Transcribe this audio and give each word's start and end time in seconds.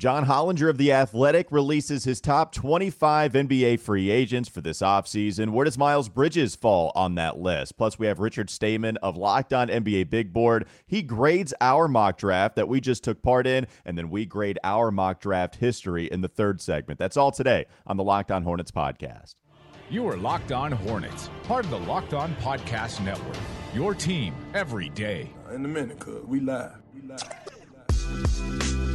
John 0.00 0.26
Hollinger 0.26 0.68
of 0.68 0.76
The 0.76 0.90
Athletic 0.90 1.52
releases 1.52 2.02
his 2.02 2.20
top 2.20 2.52
25 2.52 3.32
NBA 3.32 3.78
free 3.78 4.10
agents 4.10 4.48
for 4.48 4.60
this 4.60 4.80
offseason. 4.80 5.50
Where 5.50 5.64
does 5.64 5.78
Miles 5.78 6.08
Bridges 6.08 6.56
fall 6.56 6.90
on 6.96 7.14
that 7.14 7.38
list? 7.38 7.76
Plus, 7.76 7.96
we 7.96 8.08
have 8.08 8.18
Richard 8.18 8.50
Stayman 8.50 8.96
of 8.98 9.16
Locked 9.16 9.52
On 9.52 9.68
NBA 9.68 10.10
Big 10.10 10.32
Board. 10.32 10.66
He 10.84 11.00
grades 11.00 11.54
our 11.60 11.86
mock 11.86 12.18
draft 12.18 12.56
that 12.56 12.66
we 12.66 12.80
just 12.80 13.04
took 13.04 13.22
part 13.22 13.46
in, 13.46 13.68
and 13.84 13.96
then 13.96 14.10
we 14.10 14.26
grade 14.26 14.58
our 14.64 14.90
mock 14.90 15.20
draft 15.20 15.56
history 15.56 16.06
in 16.06 16.22
the 16.22 16.28
third 16.28 16.60
segment. 16.60 16.98
That's 16.98 17.16
all 17.16 17.30
today 17.30 17.66
on 17.86 17.96
the 17.96 18.04
Locked 18.04 18.32
On 18.32 18.42
Hornets 18.42 18.72
podcast. 18.72 19.36
You 19.90 20.08
are 20.08 20.16
Locked 20.16 20.50
On 20.50 20.72
Hornets, 20.72 21.30
part 21.44 21.64
of 21.66 21.70
the 21.70 21.78
Locked 21.78 22.14
On 22.14 22.34
Podcast 22.36 23.02
Network. 23.04 23.36
Your 23.72 23.94
team 23.94 24.34
every 24.54 24.88
day. 24.88 25.30
In 25.52 25.64
a 25.64 25.68
minute, 25.68 26.00
cuz 26.00 26.24
we 26.24 26.40
live. 26.40 26.72
We 26.92 27.02
live. 27.02 27.22
We 27.90 28.16
live. 28.16 28.93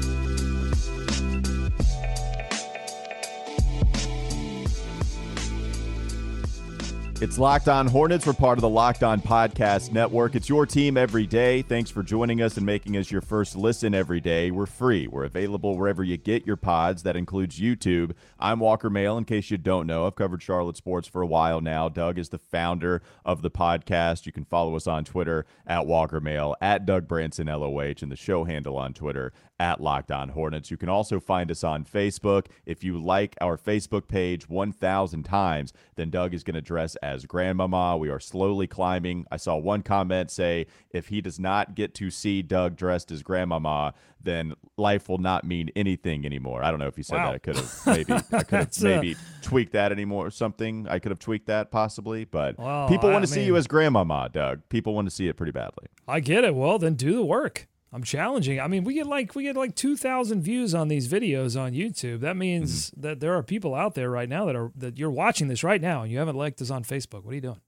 It's 7.21 7.37
Locked 7.37 7.67
On 7.67 7.85
Hornets. 7.85 8.25
We're 8.25 8.31
part 8.31 8.57
of 8.57 8.61
the 8.61 8.69
Locked 8.69 9.03
On 9.03 9.19
Podcast 9.19 9.91
Network. 9.91 10.35
It's 10.35 10.47
your 10.47 10.65
team 10.65 10.95
every 10.95 11.27
day. 11.27 11.61
Thanks 11.61 11.91
for 11.91 12.01
joining 12.01 12.41
us 12.41 12.55
and 12.55 12.65
making 12.65 12.95
us 12.95 13.11
your 13.11 13.19
first 13.19 13.57
listen 13.57 13.93
every 13.93 14.21
day. 14.21 14.51
We're 14.51 14.65
free. 14.65 15.05
We're 15.05 15.25
available 15.25 15.77
wherever 15.77 16.01
you 16.01 16.15
get 16.15 16.47
your 16.47 16.55
pods. 16.55 17.03
That 17.03 17.17
includes 17.17 17.59
YouTube. 17.59 18.13
I'm 18.39 18.61
Walker 18.61 18.89
Mail. 18.89 19.17
In 19.17 19.25
case 19.25 19.51
you 19.51 19.57
don't 19.57 19.85
know, 19.85 20.07
I've 20.07 20.15
covered 20.15 20.41
Charlotte 20.41 20.77
sports 20.77 21.09
for 21.09 21.21
a 21.21 21.27
while 21.27 21.59
now. 21.59 21.89
Doug 21.89 22.17
is 22.17 22.29
the 22.29 22.37
founder 22.37 23.01
of 23.25 23.41
the 23.41 23.51
podcast. 23.51 24.25
You 24.25 24.31
can 24.31 24.45
follow 24.45 24.77
us 24.77 24.87
on 24.87 25.03
Twitter 25.03 25.45
at 25.67 25.85
Walker 25.85 26.21
Mail, 26.21 26.55
at 26.61 26.85
Doug 26.85 27.05
Branson 27.05 27.47
LOH, 27.47 27.95
and 28.01 28.09
the 28.09 28.15
show 28.15 28.45
handle 28.45 28.77
on 28.77 28.93
Twitter 28.93 29.33
at 29.59 29.81
Locked 29.81 30.11
On 30.11 30.29
Hornets. 30.29 30.71
You 30.71 30.77
can 30.77 30.89
also 30.89 31.19
find 31.19 31.51
us 31.51 31.63
on 31.63 31.83
Facebook. 31.83 32.47
If 32.65 32.83
you 32.83 32.97
like 32.97 33.35
our 33.41 33.57
Facebook 33.57 34.07
page 34.07 34.47
1,000 34.47 35.23
times, 35.23 35.73
then 35.95 36.09
Doug 36.09 36.33
is 36.33 36.43
going 36.43 36.55
to 36.55 36.61
dress 36.61 36.95
as 36.97 37.25
Grandmama. 37.25 37.97
We 37.97 38.09
are 38.09 38.19
slowly 38.19 38.67
climbing. 38.67 39.25
I 39.31 39.37
saw 39.37 39.57
one 39.57 39.81
comment 39.81 40.31
say, 40.31 40.67
if 40.91 41.09
he 41.09 41.21
does 41.21 41.39
not 41.39 41.75
get 41.75 41.93
to 41.95 42.09
see 42.09 42.41
Doug 42.41 42.75
dressed 42.75 43.11
as 43.11 43.21
Grandmama, 43.21 43.93
then 44.21 44.53
life 44.77 45.07
will 45.07 45.17
not 45.17 45.43
mean 45.43 45.69
anything 45.75 46.25
anymore. 46.25 46.63
I 46.63 46.71
don't 46.71 46.79
know 46.79 46.87
if 46.87 46.95
he 46.95 47.03
said 47.03 47.17
wow. 47.17 47.31
that. 47.31 47.35
I 47.35 47.37
could 47.37 47.55
have 47.55 47.81
maybe 47.85 48.13
I 48.31 48.43
could 48.43 48.59
have 48.59 48.67
uh, 48.67 48.83
maybe 48.83 49.15
tweaked 49.41 49.73
that 49.73 49.91
anymore 49.91 50.27
or 50.27 50.31
something. 50.31 50.87
I 50.89 50.99
could 50.99 51.11
have 51.11 51.19
tweaked 51.19 51.47
that 51.47 51.71
possibly, 51.71 52.25
but 52.25 52.57
well, 52.57 52.87
people 52.89 53.11
want 53.11 53.23
to 53.23 53.31
see 53.31 53.43
you 53.43 53.55
as 53.55 53.67
Grandmama, 53.67 54.29
Doug. 54.31 54.67
People 54.69 54.93
want 54.93 55.07
to 55.07 55.15
see 55.15 55.27
it 55.27 55.37
pretty 55.37 55.51
badly. 55.51 55.87
I 56.07 56.19
get 56.19 56.43
it. 56.43 56.55
Well, 56.55 56.79
then 56.79 56.95
do 56.95 57.15
the 57.15 57.25
work. 57.25 57.67
I'm 57.91 58.03
challenging. 58.03 58.59
I 58.59 58.67
mean, 58.67 58.83
we 58.83 58.93
get 58.93 59.07
like 59.07 59.33
we 59.33 59.43
get 59.43 59.55
like 59.55 59.75
2,000 59.75 60.41
views 60.41 60.75
on 60.75 60.89
these 60.89 61.07
videos 61.07 61.59
on 61.59 61.73
YouTube. 61.73 62.19
That 62.19 62.37
means 62.37 62.91
mm-hmm. 62.91 63.01
that 63.01 63.19
there 63.19 63.33
are 63.33 63.43
people 63.43 63.73
out 63.73 63.95
there 63.95 64.09
right 64.09 64.29
now 64.29 64.45
that 64.45 64.55
are 64.55 64.71
that 64.75 64.97
you're 64.97 65.09
watching 65.09 65.47
this 65.47 65.63
right 65.63 65.81
now 65.81 66.03
and 66.03 66.11
you 66.11 66.19
haven't 66.19 66.35
liked 66.35 66.61
us 66.61 66.69
on 66.69 66.83
Facebook. 66.83 67.23
What 67.23 67.31
are 67.31 67.35
you 67.35 67.41
doing? 67.41 67.61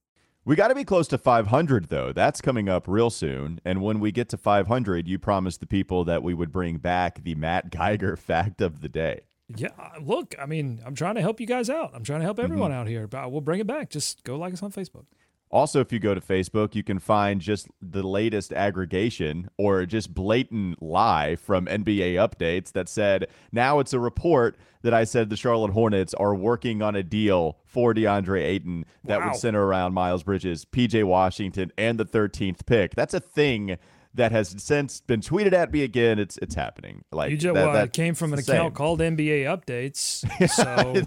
We 0.43 0.55
got 0.55 0.69
to 0.69 0.75
be 0.75 0.83
close 0.83 1.07
to 1.09 1.17
500 1.17 1.89
though. 1.89 2.11
That's 2.13 2.41
coming 2.41 2.67
up 2.67 2.87
real 2.87 3.09
soon. 3.09 3.59
And 3.63 3.81
when 3.81 3.99
we 3.99 4.11
get 4.11 4.29
to 4.29 4.37
500, 4.37 5.07
you 5.07 5.19
promised 5.19 5.59
the 5.59 5.67
people 5.67 6.03
that 6.05 6.23
we 6.23 6.33
would 6.33 6.51
bring 6.51 6.77
back 6.77 7.23
the 7.23 7.35
Matt 7.35 7.71
Geiger 7.71 8.15
fact 8.15 8.61
of 8.61 8.81
the 8.81 8.89
day. 8.89 9.21
Yeah, 9.55 9.69
look, 10.01 10.33
I 10.39 10.45
mean, 10.45 10.81
I'm 10.85 10.95
trying 10.95 11.15
to 11.15 11.21
help 11.21 11.39
you 11.39 11.45
guys 11.45 11.69
out. 11.69 11.91
I'm 11.93 12.03
trying 12.03 12.21
to 12.21 12.25
help 12.25 12.37
mm-hmm. 12.37 12.45
everyone 12.45 12.71
mm-hmm. 12.71 12.79
out 12.79 12.87
here. 12.87 13.07
But 13.07 13.31
we'll 13.31 13.41
bring 13.41 13.59
it 13.59 13.67
back. 13.67 13.89
Just 13.89 14.23
go 14.23 14.37
like 14.37 14.53
us 14.53 14.63
on 14.63 14.71
Facebook. 14.71 15.05
Also, 15.51 15.81
if 15.81 15.91
you 15.91 15.99
go 15.99 16.13
to 16.13 16.21
Facebook, 16.21 16.75
you 16.75 16.83
can 16.83 16.97
find 16.97 17.41
just 17.41 17.67
the 17.81 18.03
latest 18.03 18.53
aggregation 18.53 19.49
or 19.57 19.85
just 19.85 20.13
blatant 20.13 20.81
lie 20.81 21.35
from 21.35 21.65
NBA 21.65 22.13
updates 22.15 22.71
that 22.71 22.87
said 22.87 23.27
now 23.51 23.79
it's 23.79 23.93
a 23.93 23.99
report 23.99 24.57
that 24.81 24.93
I 24.93 25.03
said 25.03 25.29
the 25.29 25.37
Charlotte 25.37 25.71
Hornets 25.71 26.13
are 26.13 26.33
working 26.33 26.81
on 26.81 26.95
a 26.95 27.03
deal 27.03 27.57
for 27.65 27.93
DeAndre 27.93 28.41
Ayton 28.41 28.85
that 29.03 29.19
wow. 29.19 29.27
would 29.27 29.35
center 29.35 29.63
around 29.63 29.93
Miles 29.93 30.23
Bridges, 30.23 30.65
PJ 30.65 31.03
Washington, 31.03 31.71
and 31.77 31.99
the 31.99 32.05
13th 32.05 32.65
pick. 32.65 32.95
That's 32.95 33.13
a 33.13 33.19
thing 33.19 33.77
that 34.13 34.31
has 34.31 34.55
since 34.57 35.01
been 35.01 35.21
tweeted 35.21 35.53
at 35.53 35.71
me 35.71 35.83
again. 35.83 36.19
It's 36.19 36.37
it's 36.41 36.55
happening. 36.55 37.03
Like 37.11 37.31
you 37.31 37.37
just 37.37 37.53
that, 37.53 37.65
well, 37.65 37.83
it 37.83 37.93
came 37.93 38.15
from 38.15 38.33
an 38.33 38.39
account 38.39 38.73
called 38.73 38.99
NBA 38.99 39.43
Updates. 39.43 40.25
So 40.51 41.05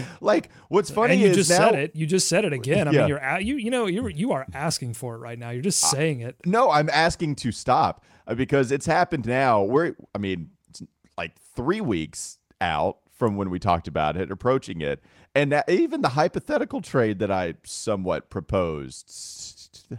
like 0.20 0.50
what's 0.68 0.90
funny 0.90 1.14
and 1.14 1.22
you 1.22 1.28
is 1.28 1.36
just 1.36 1.50
now, 1.50 1.70
said 1.70 1.74
it. 1.74 1.96
You 1.96 2.06
just 2.06 2.28
said 2.28 2.44
it 2.44 2.52
again. 2.52 2.88
I 2.88 2.92
yeah. 2.92 3.00
mean, 3.00 3.08
you're 3.08 3.40
you 3.40 3.56
you 3.56 3.70
know 3.70 3.86
you 3.86 4.08
you 4.08 4.32
are 4.32 4.46
asking 4.52 4.94
for 4.94 5.14
it 5.14 5.18
right 5.18 5.38
now. 5.38 5.50
You're 5.50 5.62
just 5.62 5.80
saying 5.80 6.20
it. 6.20 6.36
No, 6.44 6.70
I'm 6.70 6.90
asking 6.90 7.36
to 7.36 7.52
stop 7.52 8.04
uh, 8.26 8.34
because 8.34 8.72
it's 8.72 8.86
happened 8.86 9.26
now. 9.26 9.62
We're 9.62 9.94
I 10.14 10.18
mean, 10.18 10.50
like 11.16 11.36
three 11.54 11.80
weeks 11.80 12.38
out 12.60 12.98
from 13.10 13.36
when 13.36 13.50
we 13.50 13.58
talked 13.58 13.88
about 13.88 14.16
it, 14.16 14.30
approaching 14.30 14.80
it, 14.80 15.02
and 15.34 15.52
that, 15.52 15.68
even 15.68 16.02
the 16.02 16.10
hypothetical 16.10 16.80
trade 16.80 17.18
that 17.20 17.30
I 17.30 17.54
somewhat 17.64 18.30
proposed 18.30 19.10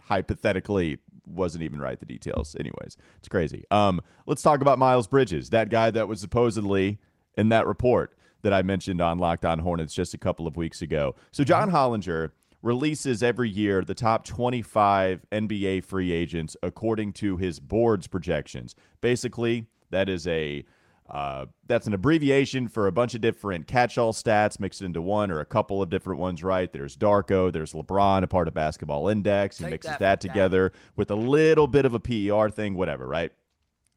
hypothetically 0.05 0.99
wasn't 1.25 1.63
even 1.63 1.79
right. 1.79 1.99
The 1.99 2.05
details, 2.05 2.55
anyways, 2.59 2.97
it's 3.17 3.29
crazy. 3.29 3.63
Um, 3.71 4.01
let's 4.25 4.41
talk 4.41 4.61
about 4.61 4.77
Miles 4.77 5.07
Bridges, 5.07 5.49
that 5.51 5.69
guy 5.69 5.91
that 5.91 6.07
was 6.07 6.19
supposedly 6.19 6.99
in 7.37 7.49
that 7.49 7.65
report 7.65 8.15
that 8.43 8.53
I 8.53 8.61
mentioned 8.61 9.01
on 9.01 9.17
Locked 9.17 9.45
On 9.45 9.59
Hornets 9.59 9.93
just 9.93 10.13
a 10.13 10.17
couple 10.17 10.47
of 10.47 10.55
weeks 10.55 10.81
ago. 10.81 11.15
So 11.31 11.43
John 11.43 11.69
mm-hmm. 11.69 11.75
Hollinger 11.75 12.31
releases 12.61 13.21
every 13.21 13.49
year 13.49 13.83
the 13.83 13.95
top 13.95 14.25
25 14.25 15.25
NBA 15.31 15.83
free 15.83 16.11
agents 16.11 16.55
according 16.63 17.13
to 17.13 17.37
his 17.37 17.59
board's 17.59 18.07
projections. 18.07 18.75
Basically, 19.01 19.67
that 19.89 20.09
is 20.09 20.27
a 20.27 20.65
uh, 21.09 21.45
that's 21.67 21.85
an 21.85 21.93
abbreviation 21.93 22.67
for 22.69 22.87
a 22.87 22.91
bunch 22.91 23.13
of 23.13 23.19
different 23.19 23.67
catch-all 23.67 24.13
stats 24.13 24.57
mixed 24.59 24.81
into 24.81 25.01
one 25.01 25.29
or 25.29 25.41
a 25.41 25.45
couple 25.45 25.81
of 25.81 25.89
different 25.89 26.19
ones, 26.19 26.43
right? 26.43 26.71
There's 26.71 26.95
Darko, 26.95 27.51
there's 27.51 27.73
LeBron, 27.73 28.23
a 28.23 28.27
part 28.27 28.47
of 28.47 28.53
Basketball 28.53 29.09
Index. 29.09 29.57
He 29.57 29.65
Take 29.65 29.71
mixes 29.71 29.91
that, 29.91 29.99
that 29.99 30.21
together 30.21 30.71
with 30.95 31.11
a 31.11 31.15
little 31.15 31.67
bit 31.67 31.85
of 31.85 31.93
a 31.93 31.99
PER 31.99 32.49
thing, 32.49 32.75
whatever, 32.75 33.05
right? 33.05 33.31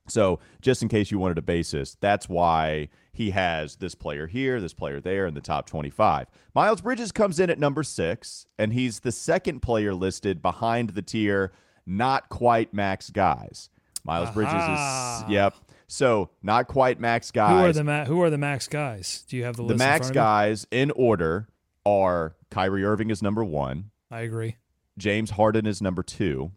So, 0.09 0.39
just 0.61 0.83
in 0.83 0.89
case 0.89 1.11
you 1.11 1.19
wanted 1.19 1.39
a 1.39 1.43
basis, 1.43 1.97
that's 2.01 2.29
why 2.29 2.89
he 3.13 3.31
has 3.31 3.77
this 3.77 3.95
player 3.95 4.27
here, 4.27 4.61
this 4.61 4.75
player 4.75 5.01
there 5.01 5.27
in 5.27 5.35
the 5.35 5.41
top 5.41 5.67
25. 5.67 6.29
Miles 6.55 6.81
Bridges 6.81 7.13
comes 7.13 7.41
in 7.41 7.51
at 7.51 7.59
number 7.59 7.83
six, 7.83 8.47
and 8.59 8.73
he's 8.73 9.01
the 9.01 9.13
second 9.13 9.61
player 9.61 9.95
listed 9.95 10.43
behind 10.43 10.91
the 10.91 11.03
tier, 11.03 11.53
not 11.87 12.29
quite 12.29 12.73
max 12.73 13.11
guys. 13.11 13.69
Miles 14.05 14.29
Aha. 14.29 14.35
Bridges 14.35 15.27
is, 15.29 15.33
yep. 15.33 15.55
So, 15.89 16.31
not 16.43 16.69
quite 16.69 17.01
max 17.01 17.31
guys. 17.31 17.51
Who 17.51 17.57
are 17.69 17.73
the, 17.73 17.85
ma- 17.85 18.05
who 18.05 18.23
are 18.23 18.31
the 18.31 18.39
max 18.39 18.69
guys? 18.69 19.25
Do 19.29 19.37
you 19.37 19.45
have 19.45 19.57
the 19.57 19.63
list? 19.63 19.79
The 19.79 19.85
max 19.85 20.09
in 20.09 20.15
guys 20.15 20.67
in 20.71 20.91
order 20.93 21.49
are 21.85 22.37
Kyrie 22.51 22.85
Irving 22.85 23.11
is 23.11 23.23
number 23.23 23.45
one. 23.45 23.91
I 24.11 24.21
agree. 24.21 24.57
James 24.99 25.31
Harden 25.31 25.67
is 25.67 25.83
number 25.83 26.03
two. 26.03 26.53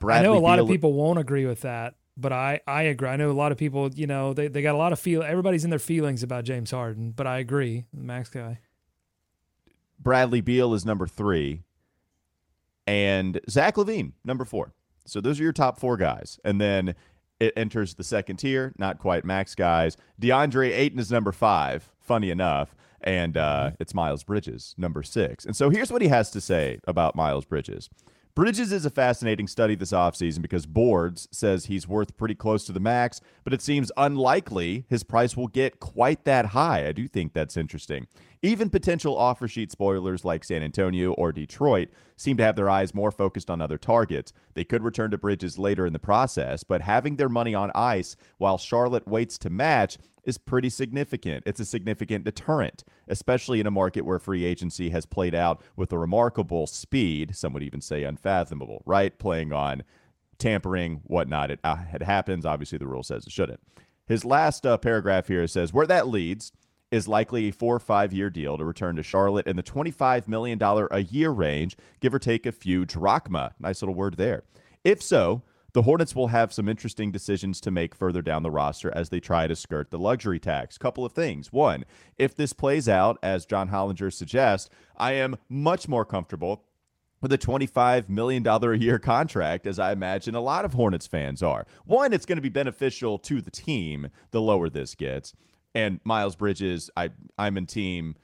Bradley 0.00 0.28
I 0.28 0.32
know 0.32 0.38
a 0.38 0.40
lot 0.40 0.56
Beal- 0.56 0.64
of 0.64 0.70
people 0.70 0.92
won't 0.92 1.18
agree 1.18 1.46
with 1.46 1.60
that 1.62 1.94
but 2.16 2.32
I, 2.32 2.60
I 2.66 2.82
agree. 2.82 3.08
I 3.08 3.16
know 3.16 3.30
a 3.30 3.32
lot 3.32 3.52
of 3.52 3.58
people, 3.58 3.90
you 3.94 4.06
know, 4.06 4.32
they, 4.32 4.48
they 4.48 4.62
got 4.62 4.74
a 4.74 4.78
lot 4.78 4.92
of 4.92 4.98
feel. 4.98 5.22
Everybody's 5.22 5.64
in 5.64 5.70
their 5.70 5.78
feelings 5.78 6.22
about 6.22 6.44
James 6.44 6.70
Harden, 6.70 7.10
but 7.10 7.26
I 7.26 7.38
agree. 7.38 7.84
Max 7.92 8.28
guy. 8.28 8.60
Bradley 9.98 10.40
Beal 10.40 10.74
is 10.74 10.84
number 10.84 11.06
three, 11.06 11.62
and 12.86 13.40
Zach 13.48 13.76
LaVine 13.76 14.12
number 14.24 14.44
four. 14.44 14.74
So 15.06 15.20
those 15.20 15.40
are 15.40 15.42
your 15.42 15.52
top 15.52 15.78
four 15.78 15.96
guys, 15.96 16.38
and 16.44 16.60
then 16.60 16.94
it 17.40 17.52
enters 17.56 17.94
the 17.94 18.04
second 18.04 18.36
tier, 18.36 18.72
not 18.78 18.98
quite 18.98 19.24
max 19.24 19.54
guys. 19.54 19.96
DeAndre 20.20 20.70
Ayton 20.70 20.98
is 20.98 21.10
number 21.10 21.32
five. 21.32 21.90
Funny 21.98 22.30
enough, 22.30 22.74
and 23.00 23.36
uh, 23.36 23.66
mm-hmm. 23.66 23.74
it's 23.80 23.94
Miles 23.94 24.24
Bridges 24.24 24.74
number 24.76 25.02
six. 25.02 25.44
And 25.44 25.56
so 25.56 25.70
here's 25.70 25.90
what 25.90 26.02
he 26.02 26.08
has 26.08 26.30
to 26.32 26.40
say 26.40 26.80
about 26.86 27.16
Miles 27.16 27.44
Bridges. 27.44 27.88
Bridges 28.36 28.72
is 28.72 28.84
a 28.84 28.90
fascinating 28.90 29.46
study 29.46 29.76
this 29.76 29.92
offseason 29.92 30.42
because 30.42 30.66
Boards 30.66 31.28
says 31.30 31.66
he's 31.66 31.86
worth 31.86 32.16
pretty 32.16 32.34
close 32.34 32.64
to 32.64 32.72
the 32.72 32.80
max, 32.80 33.20
but 33.44 33.52
it 33.52 33.62
seems 33.62 33.92
unlikely 33.96 34.86
his 34.88 35.04
price 35.04 35.36
will 35.36 35.46
get 35.46 35.78
quite 35.78 36.24
that 36.24 36.46
high. 36.46 36.88
I 36.88 36.90
do 36.90 37.06
think 37.06 37.32
that's 37.32 37.56
interesting. 37.56 38.08
Even 38.44 38.68
potential 38.68 39.16
offer 39.16 39.48
sheet 39.48 39.72
spoilers 39.72 40.22
like 40.22 40.44
San 40.44 40.62
Antonio 40.62 41.12
or 41.14 41.32
Detroit 41.32 41.88
seem 42.14 42.36
to 42.36 42.42
have 42.42 42.56
their 42.56 42.68
eyes 42.68 42.92
more 42.92 43.10
focused 43.10 43.48
on 43.48 43.62
other 43.62 43.78
targets. 43.78 44.34
They 44.52 44.64
could 44.64 44.82
return 44.82 45.12
to 45.12 45.16
Bridges 45.16 45.58
later 45.58 45.86
in 45.86 45.94
the 45.94 45.98
process, 45.98 46.62
but 46.62 46.82
having 46.82 47.16
their 47.16 47.30
money 47.30 47.54
on 47.54 47.72
ice 47.74 48.16
while 48.36 48.58
Charlotte 48.58 49.08
waits 49.08 49.38
to 49.38 49.48
match 49.48 49.96
is 50.24 50.36
pretty 50.36 50.68
significant. 50.68 51.44
It's 51.46 51.58
a 51.58 51.64
significant 51.64 52.26
deterrent, 52.26 52.84
especially 53.08 53.60
in 53.60 53.66
a 53.66 53.70
market 53.70 54.04
where 54.04 54.18
free 54.18 54.44
agency 54.44 54.90
has 54.90 55.06
played 55.06 55.34
out 55.34 55.62
with 55.74 55.90
a 55.90 55.98
remarkable 55.98 56.66
speed, 56.66 57.34
some 57.34 57.54
would 57.54 57.62
even 57.62 57.80
say 57.80 58.04
unfathomable, 58.04 58.82
right? 58.84 59.18
Playing 59.18 59.54
on 59.54 59.84
tampering, 60.36 61.00
whatnot. 61.04 61.50
It, 61.50 61.60
uh, 61.64 61.78
it 61.94 62.02
happens. 62.02 62.44
Obviously, 62.44 62.76
the 62.76 62.86
rule 62.86 63.02
says 63.02 63.26
it 63.26 63.32
shouldn't. 63.32 63.60
His 64.06 64.22
last 64.22 64.66
uh, 64.66 64.76
paragraph 64.76 65.28
here 65.28 65.46
says 65.46 65.72
where 65.72 65.86
that 65.86 66.08
leads 66.08 66.52
is 66.94 67.08
likely 67.08 67.48
a 67.48 67.52
four 67.52 67.74
or 67.74 67.80
five 67.80 68.12
year 68.12 68.30
deal 68.30 68.56
to 68.56 68.64
return 68.64 68.94
to 68.96 69.02
Charlotte 69.02 69.48
in 69.48 69.56
the 69.56 69.62
$25 69.62 70.28
million 70.28 70.58
a 70.62 71.00
year 71.00 71.30
range, 71.30 71.76
give 72.00 72.14
or 72.14 72.18
take 72.18 72.46
a 72.46 72.52
few 72.52 72.86
drachma. 72.86 73.52
Nice 73.58 73.82
little 73.82 73.94
word 73.94 74.16
there. 74.16 74.44
If 74.84 75.02
so, 75.02 75.42
the 75.72 75.82
Hornets 75.82 76.14
will 76.14 76.28
have 76.28 76.52
some 76.52 76.68
interesting 76.68 77.10
decisions 77.10 77.60
to 77.62 77.72
make 77.72 77.96
further 77.96 78.22
down 78.22 78.44
the 78.44 78.50
roster 78.50 78.94
as 78.94 79.08
they 79.08 79.18
try 79.18 79.48
to 79.48 79.56
skirt 79.56 79.90
the 79.90 79.98
luxury 79.98 80.38
tax. 80.38 80.78
Couple 80.78 81.04
of 81.04 81.12
things. 81.12 81.52
One, 81.52 81.84
if 82.16 82.36
this 82.36 82.52
plays 82.52 82.88
out 82.88 83.18
as 83.24 83.44
John 83.44 83.70
Hollinger 83.70 84.12
suggests, 84.12 84.70
I 84.96 85.14
am 85.14 85.36
much 85.48 85.88
more 85.88 86.04
comfortable 86.04 86.62
with 87.20 87.32
a 87.32 87.38
$25 87.38 88.08
million 88.08 88.46
a 88.46 88.74
year 88.74 89.00
contract, 89.00 89.66
as 89.66 89.80
I 89.80 89.90
imagine 89.90 90.36
a 90.36 90.40
lot 90.40 90.64
of 90.64 90.74
Hornets 90.74 91.08
fans 91.08 91.42
are. 91.42 91.66
One, 91.86 92.12
it's 92.12 92.26
going 92.26 92.36
to 92.36 92.42
be 92.42 92.50
beneficial 92.50 93.18
to 93.20 93.40
the 93.40 93.50
team 93.50 94.10
the 94.30 94.40
lower 94.40 94.68
this 94.68 94.94
gets. 94.94 95.34
And 95.74 96.00
Miles 96.04 96.36
Bridges, 96.36 96.90
I, 96.96 97.10
I'm 97.38 97.56
in 97.56 97.66
team. 97.66 98.16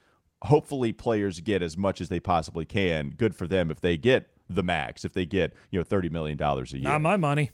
Hopefully, 0.43 0.93
players 0.93 1.39
get 1.39 1.61
as 1.61 1.77
much 1.77 2.01
as 2.01 2.09
they 2.09 2.19
possibly 2.19 2.65
can. 2.65 3.11
Good 3.11 3.35
for 3.35 3.47
them 3.47 3.69
if 3.69 3.81
they 3.81 3.97
get 3.97 4.29
the 4.49 4.63
max, 4.63 5.05
if 5.05 5.13
they 5.13 5.25
get, 5.25 5.53
you 5.69 5.79
know, 5.79 5.85
$30 5.85 6.11
million 6.11 6.41
a 6.41 6.63
year. 6.65 6.81
Not 6.81 7.01
my 7.01 7.17
money. 7.17 7.51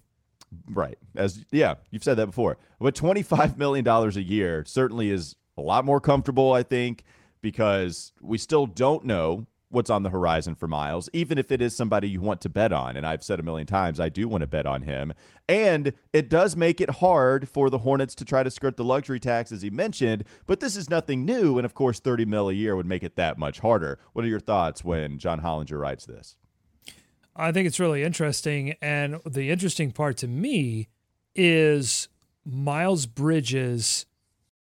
Right. 0.70 0.98
As 1.16 1.44
yeah, 1.52 1.76
you've 1.92 2.04
said 2.04 2.16
that 2.18 2.28
before. 2.28 2.58
But 2.80 2.96
$25 2.96 3.58
million 3.58 3.88
a 3.88 4.10
year 4.20 4.64
certainly 4.66 5.10
is 5.10 5.36
a 5.58 5.62
lot 5.62 5.86
more 5.86 6.00
comfortable, 6.00 6.54
I 6.54 6.64
think, 6.64 7.04
because 7.42 8.14
we 8.22 8.38
still 8.38 8.66
don't 8.66 9.04
know 9.06 9.48
what's 9.70 9.90
on 9.90 10.04
the 10.04 10.10
horizon 10.10 10.56
for 10.56 10.68
Miles, 10.68 11.10
even 11.12 11.38
if 11.38 11.52
it 11.52 11.62
is 11.62 11.76
somebody 11.76 12.10
you 12.10 12.22
want 12.22 12.42
to 12.42 12.50
bet 12.50 12.72
on. 12.72 12.96
And 12.96 13.06
I've 13.06 13.24
said 13.24 13.40
a 13.40 13.44
million 13.44 13.68
times, 13.68 14.00
I 14.00 14.10
do 14.10 14.28
want 14.28 14.42
to 14.42 14.48
bet 14.48 14.66
on 14.66 14.84
him. 14.84 15.14
And 15.50 15.94
it 16.14 16.30
does 16.30 16.56
make 16.56 16.80
it 16.80 16.90
hard 16.90 17.50
for 17.50 17.70
the 17.70 17.80
Hornets 17.80 18.16
to 18.16 18.26
try 18.26 18.44
to 18.44 18.52
skirt 18.52 18.78
the 18.78 18.84
luxury 18.84 19.20
tax, 19.20 19.52
as 19.52 19.62
he 19.62 19.70
mentioned. 19.70 20.24
But 20.46 20.62
this 20.62 20.76
is 20.76 20.90
nothing 20.90 21.26
new. 21.26 21.58
And 21.58 21.66
of 21.66 21.74
course, 21.74 22.00
30 22.00 22.26
mil 22.26 22.50
a 22.50 22.54
year 22.54 22.76
would 22.76 22.86
make 22.86 23.04
it 23.04 23.16
that 23.18 23.38
much 23.38 23.60
harder. 23.60 24.00
What 24.14 24.24
are 24.24 24.30
your 24.30 24.40
thoughts 24.40 24.84
when 24.84 25.20
John 25.20 25.42
Hollinger 25.42 25.80
writes 25.80 26.06
this? 26.06 26.38
I 27.36 27.52
think 27.52 27.68
it's 27.68 27.80
really 27.80 28.04
interesting. 28.04 28.76
And 28.82 29.20
the 29.26 29.52
interesting 29.52 29.92
part 29.92 30.18
to 30.18 30.28
me 30.28 30.88
is 31.36 32.08
Miles 32.46 33.06
Bridges 33.06 34.06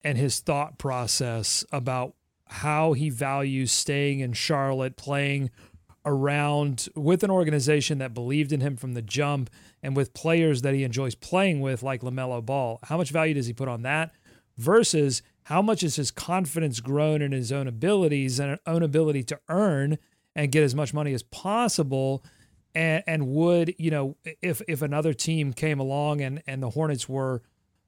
and 0.03 0.19
his 0.19 0.41
thought 0.41 0.79
process 0.79 1.65
about 1.73 2.16
how 2.49 2.93
he 2.93 3.11
values 3.11 3.73
staying 3.73 4.21
in 4.21 4.33
Charlotte, 4.33 4.97
playing 4.97 5.51
around 6.05 6.89
with 6.95 7.25
an 7.25 7.31
organization 7.31 7.99
that 7.99 8.15
believed 8.15 8.53
in 8.53 8.61
him 8.61 8.77
from 8.77 8.93
the 8.93 9.03
jump 9.03 9.51
and 9.83 9.97
with 9.97 10.15
players 10.15 10.63
that 10.63 10.73
he 10.73 10.85
enjoys 10.85 11.17
playing 11.17 11.61
with, 11.61 11.83
like 11.83 12.03
LaMelo 12.03 12.45
Ball. 12.45 12.79
How 12.85 12.97
much 12.97 13.11
value 13.11 13.35
does 13.35 13.47
he 13.47 13.53
put 13.53 13.69
on 13.69 13.83
that 13.83 14.13
versus 14.57 15.23
how 15.45 15.61
much 15.61 15.83
is 15.83 15.97
his 15.97 16.11
confidence 16.13 16.81
grown 16.81 17.23
in 17.23 17.33
his 17.33 17.51
own 17.51 17.67
abilities 17.67 18.39
and 18.39 18.59
own 18.67 18.83
ability 18.83 19.25
to 19.25 19.41
earn 19.49 19.99
and 20.35 20.53
get 20.53 20.63
as 20.63 20.75
much 20.75 20.95
money 20.95 21.13
as 21.13 21.25
possible? 21.25 22.25
And, 22.75 23.03
and 23.07 23.27
would, 23.29 23.75
you 23.79 23.91
know, 23.91 24.17
if 24.43 24.63
if 24.69 24.83
another 24.83 25.13
team 25.13 25.53
came 25.53 25.81
along 25.81 26.21
and, 26.21 26.43
and 26.47 26.63
the 26.63 26.71
Hornets 26.71 27.09
were 27.09 27.43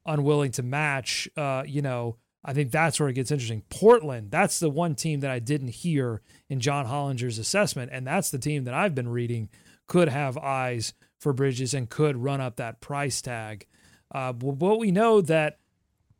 unwilling 0.06 0.50
to 0.52 0.62
match, 0.62 1.28
uh, 1.36 1.62
you 1.66 1.82
know, 1.82 2.16
I 2.44 2.52
think 2.52 2.70
that's 2.70 3.00
where 3.00 3.08
it 3.08 3.14
gets 3.14 3.30
interesting. 3.30 3.62
Portland, 3.68 4.30
that's 4.30 4.60
the 4.60 4.70
one 4.70 4.94
team 4.94 5.20
that 5.20 5.30
I 5.30 5.38
didn't 5.38 5.68
hear 5.68 6.22
in 6.48 6.60
John 6.60 6.86
Hollinger's 6.86 7.38
assessment. 7.38 7.90
And 7.92 8.06
that's 8.06 8.30
the 8.30 8.38
team 8.38 8.64
that 8.64 8.74
I've 8.74 8.94
been 8.94 9.08
reading 9.08 9.48
could 9.86 10.08
have 10.08 10.38
eyes 10.38 10.94
for 11.18 11.32
Bridges 11.32 11.74
and 11.74 11.90
could 11.90 12.16
run 12.16 12.40
up 12.40 12.56
that 12.56 12.80
price 12.80 13.20
tag. 13.20 13.66
Uh, 14.14 14.32
but 14.32 14.78
we 14.78 14.90
know 14.92 15.20
that, 15.20 15.58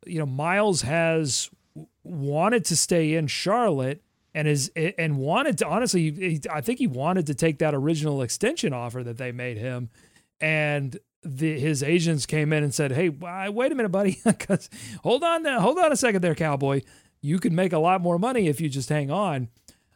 you 0.05 0.19
know, 0.19 0.25
Miles 0.25 0.81
has 0.81 1.49
wanted 2.03 2.65
to 2.65 2.75
stay 2.75 3.13
in 3.13 3.27
Charlotte 3.27 4.03
and 4.33 4.47
is 4.47 4.71
and 4.75 5.17
wanted 5.17 5.57
to 5.57 5.67
honestly 5.67 6.39
I 6.51 6.61
think 6.61 6.79
he 6.79 6.87
wanted 6.87 7.25
to 7.27 7.35
take 7.35 7.59
that 7.59 7.73
original 7.73 8.21
extension 8.21 8.73
offer 8.73 9.03
that 9.03 9.17
they 9.17 9.31
made 9.31 9.57
him 9.57 9.89
and 10.39 10.97
the, 11.23 11.59
his 11.59 11.83
agents 11.83 12.25
came 12.25 12.53
in 12.53 12.63
and 12.63 12.73
said, 12.73 12.91
"Hey, 12.91 13.09
wait 13.09 13.71
a 13.71 13.75
minute, 13.75 13.91
buddy, 13.91 14.19
because 14.25 14.69
hold 15.03 15.23
on, 15.23 15.43
now, 15.43 15.59
hold 15.59 15.77
on 15.77 15.91
a 15.91 15.97
second, 15.97 16.21
there, 16.21 16.35
cowboy. 16.35 16.81
You 17.21 17.39
could 17.39 17.51
make 17.51 17.73
a 17.73 17.79
lot 17.79 18.01
more 18.01 18.17
money 18.17 18.47
if 18.47 18.61
you 18.61 18.69
just 18.69 18.89
hang 18.89 19.11
on." 19.11 19.49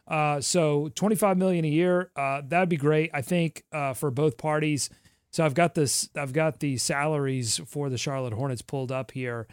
Uh, 0.06 0.40
so, 0.40 0.90
twenty-five 0.94 1.38
million 1.38 1.64
a 1.64 1.68
year, 1.68 2.10
uh, 2.16 2.42
that'd 2.46 2.68
be 2.68 2.76
great. 2.76 3.10
I 3.14 3.22
think 3.22 3.64
uh, 3.72 3.94
for 3.94 4.10
both 4.10 4.36
parties. 4.36 4.90
So 5.30 5.44
I've 5.44 5.54
got 5.54 5.74
this. 5.74 6.08
I've 6.14 6.32
got 6.32 6.60
the 6.60 6.76
salaries 6.76 7.60
for 7.66 7.88
the 7.88 7.98
Charlotte 7.98 8.34
Hornets 8.34 8.62
pulled 8.62 8.92
up 8.92 9.10
here. 9.10 9.48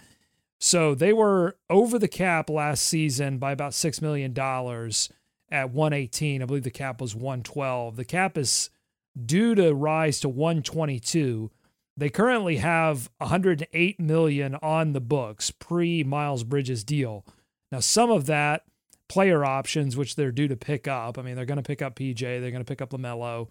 So 0.60 0.94
they 0.94 1.12
were 1.12 1.58
over 1.72 1.98
the 1.98 2.08
cap 2.08 2.52
last 2.52 2.84
season 2.84 3.40
by 3.40 3.52
about 3.52 3.74
six 3.74 4.00
million 4.00 4.32
dollars 4.32 5.10
at 5.50 5.72
118. 5.72 6.44
I 6.44 6.46
believe 6.46 6.64
the 6.64 6.70
cap 6.70 7.02
was 7.02 7.16
112. 7.16 7.96
The 7.96 8.06
cap 8.06 8.38
is 8.38 8.70
due 9.26 9.56
to 9.56 9.74
rise 9.74 10.20
to 10.20 10.30
122 10.30 11.50
they 11.98 12.10
currently 12.10 12.58
have 12.58 13.10
108 13.18 14.00
million 14.00 14.56
on 14.56 14.94
the 14.94 15.02
books 15.02 15.52
pre 15.52 16.04
Miles 16.04 16.44
Bridges 16.44 16.84
deal. 16.84 17.26
Now, 17.72 17.80
some 17.80 18.12
of 18.12 18.26
that 18.26 18.64
player 19.08 19.44
options, 19.44 19.98
which 19.98 20.16
they're 20.16 20.32
due 20.32 20.48
to 20.48 20.56
pick 20.56 20.88
up. 20.88 21.18
I 21.18 21.22
mean, 21.22 21.36
they're 21.36 21.46
going 21.46 21.58
to 21.58 21.64
pick 21.64 21.82
up 21.82 21.96
PJ, 21.96 22.20
they're 22.20 22.52
going 22.52 22.64
to 22.64 22.66
pick 22.66 22.82
up 22.82 22.92
LaMelo. 22.92 23.50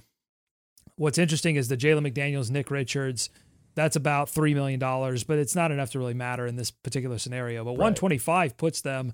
What's 0.96 1.18
interesting 1.18 1.56
is 1.56 1.68
the 1.68 1.76
Jalen 1.76 2.10
McDaniels, 2.10 2.50
Nick 2.50 2.70
Richards, 2.70 3.30
that's 3.74 3.96
about 3.96 4.28
$3 4.28 4.54
million, 4.54 4.78
but 4.78 5.38
it's 5.38 5.54
not 5.54 5.70
enough 5.70 5.90
to 5.92 5.98
really 5.98 6.14
matter 6.14 6.46
in 6.46 6.56
this 6.56 6.70
particular 6.70 7.18
scenario. 7.18 7.64
But 7.64 7.72
right. 7.72 7.78
125 7.78 8.56
puts 8.56 8.80
them 8.80 9.12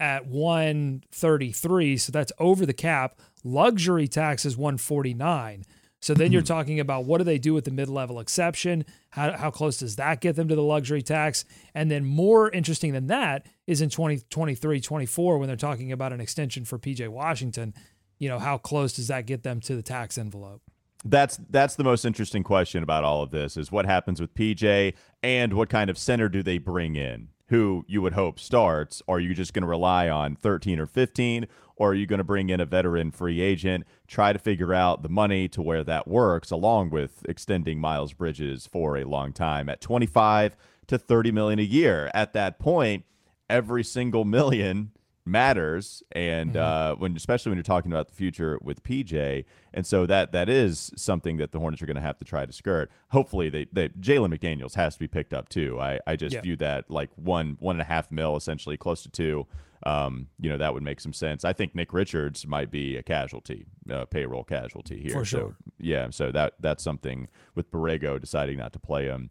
at 0.00 0.26
133, 0.26 1.96
so 1.96 2.12
that's 2.12 2.32
over 2.38 2.64
the 2.64 2.72
cap. 2.72 3.18
Luxury 3.44 4.08
tax 4.08 4.44
is 4.44 4.56
149. 4.56 5.64
So 6.00 6.14
then 6.14 6.30
you're 6.30 6.42
mm-hmm. 6.42 6.54
talking 6.54 6.80
about 6.80 7.06
what 7.06 7.18
do 7.18 7.24
they 7.24 7.38
do 7.38 7.54
with 7.54 7.64
the 7.64 7.70
mid 7.70 7.88
level 7.88 8.20
exception? 8.20 8.84
How, 9.10 9.36
how 9.36 9.50
close 9.50 9.78
does 9.78 9.96
that 9.96 10.20
get 10.20 10.36
them 10.36 10.48
to 10.48 10.54
the 10.54 10.62
luxury 10.62 11.02
tax? 11.02 11.44
And 11.74 11.90
then 11.90 12.04
more 12.04 12.50
interesting 12.50 12.92
than 12.92 13.08
that 13.08 13.46
is 13.66 13.80
in 13.80 13.90
2023, 13.90 14.80
24, 14.80 15.38
when 15.38 15.48
they're 15.48 15.56
talking 15.56 15.90
about 15.90 16.12
an 16.12 16.20
extension 16.20 16.64
for 16.64 16.78
PJ 16.78 17.08
Washington. 17.08 17.74
You 18.18 18.28
know, 18.28 18.38
how 18.38 18.58
close 18.58 18.94
does 18.94 19.08
that 19.08 19.26
get 19.26 19.42
them 19.42 19.60
to 19.62 19.76
the 19.76 19.82
tax 19.82 20.18
envelope? 20.18 20.62
That's 21.04 21.38
that's 21.48 21.76
the 21.76 21.84
most 21.84 22.04
interesting 22.04 22.42
question 22.42 22.82
about 22.82 23.04
all 23.04 23.22
of 23.22 23.30
this 23.30 23.56
is 23.56 23.70
what 23.70 23.86
happens 23.86 24.20
with 24.20 24.34
PJ 24.34 24.94
and 25.22 25.52
what 25.54 25.68
kind 25.68 25.90
of 25.90 25.96
center 25.96 26.28
do 26.28 26.42
they 26.42 26.58
bring 26.58 26.96
in? 26.96 27.28
Who 27.48 27.84
you 27.88 28.02
would 28.02 28.12
hope 28.12 28.38
starts? 28.38 29.02
Are 29.08 29.20
you 29.20 29.34
just 29.34 29.54
going 29.54 29.62
to 29.62 29.68
rely 29.68 30.08
on 30.08 30.36
13 30.36 30.78
or 30.78 30.86
15 30.86 31.46
or 31.78 31.90
are 31.90 31.94
you 31.94 32.06
going 32.06 32.18
to 32.18 32.24
bring 32.24 32.50
in 32.50 32.60
a 32.60 32.66
veteran 32.66 33.10
free 33.10 33.40
agent, 33.40 33.86
try 34.06 34.32
to 34.32 34.38
figure 34.38 34.74
out 34.74 35.02
the 35.02 35.08
money 35.08 35.48
to 35.48 35.62
where 35.62 35.84
that 35.84 36.08
works, 36.08 36.50
along 36.50 36.90
with 36.90 37.24
extending 37.28 37.78
Miles 37.78 38.12
Bridges 38.12 38.66
for 38.66 38.96
a 38.96 39.04
long 39.04 39.32
time 39.32 39.68
at 39.68 39.80
25 39.80 40.56
to 40.88 40.98
30 40.98 41.30
million 41.30 41.58
a 41.58 41.62
year? 41.62 42.10
At 42.12 42.32
that 42.32 42.58
point, 42.58 43.04
every 43.48 43.84
single 43.84 44.24
million 44.24 44.90
matters 45.28 46.02
and 46.12 46.54
mm-hmm. 46.54 46.92
uh, 46.92 46.94
when 46.96 47.16
especially 47.16 47.50
when 47.50 47.56
you're 47.56 47.62
talking 47.62 47.92
about 47.92 48.08
the 48.08 48.14
future 48.14 48.58
with 48.62 48.82
PJ 48.82 49.44
and 49.74 49.86
so 49.86 50.06
that 50.06 50.32
that 50.32 50.48
is 50.48 50.92
something 50.96 51.36
that 51.36 51.52
the 51.52 51.58
Hornets 51.58 51.82
are 51.82 51.86
going 51.86 51.96
to 51.96 52.00
have 52.00 52.18
to 52.18 52.24
try 52.24 52.46
to 52.46 52.52
skirt 52.52 52.90
hopefully 53.08 53.48
they, 53.48 53.66
they 53.72 53.88
Jalen 53.90 54.36
McDaniels 54.36 54.74
has 54.74 54.94
to 54.94 55.00
be 55.00 55.08
picked 55.08 55.32
up 55.32 55.48
too 55.48 55.78
I, 55.80 56.00
I 56.06 56.16
just 56.16 56.34
yeah. 56.34 56.40
view 56.40 56.56
that 56.56 56.90
like 56.90 57.10
one 57.16 57.56
one 57.60 57.76
and 57.76 57.82
a 57.82 57.84
half 57.84 58.10
mil 58.10 58.36
essentially 58.36 58.76
close 58.76 59.02
to 59.02 59.10
two 59.10 59.46
um, 59.84 60.26
you 60.40 60.50
know, 60.50 60.58
that 60.58 60.74
would 60.74 60.82
make 60.82 61.00
some 61.00 61.12
sense. 61.12 61.44
I 61.44 61.52
think 61.52 61.74
Nick 61.74 61.92
Richards 61.92 62.46
might 62.46 62.70
be 62.70 62.96
a 62.96 63.02
casualty, 63.02 63.66
uh, 63.90 64.06
payroll 64.06 64.44
casualty 64.44 65.00
here. 65.00 65.12
For 65.12 65.24
sure. 65.24 65.40
So, 65.40 65.72
yeah, 65.78 66.08
so 66.10 66.32
that 66.32 66.54
that's 66.60 66.82
something 66.82 67.28
with 67.54 67.70
Borrego 67.70 68.20
deciding 68.20 68.58
not 68.58 68.72
to 68.72 68.78
play 68.78 69.04
him. 69.04 69.30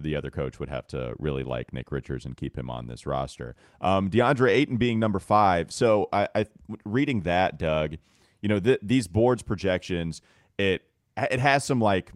The 0.00 0.16
other 0.16 0.30
coach 0.30 0.58
would 0.58 0.68
have 0.68 0.86
to 0.88 1.14
really 1.18 1.42
like 1.42 1.72
Nick 1.72 1.90
Richards 1.90 2.24
and 2.24 2.36
keep 2.36 2.56
him 2.56 2.70
on 2.70 2.86
this 2.86 3.06
roster. 3.06 3.56
Um, 3.80 4.10
DeAndre 4.10 4.50
Ayton 4.50 4.76
being 4.76 4.98
number 4.98 5.18
five. 5.18 5.72
So 5.72 6.08
I, 6.12 6.28
I 6.34 6.46
reading 6.84 7.22
that, 7.22 7.58
Doug, 7.58 7.96
you 8.40 8.48
know, 8.48 8.60
th- 8.60 8.80
these 8.82 9.08
boards 9.08 9.42
projections, 9.42 10.20
it 10.58 10.82
it 11.16 11.40
has 11.40 11.64
some 11.64 11.80
like 11.80 12.12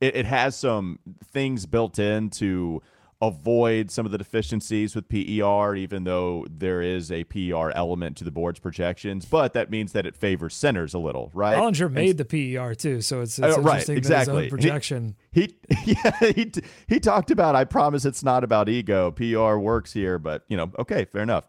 it, 0.00 0.16
it 0.16 0.26
has 0.26 0.56
some 0.56 0.98
things 1.32 1.66
built 1.66 1.98
in 1.98 2.30
to 2.30 2.82
avoid 3.28 3.90
some 3.90 4.06
of 4.06 4.12
the 4.12 4.18
deficiencies 4.18 4.94
with 4.94 5.08
PER, 5.08 5.74
even 5.74 6.04
though 6.04 6.46
there 6.50 6.82
is 6.82 7.10
a 7.10 7.24
PER 7.24 7.70
element 7.72 8.16
to 8.18 8.24
the 8.24 8.30
board's 8.30 8.58
projections. 8.58 9.24
But 9.24 9.52
that 9.54 9.70
means 9.70 9.92
that 9.92 10.06
it 10.06 10.16
favors 10.16 10.54
centers 10.54 10.94
a 10.94 10.98
little, 10.98 11.30
right? 11.34 11.56
Hollinger 11.56 11.90
made 11.90 12.18
the 12.18 12.24
PER 12.24 12.74
too, 12.74 13.00
so 13.00 13.20
it's, 13.20 13.38
it's 13.38 13.56
uh, 13.56 13.60
right, 13.60 13.88
exactly. 13.88 14.48
projection. 14.48 15.16
He, 15.32 15.54
he, 15.84 15.96
yeah, 16.04 16.32
he 16.32 16.52
he 16.86 17.00
talked 17.00 17.30
about. 17.30 17.56
I 17.56 17.64
promise 17.64 18.04
it's 18.04 18.22
not 18.22 18.44
about 18.44 18.68
ego. 18.68 19.10
PER 19.10 19.58
works 19.58 19.92
here, 19.92 20.18
but 20.18 20.44
you 20.48 20.56
know, 20.56 20.70
okay, 20.78 21.04
fair 21.04 21.22
enough. 21.22 21.44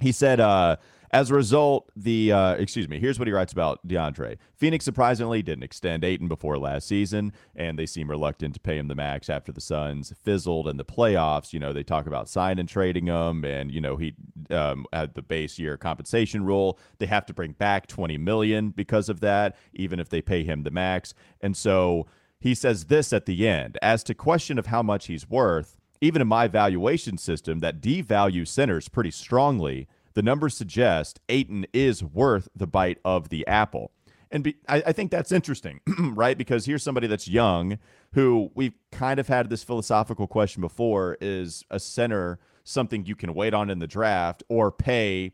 He 0.00 0.12
said. 0.12 0.40
uh 0.40 0.76
as 1.12 1.30
a 1.30 1.34
result, 1.34 1.90
the 1.94 2.32
uh, 2.32 2.54
excuse 2.54 2.88
me, 2.88 2.98
here's 2.98 3.18
what 3.18 3.28
he 3.28 3.32
writes 3.32 3.52
about 3.52 3.86
DeAndre. 3.86 4.38
Phoenix 4.56 4.84
surprisingly 4.84 5.42
didn't 5.42 5.62
extend 5.62 6.04
Ayton 6.04 6.26
before 6.26 6.58
last 6.58 6.88
season, 6.88 7.32
and 7.54 7.78
they 7.78 7.84
seem 7.84 8.08
reluctant 8.08 8.54
to 8.54 8.60
pay 8.60 8.78
him 8.78 8.88
the 8.88 8.94
max 8.94 9.28
after 9.28 9.52
the 9.52 9.60
Suns 9.60 10.14
fizzled 10.24 10.66
in 10.66 10.78
the 10.78 10.86
playoffs. 10.86 11.52
You 11.52 11.60
know, 11.60 11.74
they 11.74 11.82
talk 11.82 12.06
about 12.06 12.30
signing 12.30 12.60
and 12.60 12.68
trading 12.68 13.06
him, 13.06 13.44
and 13.44 13.70
you 13.70 13.80
know 13.80 13.96
he 13.96 14.14
um, 14.50 14.86
had 14.92 15.14
the 15.14 15.20
base 15.20 15.58
year 15.58 15.76
compensation 15.76 16.44
rule. 16.44 16.78
They 16.98 17.06
have 17.06 17.26
to 17.26 17.34
bring 17.34 17.52
back 17.52 17.88
20 17.88 18.16
million 18.16 18.70
because 18.70 19.10
of 19.10 19.20
that, 19.20 19.56
even 19.74 20.00
if 20.00 20.08
they 20.08 20.22
pay 20.22 20.44
him 20.44 20.62
the 20.62 20.70
max. 20.70 21.12
And 21.42 21.54
so 21.54 22.06
he 22.40 22.54
says 22.54 22.86
this 22.86 23.12
at 23.12 23.26
the 23.26 23.46
end 23.46 23.76
as 23.82 24.02
to 24.04 24.14
question 24.14 24.58
of 24.58 24.66
how 24.66 24.82
much 24.82 25.06
he's 25.08 25.28
worth. 25.28 25.76
Even 26.00 26.20
in 26.20 26.26
my 26.26 26.48
valuation 26.48 27.16
system 27.16 27.60
that 27.60 27.80
devalues 27.80 28.48
centers 28.48 28.88
pretty 28.88 29.12
strongly, 29.12 29.86
the 30.14 30.22
numbers 30.22 30.56
suggest 30.56 31.20
Ayton 31.28 31.66
is 31.72 32.02
worth 32.02 32.48
the 32.54 32.66
bite 32.66 32.98
of 33.04 33.28
the 33.28 33.46
apple. 33.46 33.92
And 34.30 34.44
be, 34.44 34.56
I, 34.68 34.82
I 34.86 34.92
think 34.92 35.10
that's 35.10 35.30
interesting, 35.30 35.80
right? 35.98 36.36
Because 36.36 36.64
here's 36.64 36.82
somebody 36.82 37.06
that's 37.06 37.28
young 37.28 37.78
who 38.14 38.50
we've 38.54 38.74
kind 38.90 39.20
of 39.20 39.28
had 39.28 39.50
this 39.50 39.62
philosophical 39.62 40.26
question 40.26 40.60
before 40.60 41.18
is 41.20 41.64
a 41.70 41.78
center 41.78 42.38
something 42.64 43.04
you 43.04 43.16
can 43.16 43.34
wait 43.34 43.54
on 43.54 43.70
in 43.70 43.78
the 43.78 43.86
draft 43.86 44.42
or 44.48 44.70
pay 44.70 45.32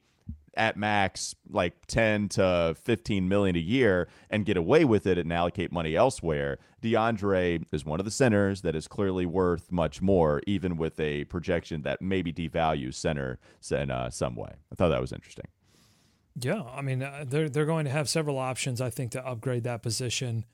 at 0.59 0.77
max 0.77 1.35
like 1.49 1.87
10 1.87 2.29
to 2.31 2.77
15 2.83 3.29
million 3.29 3.57
a 3.57 3.61
year 3.61 4.09
and 4.29 4.45
get 4.45 4.57
away 4.57 4.85
with 4.85 5.07
it 5.07 5.17
and 5.17 5.33
allocate 5.33 5.73
money 5.73 5.95
elsewhere. 5.95 6.59
DeAndre 6.83 7.65
is 7.73 7.85
one 7.85 8.01
of 8.01 8.05
the 8.05 8.11
centers 8.11 8.61
that 8.63 8.75
is 8.75 8.89
clearly 8.89 9.25
worth 9.25 9.71
much 9.73 10.03
more, 10.03 10.43
even 10.47 10.77
with 10.77 10.99
a 11.01 11.25
projection 11.25 11.83
that 11.83 12.03
maybe 12.03 12.33
devalues 12.33 12.95
center 12.95 13.39
in 13.71 13.91
uh, 13.91 14.11
some 14.11 14.35
way. 14.35 14.53
I 14.71 14.75
thought 14.75 14.89
that 14.89 15.01
was 15.01 15.13
interesting. 15.13 15.47
Yeah, 16.41 16.63
I 16.63 16.83
mean 16.83 17.03
uh, 17.03 17.25
they're 17.27 17.49
they're 17.49 17.67
going 17.67 17.85
to 17.87 17.91
have 17.91 18.09
several 18.09 18.39
options 18.39 18.81
I 18.81 18.91
think 18.91 19.13
to 19.13 19.27
upgrade 19.27 19.65
that 19.65 19.83
position. 19.83 20.45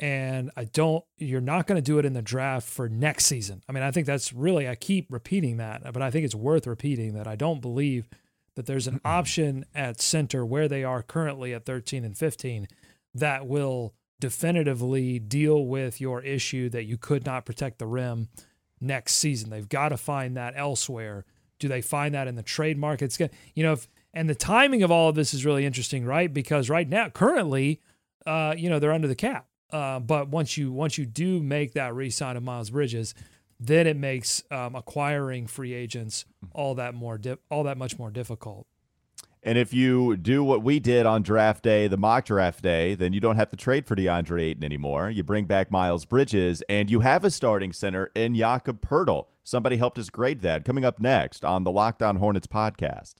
And 0.00 0.50
I 0.56 0.64
don't 0.64 1.04
you're 1.16 1.40
not 1.40 1.66
going 1.66 1.76
to 1.76 1.82
do 1.82 1.98
it 1.98 2.04
in 2.04 2.14
the 2.14 2.20
draft 2.22 2.68
for 2.68 2.88
next 2.88 3.26
season. 3.26 3.62
I 3.68 3.72
mean, 3.72 3.82
I 3.82 3.90
think 3.90 4.06
that's 4.06 4.32
really 4.32 4.68
I 4.68 4.74
keep 4.74 5.06
repeating 5.10 5.58
that, 5.58 5.82
but 5.92 6.02
I 6.02 6.10
think 6.10 6.24
it's 6.24 6.34
worth 6.34 6.66
repeating 6.66 7.14
that 7.14 7.26
I 7.26 7.36
don't 7.36 7.60
believe 7.62 8.08
that 8.56 8.66
there's 8.66 8.86
an 8.86 9.00
option 9.04 9.64
at 9.74 10.00
center 10.00 10.44
where 10.44 10.68
they 10.68 10.84
are 10.84 11.02
currently 11.02 11.52
at 11.52 11.64
13 11.66 12.04
and 12.04 12.16
15 12.16 12.68
that 13.14 13.46
will 13.46 13.94
definitively 14.20 15.18
deal 15.18 15.66
with 15.66 16.00
your 16.00 16.22
issue 16.22 16.68
that 16.70 16.84
you 16.84 16.96
could 16.96 17.26
not 17.26 17.44
protect 17.44 17.78
the 17.78 17.86
rim 17.86 18.28
next 18.80 19.14
season. 19.14 19.50
They've 19.50 19.68
got 19.68 19.90
to 19.90 19.96
find 19.96 20.36
that 20.36 20.54
elsewhere. 20.56 21.24
Do 21.58 21.68
they 21.68 21.80
find 21.80 22.14
that 22.14 22.28
in 22.28 22.34
the 22.34 22.42
trade 22.42 22.78
market? 22.78 23.06
It's 23.06 23.20
you 23.54 23.62
know, 23.62 23.72
if 23.72 23.88
and 24.12 24.30
the 24.30 24.34
timing 24.34 24.82
of 24.82 24.90
all 24.90 25.08
of 25.08 25.16
this 25.16 25.34
is 25.34 25.44
really 25.44 25.66
interesting, 25.66 26.04
right? 26.04 26.32
Because 26.32 26.70
right 26.70 26.88
now, 26.88 27.08
currently, 27.08 27.80
uh, 28.26 28.54
you 28.56 28.70
know, 28.70 28.78
they're 28.78 28.92
under 28.92 29.08
the 29.08 29.14
cap. 29.14 29.46
Uh, 29.70 29.98
but 29.98 30.28
once 30.28 30.56
you 30.56 30.70
once 30.72 30.96
you 30.98 31.04
do 31.04 31.42
make 31.42 31.72
that 31.72 31.94
re-sign 31.94 32.36
of 32.36 32.42
Miles 32.42 32.70
Bridges, 32.70 33.14
then 33.66 33.86
it 33.86 33.96
makes 33.96 34.42
um, 34.50 34.74
acquiring 34.74 35.46
free 35.46 35.72
agents 35.72 36.24
all 36.52 36.74
that 36.74 36.94
more 36.94 37.18
di- 37.18 37.36
all 37.50 37.64
that 37.64 37.78
much 37.78 37.98
more 37.98 38.10
difficult. 38.10 38.66
And 39.46 39.58
if 39.58 39.74
you 39.74 40.16
do 40.16 40.42
what 40.42 40.62
we 40.62 40.80
did 40.80 41.04
on 41.04 41.22
draft 41.22 41.62
day, 41.62 41.86
the 41.86 41.98
mock 41.98 42.24
draft 42.24 42.62
day, 42.62 42.94
then 42.94 43.12
you 43.12 43.20
don't 43.20 43.36
have 43.36 43.50
to 43.50 43.56
trade 43.56 43.86
for 43.86 43.94
DeAndre 43.94 44.40
Ayton 44.40 44.64
anymore. 44.64 45.10
You 45.10 45.22
bring 45.22 45.44
back 45.44 45.70
Miles 45.70 46.06
Bridges, 46.06 46.62
and 46.66 46.90
you 46.90 47.00
have 47.00 47.24
a 47.24 47.30
starting 47.30 47.70
center 47.70 48.10
in 48.14 48.34
Jakob 48.34 48.80
Poeltl. 48.80 49.26
Somebody 49.42 49.76
helped 49.76 49.98
us 49.98 50.08
grade 50.08 50.40
that. 50.40 50.64
Coming 50.64 50.82
up 50.82 50.98
next 50.98 51.44
on 51.44 51.62
the 51.62 51.70
Locked 51.70 52.02
On 52.02 52.16
Hornets 52.16 52.46
podcast. 52.46 53.16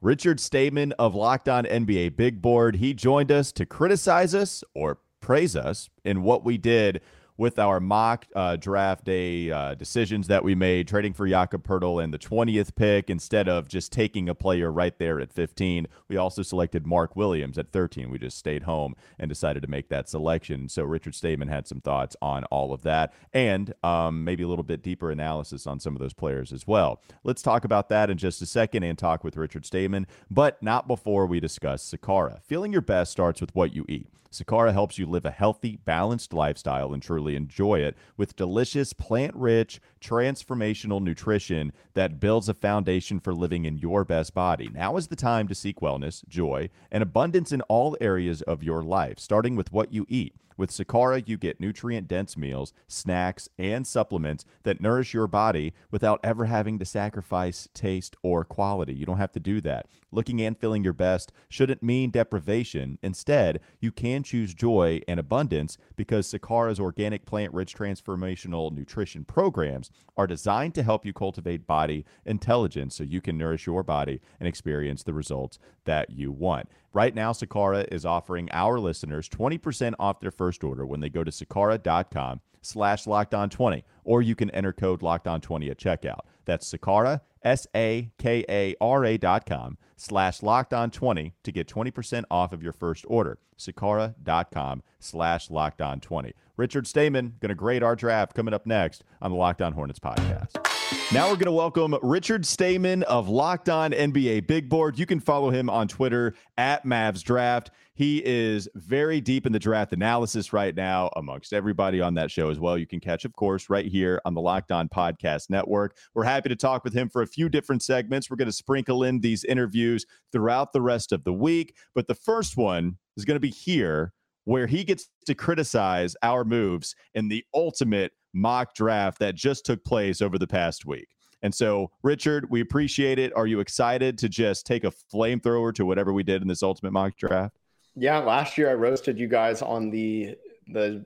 Richard 0.00 0.38
Stayman 0.38 0.92
of 0.92 1.16
Locked 1.16 1.48
On 1.48 1.64
NBA 1.64 2.16
Big 2.16 2.40
Board. 2.40 2.76
He 2.76 2.94
joined 2.94 3.32
us 3.32 3.50
to 3.52 3.66
criticize 3.66 4.36
us 4.36 4.62
or 4.72 4.98
praise 5.20 5.56
us 5.56 5.90
in 6.04 6.22
what 6.22 6.44
we 6.44 6.58
did 6.58 7.00
with 7.42 7.58
our 7.58 7.80
mock 7.80 8.24
uh, 8.36 8.54
draft 8.54 9.04
day 9.04 9.50
uh, 9.50 9.74
decisions 9.74 10.28
that 10.28 10.44
we 10.44 10.54
made, 10.54 10.86
trading 10.86 11.12
for 11.12 11.26
Jakob 11.26 11.66
Poeltl 11.66 12.02
in 12.02 12.12
the 12.12 12.18
20th 12.18 12.72
pick 12.76 13.10
instead 13.10 13.48
of 13.48 13.66
just 13.66 13.90
taking 13.90 14.28
a 14.28 14.34
player 14.34 14.70
right 14.70 14.96
there 15.00 15.18
at 15.18 15.32
15. 15.32 15.88
We 16.06 16.16
also 16.16 16.42
selected 16.42 16.86
Mark 16.86 17.16
Williams 17.16 17.58
at 17.58 17.72
13. 17.72 18.10
We 18.10 18.18
just 18.20 18.38
stayed 18.38 18.62
home 18.62 18.94
and 19.18 19.28
decided 19.28 19.60
to 19.62 19.68
make 19.68 19.88
that 19.88 20.08
selection. 20.08 20.68
So 20.68 20.84
Richard 20.84 21.16
Stayman 21.16 21.48
had 21.48 21.66
some 21.66 21.80
thoughts 21.80 22.14
on 22.22 22.44
all 22.44 22.72
of 22.72 22.82
that 22.82 23.12
and 23.32 23.74
um, 23.82 24.22
maybe 24.22 24.44
a 24.44 24.48
little 24.48 24.62
bit 24.62 24.80
deeper 24.80 25.10
analysis 25.10 25.66
on 25.66 25.80
some 25.80 25.96
of 25.96 26.00
those 26.00 26.14
players 26.14 26.52
as 26.52 26.64
well. 26.68 27.02
Let's 27.24 27.42
talk 27.42 27.64
about 27.64 27.88
that 27.88 28.08
in 28.08 28.18
just 28.18 28.40
a 28.40 28.46
second 28.46 28.84
and 28.84 28.96
talk 28.96 29.24
with 29.24 29.36
Richard 29.36 29.66
Stayman, 29.66 30.06
but 30.30 30.62
not 30.62 30.86
before 30.86 31.26
we 31.26 31.40
discuss 31.40 31.92
Sakara. 31.92 32.40
Feeling 32.44 32.70
your 32.70 32.82
best 32.82 33.10
starts 33.10 33.40
with 33.40 33.52
what 33.52 33.74
you 33.74 33.84
eat. 33.88 34.06
Sakara 34.32 34.72
helps 34.72 34.98
you 34.98 35.04
live 35.04 35.26
a 35.26 35.30
healthy, 35.30 35.76
balanced 35.76 36.32
lifestyle 36.32 36.94
and 36.94 37.02
truly 37.02 37.31
enjoy 37.36 37.80
it 37.80 37.96
with 38.16 38.36
delicious, 38.36 38.92
plant 38.92 39.34
rich, 39.34 39.80
transformational 40.00 41.02
nutrition 41.02 41.72
that 41.94 42.20
builds 42.20 42.48
a 42.48 42.54
foundation 42.54 43.20
for 43.20 43.34
living 43.34 43.64
in 43.64 43.78
your 43.78 44.04
best 44.04 44.34
body. 44.34 44.68
Now 44.72 44.96
is 44.96 45.08
the 45.08 45.16
time 45.16 45.48
to 45.48 45.54
seek 45.54 45.80
wellness, 45.80 46.26
joy, 46.28 46.70
and 46.90 47.02
abundance 47.02 47.52
in 47.52 47.60
all 47.62 47.96
areas 48.00 48.42
of 48.42 48.62
your 48.62 48.82
life, 48.82 49.18
starting 49.18 49.56
with 49.56 49.72
what 49.72 49.92
you 49.92 50.06
eat. 50.08 50.34
With 50.56 50.70
Sakara, 50.70 51.26
you 51.26 51.38
get 51.38 51.60
nutrient 51.60 52.08
dense 52.08 52.36
meals, 52.36 52.72
snacks, 52.86 53.48
and 53.58 53.86
supplements 53.86 54.44
that 54.64 54.80
nourish 54.80 55.14
your 55.14 55.26
body 55.26 55.72
without 55.90 56.20
ever 56.22 56.44
having 56.44 56.78
to 56.78 56.84
sacrifice 56.84 57.68
taste 57.74 58.16
or 58.22 58.44
quality. 58.44 58.94
You 58.94 59.06
don't 59.06 59.18
have 59.18 59.32
to 59.32 59.40
do 59.40 59.60
that. 59.62 59.86
Looking 60.12 60.42
and 60.42 60.56
feeling 60.56 60.84
your 60.84 60.92
best 60.92 61.32
shouldn't 61.48 61.82
mean 61.82 62.10
deprivation. 62.10 62.98
Instead, 63.02 63.60
you 63.80 63.90
can 63.90 64.22
choose 64.22 64.52
joy 64.52 65.00
and 65.08 65.18
abundance 65.18 65.78
because 65.96 66.30
Sakara's 66.30 66.78
organic 66.78 67.24
plant 67.24 67.52
rich 67.54 67.74
transformational 67.74 68.70
nutrition 68.70 69.24
programs 69.24 69.90
are 70.16 70.26
designed 70.26 70.74
to 70.74 70.82
help 70.82 71.06
you 71.06 71.14
cultivate 71.14 71.66
body 71.66 72.04
intelligence 72.26 72.94
so 72.94 73.04
you 73.04 73.22
can 73.22 73.38
nourish 73.38 73.66
your 73.66 73.82
body 73.82 74.20
and 74.38 74.46
experience 74.46 75.02
the 75.02 75.14
results 75.14 75.58
that 75.86 76.10
you 76.10 76.30
want. 76.30 76.68
Right 76.92 77.14
now, 77.14 77.32
Sakara 77.32 77.90
is 77.90 78.04
offering 78.04 78.50
our 78.52 78.78
listeners 78.78 79.28
20% 79.30 79.94
off 79.98 80.20
their 80.20 80.30
first 80.30 80.62
order 80.62 80.84
when 80.84 81.00
they 81.00 81.08
go 81.08 81.24
to 81.24 81.30
sakara.com 81.30 82.42
slash 82.60 83.06
locked 83.06 83.34
on 83.34 83.48
20, 83.48 83.82
or 84.04 84.20
you 84.20 84.34
can 84.34 84.50
enter 84.50 84.72
code 84.72 85.02
locked 85.02 85.26
on 85.26 85.40
20 85.40 85.70
at 85.70 85.78
checkout. 85.78 86.20
That's 86.44 86.72
Sakara, 86.72 87.20
S 87.42 87.66
A 87.74 88.10
K 88.18 88.44
A 88.48 88.74
R 88.80 89.04
A 89.04 89.16
dot 89.16 89.46
com 89.46 89.78
slash 89.96 90.42
locked 90.42 90.72
on 90.74 90.90
20 90.90 91.34
to 91.42 91.52
get 91.52 91.68
20% 91.68 92.24
off 92.30 92.52
of 92.52 92.62
your 92.62 92.72
first 92.72 93.04
order. 93.08 93.38
Sakara.com 93.58 94.82
slash 94.98 95.50
locked 95.50 95.80
on 95.80 96.00
20. 96.00 96.32
Richard 96.56 96.86
Stayman 96.86 97.34
going 97.40 97.50
to 97.50 97.54
grade 97.54 97.82
our 97.82 97.96
draft 97.96 98.34
coming 98.34 98.54
up 98.54 98.66
next 98.66 99.04
on 99.20 99.30
the 99.30 99.36
Locked 99.36 99.62
On 99.62 99.72
Hornets 99.72 100.00
podcast. 100.00 100.71
Now 101.12 101.28
we're 101.28 101.36
going 101.36 101.44
to 101.44 101.52
welcome 101.52 101.94
Richard 102.02 102.46
Stayman 102.46 103.02
of 103.02 103.28
Locked 103.28 103.68
On 103.68 103.92
NBA 103.92 104.46
Big 104.46 104.70
Board. 104.70 104.98
You 104.98 105.04
can 105.04 105.20
follow 105.20 105.50
him 105.50 105.68
on 105.68 105.86
Twitter 105.86 106.34
at 106.56 106.86
Mavs 106.86 107.22
Draft. 107.22 107.70
He 107.94 108.22
is 108.24 108.66
very 108.74 109.20
deep 109.20 109.44
in 109.44 109.52
the 109.52 109.58
draft 109.58 109.92
analysis 109.92 110.54
right 110.54 110.74
now, 110.74 111.10
amongst 111.16 111.52
everybody 111.52 112.00
on 112.00 112.14
that 112.14 112.30
show 112.30 112.48
as 112.48 112.58
well. 112.58 112.78
You 112.78 112.86
can 112.86 112.98
catch, 112.98 113.26
of 113.26 113.34
course, 113.34 113.68
right 113.68 113.84
here 113.84 114.22
on 114.24 114.32
the 114.32 114.40
Locked 114.40 114.72
On 114.72 114.88
Podcast 114.88 115.50
Network. 115.50 115.98
We're 116.14 116.24
happy 116.24 116.48
to 116.48 116.56
talk 116.56 116.82
with 116.82 116.94
him 116.94 117.10
for 117.10 117.20
a 117.20 117.26
few 117.26 117.50
different 117.50 117.82
segments. 117.82 118.30
We're 118.30 118.36
going 118.36 118.46
to 118.46 118.52
sprinkle 118.52 119.02
in 119.02 119.20
these 119.20 119.44
interviews 119.44 120.06
throughout 120.32 120.72
the 120.72 120.80
rest 120.80 121.12
of 121.12 121.24
the 121.24 121.34
week. 121.34 121.76
But 121.94 122.08
the 122.08 122.14
first 122.14 122.56
one 122.56 122.96
is 123.18 123.26
going 123.26 123.36
to 123.36 123.40
be 123.40 123.50
here 123.50 124.14
where 124.44 124.66
he 124.66 124.82
gets 124.82 125.10
to 125.26 125.34
criticize 125.34 126.16
our 126.22 126.44
moves 126.44 126.94
in 127.14 127.28
the 127.28 127.44
ultimate 127.54 128.12
mock 128.32 128.74
draft 128.74 129.18
that 129.20 129.34
just 129.34 129.64
took 129.66 129.84
place 129.84 130.22
over 130.22 130.38
the 130.38 130.46
past 130.46 130.86
week. 130.86 131.08
And 131.42 131.54
so, 131.54 131.90
Richard, 132.02 132.48
we 132.50 132.60
appreciate 132.60 133.18
it. 133.18 133.34
Are 133.34 133.46
you 133.46 133.60
excited 133.60 134.16
to 134.18 134.28
just 134.28 134.64
take 134.64 134.84
a 134.84 134.92
flamethrower 135.12 135.74
to 135.74 135.84
whatever 135.84 136.12
we 136.12 136.22
did 136.22 136.40
in 136.40 136.48
this 136.48 136.62
ultimate 136.62 136.92
mock 136.92 137.16
draft? 137.16 137.56
Yeah, 137.96 138.18
last 138.18 138.56
year 138.56 138.70
I 138.70 138.74
roasted 138.74 139.18
you 139.18 139.28
guys 139.28 139.60
on 139.60 139.90
the 139.90 140.36
the 140.68 141.04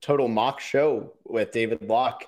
total 0.00 0.28
mock 0.28 0.60
show 0.60 1.12
with 1.24 1.50
David 1.50 1.82
Locke, 1.82 2.24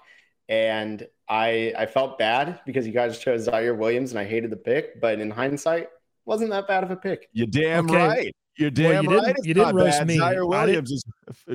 and 0.49 1.07
I 1.29 1.73
I 1.79 1.87
felt 1.87 2.19
bad 2.19 2.61
because 2.67 2.87
you 2.87 2.93
guys 2.93 3.19
chose 3.19 3.47
Ziaire 3.47 3.77
Williams 3.77 4.11
and 4.11 4.19
I 4.19 4.25
hated 4.25 4.51
the 4.51 4.57
pick. 4.57 5.01
But 5.01 5.21
in 5.21 5.31
hindsight, 5.31 5.89
wasn't 6.27 6.51
that 6.51 6.67
bad 6.69 6.85
of 6.85 6.91
a 6.91 6.97
pick. 6.97 7.29
You 7.33 7.47
damn 7.47 7.89
okay. 7.89 8.07
right. 8.07 8.37
You're 8.59 8.71
damn 8.71 8.91
well, 8.91 9.03
you 9.05 9.19
right. 9.19 9.27
Didn't, 9.27 9.47
you 9.47 9.55
didn't 9.55 9.77
roast 9.77 9.99
bad. 10.01 10.07
me. 10.09 10.19
Ziaire 10.19 10.47
Williams 10.47 10.91
is. 10.91 11.05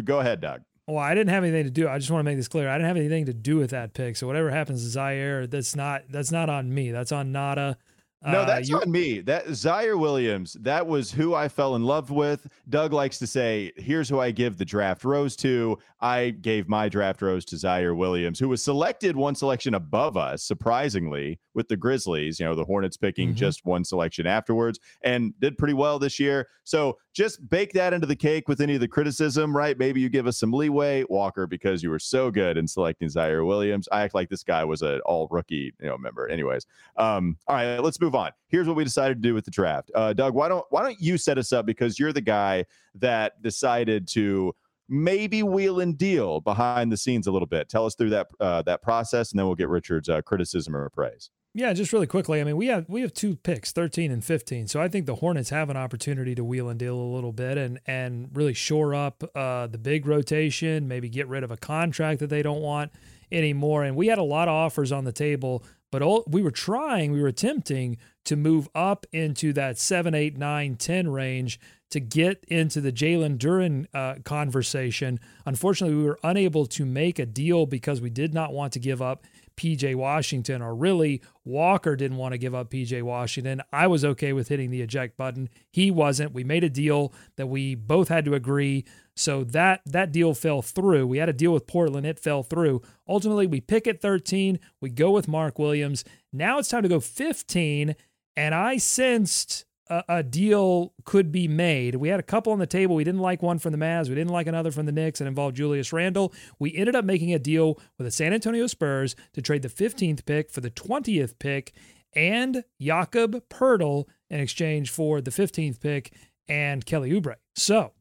Go 0.06 0.22
ahead, 0.22 0.40
Doug. 0.40 0.62
Well, 0.88 0.98
I 0.98 1.16
didn't 1.16 1.30
have 1.30 1.44
anything 1.44 1.64
to 1.64 1.72
do. 1.72 1.88
I 1.88 1.98
just 1.98 2.12
want 2.12 2.20
to 2.20 2.24
make 2.26 2.38
this 2.38 2.50
clear. 2.50 2.70
I 2.70 2.74
didn't 2.74 2.88
have 2.88 2.98
anything 2.98 3.26
to 3.28 3.34
do 3.34 3.56
with 3.56 3.70
that 3.70 3.94
pick. 3.94 4.18
So 4.18 4.28
whatever 4.28 4.50
happens 4.50 4.84
to 4.84 5.00
Ziaire, 5.00 5.50
that's 5.50 5.76
not 5.76 6.04
that's 6.10 6.32
not 6.32 6.50
on 6.50 6.74
me. 6.74 6.92
That's 6.92 7.12
on 7.12 7.32
Nada. 7.32 7.78
No, 8.26 8.42
uh, 8.42 8.46
that's 8.46 8.70
uh, 8.72 8.76
you, 8.76 8.82
on 8.82 8.92
me. 8.92 9.20
That 9.20 9.48
Ziaire 9.48 10.00
Williams, 10.00 10.54
that 10.62 10.86
was 10.86 11.12
who 11.12 11.34
I 11.36 11.48
fell 11.48 11.76
in 11.76 11.84
love 11.84 12.10
with. 12.10 12.48
Doug 12.70 12.94
likes 12.94 13.18
to 13.20 13.28
say, 13.28 13.72
here's 13.76 14.08
who 14.08 14.20
I 14.20 14.32
give 14.32 14.58
the 14.58 14.66
draft 14.66 15.04
rose 15.04 15.36
to. 15.38 15.78
I 16.00 16.30
gave 16.30 16.70
my 16.70 16.88
draft 16.90 17.22
rose 17.22 17.44
to 17.46 17.56
Ziaire 17.56 17.96
Williams, 17.96 18.40
who 18.40 18.50
was 18.50 18.64
selected 18.64 19.16
one 19.16 19.36
selection 19.36 19.74
above 19.74 20.16
us, 20.16 20.44
surprisingly, 20.44 21.40
with 21.54 21.68
the 21.68 21.78
Grizzlies. 21.78 22.40
You 22.40 22.46
know, 22.46 22.56
the 22.56 22.64
Hornets 22.64 22.98
picking 22.98 23.30
mm-hmm. 23.30 23.38
just 23.38 23.66
one 23.66 23.84
selection 23.84 24.28
afterwards 24.28 24.80
and 25.02 25.38
did 25.40 25.58
pretty 25.58 25.74
well 25.74 26.00
this 26.00 26.20
year. 26.20 26.48
So 26.64 26.98
just 27.14 27.48
bake 27.50 27.74
that 27.74 27.94
into 27.94 28.08
the 28.08 28.16
cake 28.16 28.48
with 28.48 28.62
any 28.62 28.76
of 28.76 28.82
the 28.82 28.88
criticism, 28.88 29.56
right? 29.56 29.78
Maybe 29.78 30.02
you 30.02 30.10
give 30.10 30.28
us 30.28 30.38
some 30.38 30.52
leeway, 30.52 31.04
Walker, 31.10 31.48
because 31.48 31.84
you 31.84 31.90
were 31.90 32.00
so 32.00 32.32
good 32.32 32.58
in 32.58 32.68
selecting 32.68 33.08
Ziaire 33.08 33.46
Williams. 33.46 33.88
I 33.92 34.02
act 34.02 34.16
like 34.16 34.30
this 34.30 34.44
guy 34.44 34.64
was 34.64 34.82
an 34.82 35.02
all 35.02 35.28
rookie, 35.30 35.74
you 35.80 35.88
know, 35.88 35.98
member. 35.98 36.28
Anyways, 36.28 36.66
um, 36.98 37.38
all 37.48 37.56
right, 37.56 37.80
let's 37.80 38.00
move 38.00 38.16
on. 38.16 38.32
Here's 38.48 38.68
what 38.68 38.76
we 38.76 38.84
decided 38.84 39.16
to 39.16 39.28
do 39.28 39.34
with 39.34 39.46
the 39.46 39.52
draft. 39.52 39.92
Uh, 39.96 40.14
Doug, 40.14 40.34
why 40.34 40.48
don't 40.48 40.66
why 40.70 40.84
don't 40.84 41.00
you 41.00 41.18
set 41.18 41.38
us 41.38 41.52
up 41.52 41.66
because 41.66 42.00
you're 42.00 42.14
the 42.14 42.22
guy 42.22 42.66
that 42.96 43.42
decided 43.42 44.08
to 44.10 44.56
maybe 44.90 45.44
wheel 45.44 45.80
and 45.80 45.98
deal 45.98 46.42
behind 46.42 46.92
the 46.92 46.98
scenes 46.98 47.28
a 47.28 47.32
little 47.32 47.48
bit. 47.48 47.70
Tell 47.70 47.86
us 47.86 47.96
through 47.96 48.12
that 48.12 48.28
uh, 48.40 48.62
that 48.64 48.82
process, 48.82 49.32
and 49.32 49.40
then 49.40 49.46
we'll 49.46 49.56
get 49.56 49.70
Richard's 49.70 50.10
uh, 50.10 50.22
criticism 50.22 50.76
or 50.76 50.90
praise. 50.90 51.30
Yeah, 51.56 51.72
just 51.74 51.94
really 51.94 52.08
quickly. 52.08 52.42
I 52.42 52.44
mean, 52.44 52.58
we 52.58 52.66
have 52.68 52.90
we 52.90 53.02
have 53.02 53.14
two 53.14 53.36
picks, 53.36 53.72
13 53.72 54.12
and 54.12 54.26
15. 54.26 54.68
So 54.68 54.82
I 54.82 54.88
think 54.88 55.06
the 55.06 55.16
Hornets 55.16 55.52
have 55.52 55.70
an 55.70 55.78
opportunity 55.78 56.34
to 56.34 56.44
wheel 56.44 56.68
and 56.68 56.80
deal 56.80 56.96
a 56.96 57.14
little 57.14 57.32
bit 57.32 57.60
and 57.60 57.80
and 57.86 58.30
really 58.34 58.56
shore 58.56 58.96
up 58.96 59.24
uh, 59.36 59.68
the 59.68 59.78
big 59.78 60.08
rotation, 60.08 60.88
maybe 60.88 61.10
get 61.10 61.28
rid 61.28 61.44
of 61.44 61.52
a 61.52 61.58
contract 61.58 62.22
that 62.22 62.32
they 62.32 62.42
don't 62.42 62.62
want 62.62 62.92
anymore. 63.32 63.84
And 63.84 63.96
we 63.96 64.08
had 64.08 64.18
a 64.18 64.24
lot 64.24 64.48
of 64.48 64.56
offers 64.56 64.92
on 64.92 65.04
the 65.04 65.12
table, 65.12 65.64
but 65.92 66.02
all, 66.02 66.24
we 66.28 66.42
were 66.42 66.52
trying, 66.52 67.12
we 67.12 67.22
were 67.22 67.28
attempting 67.28 67.98
to 68.26 68.36
move 68.36 68.68
up 68.74 69.06
into 69.12 69.54
that 69.54 69.78
7, 69.78 70.16
8, 70.16 70.38
9, 70.38 70.76
10 70.76 71.10
range 71.10 71.60
to 71.92 72.00
get 72.00 72.44
into 72.48 72.82
the 72.82 72.92
Jalen 72.92 73.38
Duren 73.38 73.86
uh, 73.94 74.16
conversation. 74.24 75.20
Unfortunately, 75.46 75.96
we 75.96 76.04
were 76.04 76.20
unable 76.24 76.66
to 76.66 76.86
make 76.86 77.20
a 77.20 77.26
deal 77.28 77.68
because 77.68 78.02
we 78.02 78.10
did 78.10 78.34
not 78.34 78.54
want 78.54 78.74
to 78.74 78.80
give 78.80 79.04
up 79.04 79.24
PJ 79.56 79.96
Washington, 79.96 80.62
or 80.62 80.76
really 80.76 81.22
Walker 81.46 81.96
didn't 81.96 82.18
want 82.18 82.34
to 82.34 82.38
give 82.38 82.56
up 82.56 82.70
PJ 82.70 83.02
Washington. 83.04 83.62
I 83.72 83.88
was 83.88 84.04
okay 84.06 84.34
with 84.34 84.48
hitting 84.48 84.72
the 84.72 84.82
eject 84.82 85.18
button. 85.18 85.50
He 85.72 85.92
wasn't. 85.92 86.34
We 86.34 86.44
made 86.44 86.64
a 86.64 86.70
deal 86.70 87.14
that 87.36 87.48
we 87.48 87.76
both 87.76 88.10
had 88.10 88.26
to 88.26 88.34
agree. 88.34 88.86
So 89.16 89.44
that 89.46 89.82
that 89.86 90.12
deal 90.12 90.34
fell 90.34 90.62
through. 90.62 91.08
We 91.08 91.20
had 91.20 91.30
a 91.30 91.34
deal 91.34 91.54
with 91.54 91.68
Portland, 91.68 92.06
it 92.06 92.20
fell 92.20 92.44
through. 92.44 92.82
Ultimately, 93.08 93.48
we 93.48 93.62
pick 93.62 93.88
at 93.88 94.02
13, 94.02 94.60
we 94.82 94.90
go 94.90 95.12
with 95.12 95.28
Mark 95.28 95.60
Williams. 95.60 96.04
Now 96.32 96.58
it's 96.58 96.70
time 96.70 96.84
to 96.84 96.90
go 96.90 97.00
15, 97.00 97.96
and 98.36 98.56
I 98.56 98.78
sensed 98.78 99.66
a, 99.90 100.04
a, 100.08 100.24
deal 100.24 100.94
could 101.04 101.32
be 101.32 101.48
made. 101.48 101.96
We 101.96 102.10
had 102.10 102.20
a 102.20 102.24
couple 102.24 102.54
on 102.54 102.60
the 102.60 102.68
table. 102.68 102.96
We 102.96 103.04
didn't 103.04 103.22
like 103.22 103.42
one 103.42 103.60
from 103.60 103.72
the 103.72 103.78
Mavs. 103.78 104.10
We 104.10 104.16
didn't 104.16 104.32
like 104.32 104.48
another 104.48 104.72
from 104.72 104.86
the 104.86 104.92
Knicks 104.92 105.20
and 105.20 105.28
involved 105.28 105.56
Julius 105.56 105.92
Randle. 105.92 106.34
We 106.60 106.76
ended 106.76 106.96
up 106.96 107.06
making 107.06 107.34
a 107.34 107.40
deal 107.40 107.80
with 107.98 108.06
the 108.06 108.12
San 108.12 108.34
Antonio 108.34 108.68
Spurs 108.68 109.16
to 109.34 109.42
trade 109.42 109.62
the 109.62 109.70
15th 109.70 110.26
pick 110.26 110.50
for 110.50 110.62
the 110.62 110.72
20th 110.72 111.38
pick 111.40 111.74
and 112.16 112.64
Jakob 112.80 113.44
Poeltl 113.50 114.06
in 114.30 114.40
exchange 114.40 114.90
for 114.90 115.22
the 115.22 115.32
15th 115.32 115.80
pick 115.80 116.14
and 116.48 116.86
Kelly 116.86 117.12
Oubre. 117.12 117.36
So, 117.56 117.92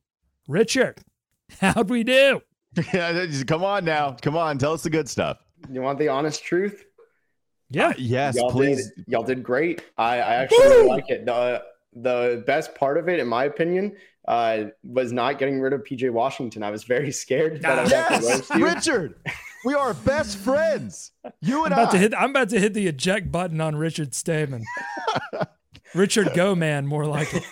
Richard, 0.49 1.01
how'd 1.61 1.91
we 1.91 2.05
do? 2.05 2.43
Yeah, 2.95 3.27
come 3.47 3.65
on 3.65 3.85
now. 3.85 4.17
Come 4.23 4.35
on. 4.35 4.57
Tell 4.57 4.73
us 4.73 4.83
the 4.83 4.89
good 4.89 5.07
stuff. 5.07 5.39
You 5.71 5.83
want 5.83 5.99
the 5.99 6.09
honest 6.09 6.43
truth? 6.43 6.87
Yeah. 7.69 7.89
Uh, 7.89 7.95
yes, 7.99 8.37
y'all 8.37 8.51
please. 8.51 8.91
Did, 8.97 9.05
y'all 9.09 9.23
did 9.23 9.43
great. 9.43 9.85
I, 9.99 10.15
I 10.15 10.35
actually 10.37 10.59
really 10.59 10.89
like 10.89 11.11
it. 11.11 11.27
The, 11.27 11.63
the 11.95 12.43
best 12.47 12.75
part 12.75 12.99
of 12.99 13.09
it, 13.09 13.19
in 13.21 13.29
my 13.29 13.45
opinion, 13.45 13.97
uh, 14.29 14.65
was 14.85 15.13
not 15.13 15.39
getting 15.39 15.61
rid 15.61 15.73
of 15.73 15.83
PJ 15.83 16.11
Washington. 16.11 16.63
I 16.63 16.71
was 16.71 16.85
very 16.85 17.13
scared. 17.13 17.63
That 17.63 17.89
yes, 17.89 18.51
Richard. 18.55 19.17
We 19.65 19.75
are 19.75 19.95
best 19.95 20.39
friends. 20.39 21.13
You 21.41 21.65
and 21.65 21.75
I'm 21.75 21.81
about 21.81 21.89
I. 21.89 21.93
To 21.93 21.99
hit, 21.99 22.15
I'm 22.15 22.31
about 22.31 22.49
to 22.51 22.59
hit 22.59 22.75
the 22.75 22.87
eject 22.87 23.31
button 23.31 23.61
on 23.61 23.77
Richard 23.77 24.15
Stayman. 24.15 24.65
Richard 25.95 26.33
Go 26.35 26.55
Man, 26.55 26.87
more 26.87 27.07
like 27.07 27.29
it. 27.33 27.45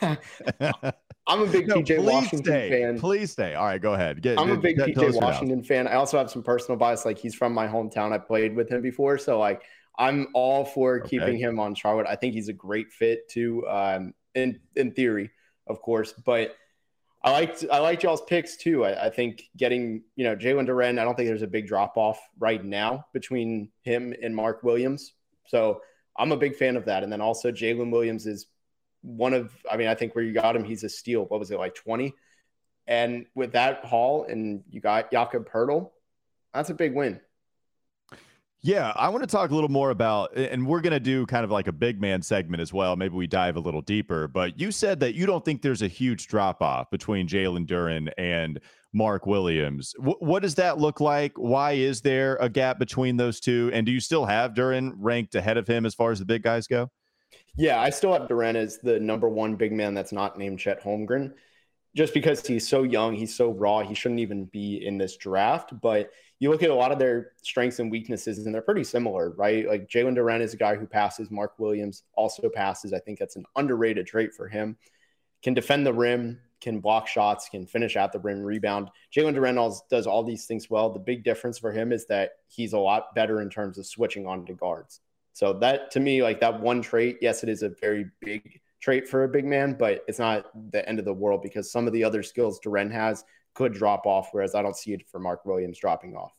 I'm 1.27 1.43
a 1.43 1.47
big 1.47 1.69
no, 1.69 1.77
PJ 1.77 2.03
Washington 2.03 2.45
stay. 2.45 2.71
fan. 2.71 2.99
Please 2.99 3.31
stay. 3.31 3.55
All 3.55 3.67
right, 3.67 3.81
go 3.81 3.95
ahead. 3.95 4.21
Get, 4.21 4.39
I'm 4.39 4.51
a 4.51 4.57
big 4.57 4.79
PJ 4.79 5.21
Washington 5.21 5.63
fan. 5.63 5.87
I 5.87 5.95
also 5.95 6.19
have 6.19 6.31
some 6.31 6.43
personal 6.43 6.77
bias. 6.77 7.05
Like 7.05 7.19
he's 7.19 7.35
from 7.35 7.53
my 7.53 7.69
hometown. 7.69 8.13
I 8.13 8.19
played 8.19 8.57
with 8.57 8.69
him 8.69 8.81
before, 8.83 9.19
so 9.19 9.39
like 9.39 9.63
I'm 9.99 10.29
all 10.35 10.65
for 10.65 11.01
okay. 11.01 11.09
keeping 11.09 11.39
him 11.39 11.61
on 11.61 11.75
Charlotte. 11.75 12.07
I 12.09 12.17
think 12.17 12.35
he's 12.35 12.49
a 12.49 12.53
great 12.53 12.91
fit 12.91 13.29
too, 13.29 13.65
um, 13.69 14.15
in 14.35 14.61
in 14.77 14.93
theory, 14.93 15.31
of 15.67 15.81
course. 15.81 16.13
But 16.13 16.57
I 17.23 17.33
liked 17.33 17.65
I 17.71 17.79
liked 17.79 18.03
y'all's 18.03 18.23
picks 18.23 18.57
too. 18.57 18.85
I, 18.85 19.07
I 19.07 19.11
think 19.11 19.45
getting 19.57 20.03
you 20.17 20.25
know 20.25 20.37
Jalen 20.37 20.67
Duren. 20.67 20.99
I 20.99 21.05
don't 21.05 21.15
think 21.17 21.29
there's 21.29 21.43
a 21.43 21.47
big 21.47 21.67
drop 21.67 21.97
off 21.97 22.21
right 22.39 22.65
now 22.65 23.07
between 23.13 23.71
him 23.83 24.15
and 24.23 24.35
Mark 24.35 24.63
Williams. 24.63 25.13
So 25.47 25.83
I'm 26.17 26.33
a 26.33 26.37
big 26.37 26.57
fan 26.57 26.77
of 26.77 26.87
that. 26.87 27.03
And 27.03 27.13
then 27.13 27.21
also 27.21 27.51
Jalen 27.51 27.91
Williams 27.91 28.27
is 28.27 28.47
one 29.03 29.35
of 29.35 29.53
I 29.71 29.77
mean 29.77 29.89
I 29.89 29.95
think 29.95 30.15
where 30.15 30.25
you 30.25 30.33
got 30.33 30.57
him, 30.57 30.65
he's 30.65 30.85
a 30.85 30.89
steal. 30.89 31.25
What 31.25 31.41
was 31.41 31.51
it 31.51 31.59
like 31.59 31.75
20? 31.75 32.15
And 32.87 33.27
with 33.35 33.53
that 33.53 33.85
haul 33.85 34.25
and 34.25 34.65
you 34.71 34.81
got 34.81 35.13
Jakob 35.13 35.49
Poeltl, 35.49 35.91
that's 36.55 36.71
a 36.71 36.75
big 36.75 36.95
win. 36.95 37.21
Yeah, 38.63 38.93
I 38.95 39.09
want 39.09 39.23
to 39.23 39.27
talk 39.27 39.51
a 39.51 39.55
little 39.55 39.71
more 39.71 39.91
about, 39.91 40.37
and 40.37 40.67
we're 40.67 40.83
going 40.83 40.93
to 40.93 41.01
do 41.01 41.25
kind 41.25 41.45
of 41.45 41.51
like 41.51 41.67
a 41.67 41.73
big 41.73 41.99
man 41.99 42.21
segment 42.21 42.61
as 42.61 42.75
well. 42.75 42.95
Maybe 42.95 43.15
we 43.15 43.27
dive 43.27 43.57
a 43.57 43.61
little 43.61 43.81
deeper. 43.81 44.29
But 44.29 44.61
you 44.61 44.71
said 44.71 45.01
that 45.01 45.15
you 45.15 45.25
don't 45.25 45.43
think 45.43 45.63
there's 45.63 45.81
a 45.81 45.89
huge 45.89 46.27
drop 46.27 46.61
off 46.61 46.91
between 46.91 47.27
Jalen 47.27 47.67
Duren 47.67 48.13
and 48.19 48.61
Mark 48.93 49.25
Williams. 49.25 49.95
W- 49.99 50.19
what 50.19 50.43
does 50.43 50.57
that 50.57 50.77
look 50.77 51.01
like? 51.01 51.33
Why 51.37 51.73
is 51.73 52.03
there 52.03 52.37
a 52.37 52.51
gap 52.51 52.79
between 52.79 53.17
those 53.17 53.41
two? 53.41 53.71
And 53.73 53.87
do 53.87 53.93
you 53.93 54.01
still 54.01 54.27
have 54.27 54.53
Duren 54.53 54.93
ranked 54.99 55.35
ahead 55.37 55.57
of 55.57 55.67
him 55.67 55.87
as 55.87 55.95
far 55.95 56.11
as 56.11 56.19
the 56.19 56.27
big 56.27 56.43
guys 56.43 56.67
go? 56.67 56.91
Yeah, 57.57 57.81
I 57.81 57.89
still 57.89 58.13
have 58.13 58.29
Duren 58.29 58.57
as 58.57 58.79
the 58.79 59.01
number 59.01 59.29
one 59.29 59.57
big 59.57 59.73
man 59.73 59.95
that's 59.95 60.13
not 60.13 60.39
named 60.39 60.59
Chet 60.59 60.83
Holmgren, 60.83 61.33
just 61.97 62.15
because 62.15 62.47
he's 62.47 62.69
so 62.69 62.83
young, 62.83 63.15
he's 63.15 63.35
so 63.35 63.51
raw, 63.51 63.81
he 63.81 63.95
shouldn't 63.95 64.21
even 64.21 64.45
be 64.47 64.85
in 64.85 64.99
this 64.99 65.17
draft. 65.17 65.73
But 65.81 66.11
you 66.39 66.51
look 66.51 66.63
at 66.63 66.71
a 66.71 66.75
lot 66.75 66.93
of 66.93 66.99
their 66.99 67.33
strengths 67.43 67.81
and 67.81 67.91
weaknesses, 67.91 68.39
and 68.39 68.55
they're 68.55 68.63
pretty 68.63 68.85
similar, 68.85 69.31
right? 69.31 69.69
Like 69.69 69.89
Jalen 69.89 70.17
Duren 70.17 70.41
is 70.41 70.55
a 70.55 70.57
guy 70.57 70.77
who 70.77 70.87
passes. 70.87 71.31
Mark 71.31 71.59
Williams 71.59 72.05
also 72.15 72.49
passes. 72.49 72.93
I 72.93 72.99
think 72.99 73.19
that's 73.19 73.37
an 73.37 73.45
underrated 73.57 74.07
trait 74.07 74.33
for 74.35 74.49
him. 74.49 74.77
Can 75.43 75.55
defend 75.55 75.87
the 75.87 75.93
rim, 75.93 76.39
can 76.61 76.81
block 76.81 77.09
shots, 77.09 77.49
can 77.49 77.67
finish 77.67 77.97
at 77.97 78.13
the 78.13 78.19
rim, 78.19 78.41
rebound. 78.41 78.91
Jalen 79.15 79.35
Duren 79.35 79.81
does 79.91 80.07
all 80.07 80.23
these 80.23 80.47
things 80.47 80.71
well. 80.71 80.91
The 80.91 80.99
big 80.99 81.25
difference 81.25 81.59
for 81.59 81.73
him 81.73 81.93
is 81.93 82.07
that 82.07 82.33
he's 82.49 82.73
a 82.73 82.79
lot 82.79 83.15
better 83.15 83.41
in 83.41 83.51
terms 83.51 83.79
of 83.79 83.87
switching 83.87 84.27
on 84.27 84.47
to 84.47 84.55
guards. 84.55 85.01
So 85.33 85.55
that 85.55 85.91
to 85.93 86.01
me, 86.01 86.23
like 86.23 86.41
that 86.41 86.61
one 86.61 86.83
trait, 86.83 87.19
yes, 87.21 87.43
it 87.43 87.49
is 87.49 87.63
a 87.63 87.71
very 87.81 88.07
big 88.21 88.61
trait 88.81 89.09
for 89.09 89.25
a 89.25 89.29
big 89.29 89.45
man, 89.45 89.77
but 89.79 90.05
it's 90.09 90.19
not 90.19 90.47
the 90.73 90.87
end 90.89 90.99
of 90.99 91.05
the 91.05 91.13
world 91.13 91.43
because 91.43 91.71
some 91.71 91.87
of 91.87 91.93
the 91.93 92.05
other 92.05 92.23
skills 92.23 92.61
Duren 92.61 92.91
has 92.91 93.25
could 93.55 93.73
drop 93.73 94.07
off, 94.07 94.29
whereas 94.33 94.55
I 94.55 94.63
don't 94.63 94.77
see 94.77 94.93
it 94.93 95.09
for 95.09 95.19
Mark 95.19 95.45
Williams 95.45 95.79
dropping 95.79 96.17
off. 96.17 96.33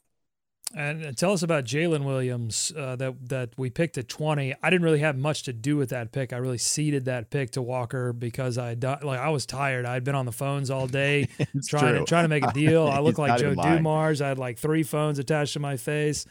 And 0.73 1.17
tell 1.17 1.33
us 1.33 1.43
about 1.43 1.65
Jalen 1.65 2.05
Williams 2.05 2.71
uh, 2.77 2.95
that 2.95 3.27
that 3.27 3.49
we 3.57 3.69
picked 3.69 3.97
at 3.97 4.07
twenty. 4.07 4.55
I 4.63 4.69
didn't 4.69 4.83
really 4.83 4.99
have 4.99 5.17
much 5.17 5.43
to 5.43 5.53
do 5.53 5.75
with 5.75 5.89
that 5.89 6.13
pick. 6.13 6.31
I 6.31 6.37
really 6.37 6.57
ceded 6.57 7.05
that 7.05 7.29
pick 7.29 7.51
to 7.51 7.61
Walker 7.61 8.13
because 8.13 8.57
I 8.57 8.75
like 8.79 9.19
I 9.19 9.29
was 9.29 9.45
tired. 9.45 9.85
I 9.85 9.95
had 9.95 10.05
been 10.05 10.15
on 10.15 10.25
the 10.25 10.31
phones 10.31 10.71
all 10.71 10.87
day 10.87 11.27
trying 11.67 11.95
to 11.95 12.05
trying 12.05 12.23
to 12.23 12.29
make 12.29 12.45
a 12.45 12.53
deal. 12.53 12.87
I 12.87 12.99
looked 12.99 13.19
like 13.19 13.37
Joe 13.37 13.53
Dumars. 13.53 14.21
I 14.21 14.29
had 14.29 14.39
like 14.39 14.57
three 14.57 14.83
phones 14.83 15.19
attached 15.19 15.53
to 15.53 15.59
my 15.59 15.75
face. 15.75 16.25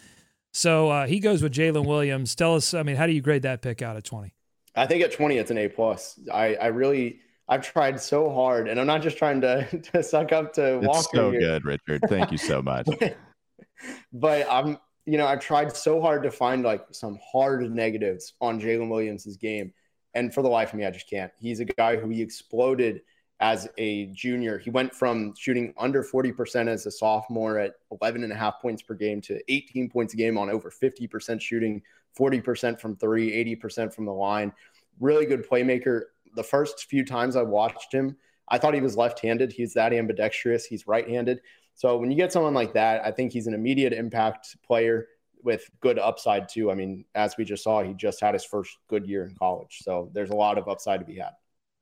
So 0.53 0.88
uh, 0.88 1.07
he 1.07 1.20
goes 1.20 1.42
with 1.42 1.53
Jalen 1.53 1.85
Williams. 1.87 2.35
Tell 2.35 2.57
us, 2.57 2.73
I 2.75 2.83
mean, 2.83 2.96
how 2.96 3.07
do 3.07 3.12
you 3.12 3.20
grade 3.20 3.42
that 3.42 3.61
pick 3.61 3.83
out 3.83 3.96
at 3.96 4.05
twenty? 4.05 4.33
I 4.76 4.87
think 4.87 5.02
at 5.02 5.12
twenty 5.12 5.38
it's 5.38 5.50
an 5.50 5.59
A 5.59 5.68
plus. 5.68 6.18
I 6.33 6.54
I 6.56 6.66
really 6.66 7.20
I've 7.50 7.62
tried 7.62 8.00
so 8.00 8.30
hard, 8.30 8.68
and 8.68 8.78
I'm 8.78 8.87
not 8.87 9.02
just 9.02 9.18
trying 9.18 9.40
to, 9.40 9.66
to 9.92 10.02
suck 10.04 10.30
up 10.30 10.52
to 10.54 10.78
it's 10.78 10.87
Walker. 10.87 11.09
so 11.12 11.30
here. 11.33 11.40
good, 11.40 11.64
Richard. 11.64 12.02
Thank 12.09 12.30
you 12.30 12.38
so 12.38 12.62
much. 12.62 12.87
but, 12.87 13.16
but 14.12 14.46
I'm, 14.48 14.78
you 15.04 15.18
know, 15.18 15.26
I've 15.26 15.40
tried 15.40 15.76
so 15.76 16.00
hard 16.00 16.22
to 16.22 16.30
find 16.30 16.62
like 16.62 16.87
some 16.92 17.18
hard 17.33 17.68
negatives 17.74 18.35
on 18.40 18.61
Jalen 18.61 18.88
Williams' 18.88 19.37
game, 19.37 19.72
and 20.14 20.33
for 20.33 20.42
the 20.42 20.48
life 20.48 20.72
of 20.72 20.78
me, 20.78 20.87
I 20.87 20.92
just 20.92 21.11
can't. 21.11 21.33
He's 21.40 21.59
a 21.59 21.64
guy 21.64 21.96
who 21.96 22.09
he 22.09 22.22
exploded 22.22 23.02
as 23.40 23.68
a 23.78 24.06
junior. 24.06 24.59
He 24.59 24.70
went 24.70 24.94
from 24.94 25.35
shooting 25.37 25.74
under 25.76 26.04
40% 26.04 26.68
as 26.68 26.87
a 26.87 26.90
sophomore 26.90 27.59
at 27.59 27.72
11 27.90 28.22
and 28.22 28.33
a 28.33 28.37
half 28.37 28.61
points 28.61 28.83
per 28.83 28.94
game 28.94 29.20
to 29.22 29.40
18 29.48 29.88
points 29.88 30.14
a 30.14 30.16
game 30.16 30.37
on 30.38 30.50
over 30.50 30.70
50% 30.70 31.40
shooting, 31.40 31.83
40% 32.18 32.81
from 32.81 32.96
three, 32.96 33.31
80% 33.61 33.92
from 33.92 34.07
the 34.07 34.12
line. 34.12 34.53
Really 34.99 35.27
good 35.27 35.49
playmaker 35.49 36.03
the 36.35 36.42
first 36.42 36.87
few 36.88 37.05
times 37.05 37.37
I 37.37 37.42
watched 37.42 37.92
him, 37.92 38.16
I 38.49 38.59
thought 38.59 38.75
he 38.75 38.81
was 38.81 38.96
left-handed. 38.96 39.53
He's 39.53 39.75
that 39.75 39.92
ambidextrous. 39.92 40.64
He's 40.64 40.87
right-handed. 40.87 41.40
So 41.75 41.96
when 41.96 42.11
you 42.11 42.16
get 42.16 42.33
someone 42.33 42.55
like 42.55 42.75
that, 42.75 43.05
I 43.05 43.11
think 43.11 43.33
he's 43.33 43.46
an 43.46 43.55
immediate 43.55 43.92
impact 43.92 44.57
player 44.66 45.07
with 45.42 45.70
good 45.81 45.99
upside 45.99 46.49
too. 46.49 46.70
I 46.70 46.75
mean, 46.75 47.05
as 47.14 47.37
we 47.37 47.44
just 47.44 47.64
saw, 47.64 47.83
he 47.83 47.94
just 47.94 48.20
had 48.20 48.35
his 48.35 48.44
first 48.44 48.77
good 48.88 49.07
year 49.07 49.25
in 49.25 49.35
college. 49.35 49.79
So 49.83 50.11
there's 50.12 50.31
a 50.31 50.37
lot 50.37 50.59
of 50.59 50.68
upside 50.68 51.01
to 51.01 51.07
be 51.07 51.16
had. 51.16 51.33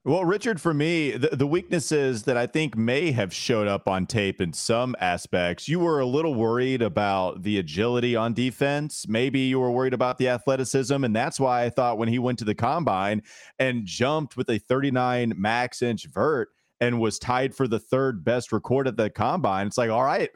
Well, 0.08 0.24
Richard, 0.24 0.58
for 0.58 0.72
me, 0.72 1.10
the, 1.10 1.36
the 1.36 1.46
weaknesses 1.46 2.22
that 2.22 2.38
I 2.38 2.46
think 2.46 2.78
may 2.78 3.10
have 3.10 3.30
showed 3.30 3.68
up 3.68 3.86
on 3.86 4.06
tape 4.06 4.40
in 4.40 4.54
some 4.54 4.96
aspects, 5.00 5.68
you 5.68 5.80
were 5.80 6.00
a 6.00 6.06
little 6.06 6.34
worried 6.34 6.80
about 6.80 7.42
the 7.42 7.58
agility 7.58 8.16
on 8.16 8.32
defense. 8.32 9.06
Maybe 9.06 9.40
you 9.40 9.60
were 9.60 9.70
worried 9.70 9.92
about 9.92 10.16
the 10.16 10.28
athleticism. 10.28 11.04
And 11.04 11.14
that's 11.14 11.38
why 11.38 11.64
I 11.64 11.68
thought 11.68 11.98
when 11.98 12.08
he 12.08 12.18
went 12.18 12.38
to 12.38 12.46
the 12.46 12.54
combine 12.54 13.22
and 13.58 13.84
jumped 13.84 14.34
with 14.34 14.48
a 14.48 14.58
39 14.58 15.34
max 15.36 15.82
inch 15.82 16.06
vert 16.06 16.48
and 16.80 16.98
was 16.98 17.18
tied 17.18 17.54
for 17.54 17.68
the 17.68 17.78
third 17.78 18.24
best 18.24 18.50
record 18.50 18.88
at 18.88 18.96
the 18.96 19.10
combine, 19.10 19.66
it's 19.66 19.76
like, 19.76 19.90
all 19.90 20.04
right, 20.04 20.30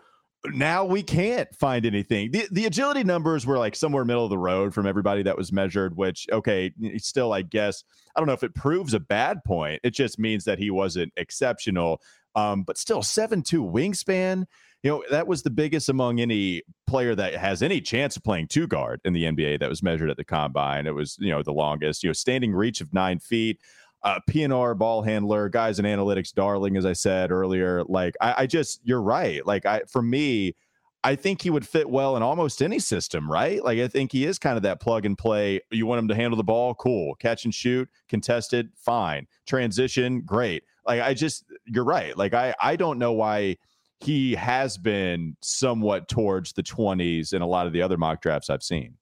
now 0.46 0.84
we 0.84 1.02
can't 1.02 1.54
find 1.54 1.86
anything. 1.86 2.30
The 2.30 2.48
the 2.50 2.66
agility 2.66 3.04
numbers 3.04 3.46
were 3.46 3.58
like 3.58 3.76
somewhere 3.76 4.04
middle 4.04 4.24
of 4.24 4.30
the 4.30 4.38
road 4.38 4.74
from 4.74 4.86
everybody 4.86 5.22
that 5.22 5.36
was 5.36 5.52
measured, 5.52 5.96
which 5.96 6.26
okay, 6.32 6.72
still 6.98 7.32
I 7.32 7.42
guess 7.42 7.84
I 8.16 8.20
don't 8.20 8.26
know 8.26 8.32
if 8.32 8.42
it 8.42 8.54
proves 8.54 8.94
a 8.94 9.00
bad 9.00 9.44
point. 9.44 9.80
It 9.84 9.94
just 9.94 10.18
means 10.18 10.44
that 10.44 10.58
he 10.58 10.70
wasn't 10.70 11.12
exceptional. 11.16 12.00
Um, 12.34 12.62
but 12.62 12.78
still, 12.78 13.02
seven 13.02 13.42
two 13.42 13.62
wingspan. 13.64 14.46
You 14.82 14.90
know 14.90 15.04
that 15.10 15.28
was 15.28 15.42
the 15.42 15.50
biggest 15.50 15.88
among 15.88 16.18
any 16.18 16.62
player 16.88 17.14
that 17.14 17.34
has 17.34 17.62
any 17.62 17.80
chance 17.80 18.16
of 18.16 18.24
playing 18.24 18.48
two 18.48 18.66
guard 18.66 19.00
in 19.04 19.12
the 19.12 19.24
NBA 19.24 19.60
that 19.60 19.68
was 19.68 19.80
measured 19.80 20.10
at 20.10 20.16
the 20.16 20.24
combine. 20.24 20.88
It 20.88 20.94
was 20.94 21.16
you 21.20 21.30
know 21.30 21.42
the 21.42 21.52
longest. 21.52 22.02
You 22.02 22.08
know 22.08 22.14
standing 22.14 22.52
reach 22.52 22.80
of 22.80 22.92
nine 22.92 23.20
feet 23.20 23.60
uh, 24.04 24.18
PNR 24.28 24.76
ball 24.76 25.02
handler, 25.02 25.48
guys 25.48 25.78
in 25.78 25.84
analytics, 25.84 26.32
darling, 26.32 26.76
as 26.76 26.84
I 26.86 26.92
said 26.92 27.30
earlier. 27.30 27.84
Like, 27.84 28.16
I, 28.20 28.34
I 28.38 28.46
just, 28.46 28.80
you're 28.84 29.02
right. 29.02 29.44
Like, 29.46 29.64
I, 29.66 29.82
for 29.88 30.02
me, 30.02 30.54
I 31.04 31.16
think 31.16 31.42
he 31.42 31.50
would 31.50 31.66
fit 31.66 31.88
well 31.88 32.16
in 32.16 32.22
almost 32.22 32.62
any 32.62 32.78
system, 32.78 33.30
right? 33.30 33.62
Like, 33.62 33.78
I 33.78 33.88
think 33.88 34.12
he 34.12 34.24
is 34.24 34.38
kind 34.38 34.56
of 34.56 34.62
that 34.62 34.80
plug 34.80 35.04
and 35.04 35.18
play. 35.18 35.60
You 35.70 35.86
want 35.86 36.00
him 36.00 36.08
to 36.08 36.14
handle 36.14 36.36
the 36.36 36.44
ball, 36.44 36.74
cool. 36.74 37.14
Catch 37.16 37.44
and 37.44 37.54
shoot, 37.54 37.88
contested, 38.08 38.70
fine. 38.76 39.26
Transition, 39.46 40.22
great. 40.22 40.64
Like, 40.86 41.00
I 41.00 41.14
just, 41.14 41.44
you're 41.66 41.84
right. 41.84 42.16
Like, 42.16 42.34
I, 42.34 42.54
I 42.60 42.76
don't 42.76 42.98
know 42.98 43.12
why 43.12 43.56
he 44.00 44.34
has 44.34 44.76
been 44.76 45.36
somewhat 45.40 46.08
towards 46.08 46.52
the 46.52 46.62
20s 46.62 47.32
in 47.32 47.42
a 47.42 47.46
lot 47.46 47.66
of 47.66 47.72
the 47.72 47.82
other 47.82 47.96
mock 47.96 48.20
drafts 48.20 48.50
I've 48.50 48.62
seen. 48.62 48.96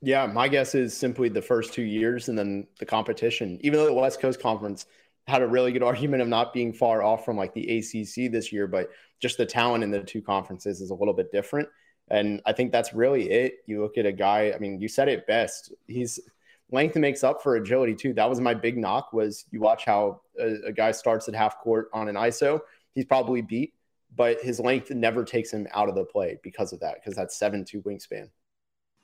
Yeah, 0.00 0.26
my 0.26 0.48
guess 0.48 0.74
is 0.74 0.96
simply 0.96 1.28
the 1.28 1.42
first 1.42 1.72
two 1.72 1.82
years 1.82 2.28
and 2.28 2.38
then 2.38 2.66
the 2.78 2.86
competition. 2.86 3.58
Even 3.62 3.80
though 3.80 3.86
the 3.86 3.92
West 3.92 4.20
Coast 4.20 4.40
Conference 4.40 4.86
had 5.26 5.42
a 5.42 5.46
really 5.46 5.72
good 5.72 5.82
argument 5.92 6.22
of 6.22 6.28
not 6.28 6.52
being 6.52 6.72
far 6.72 7.02
off 7.02 7.24
from 7.24 7.36
like 7.36 7.52
the 7.54 7.78
ACC 7.78 8.30
this 8.30 8.52
year, 8.52 8.66
but 8.66 8.90
just 9.20 9.36
the 9.36 9.46
talent 9.46 9.82
in 9.82 9.90
the 9.90 10.02
two 10.02 10.22
conferences 10.22 10.80
is 10.80 10.90
a 10.90 10.94
little 10.94 11.14
bit 11.14 11.32
different. 11.32 11.68
And 12.10 12.40
I 12.46 12.52
think 12.52 12.72
that's 12.72 12.94
really 12.94 13.30
it. 13.30 13.56
You 13.66 13.82
look 13.82 13.98
at 13.98 14.06
a 14.06 14.12
guy, 14.12 14.52
I 14.54 14.58
mean, 14.58 14.80
you 14.80 14.88
said 14.88 15.08
it 15.08 15.26
best. 15.26 15.72
He's 15.88 16.18
length 16.70 16.96
makes 16.96 17.24
up 17.24 17.42
for 17.42 17.56
agility 17.56 17.94
too. 17.94 18.14
That 18.14 18.28
was 18.28 18.40
my 18.40 18.54
big 18.54 18.78
knock 18.78 19.12
was 19.12 19.46
you 19.50 19.60
watch 19.60 19.84
how 19.84 20.20
a, 20.38 20.68
a 20.68 20.72
guy 20.72 20.92
starts 20.92 21.28
at 21.28 21.34
half 21.34 21.58
court 21.58 21.88
on 21.92 22.08
an 22.08 22.14
ISO, 22.14 22.60
he's 22.94 23.04
probably 23.04 23.42
beat, 23.42 23.74
but 24.14 24.40
his 24.40 24.60
length 24.60 24.90
never 24.90 25.24
takes 25.24 25.52
him 25.52 25.66
out 25.74 25.88
of 25.88 25.94
the 25.94 26.04
play 26.04 26.38
because 26.42 26.72
of 26.72 26.80
that, 26.80 26.96
because 26.96 27.14
that's 27.14 27.38
seven 27.38 27.64
two 27.64 27.82
wingspan. 27.82 28.28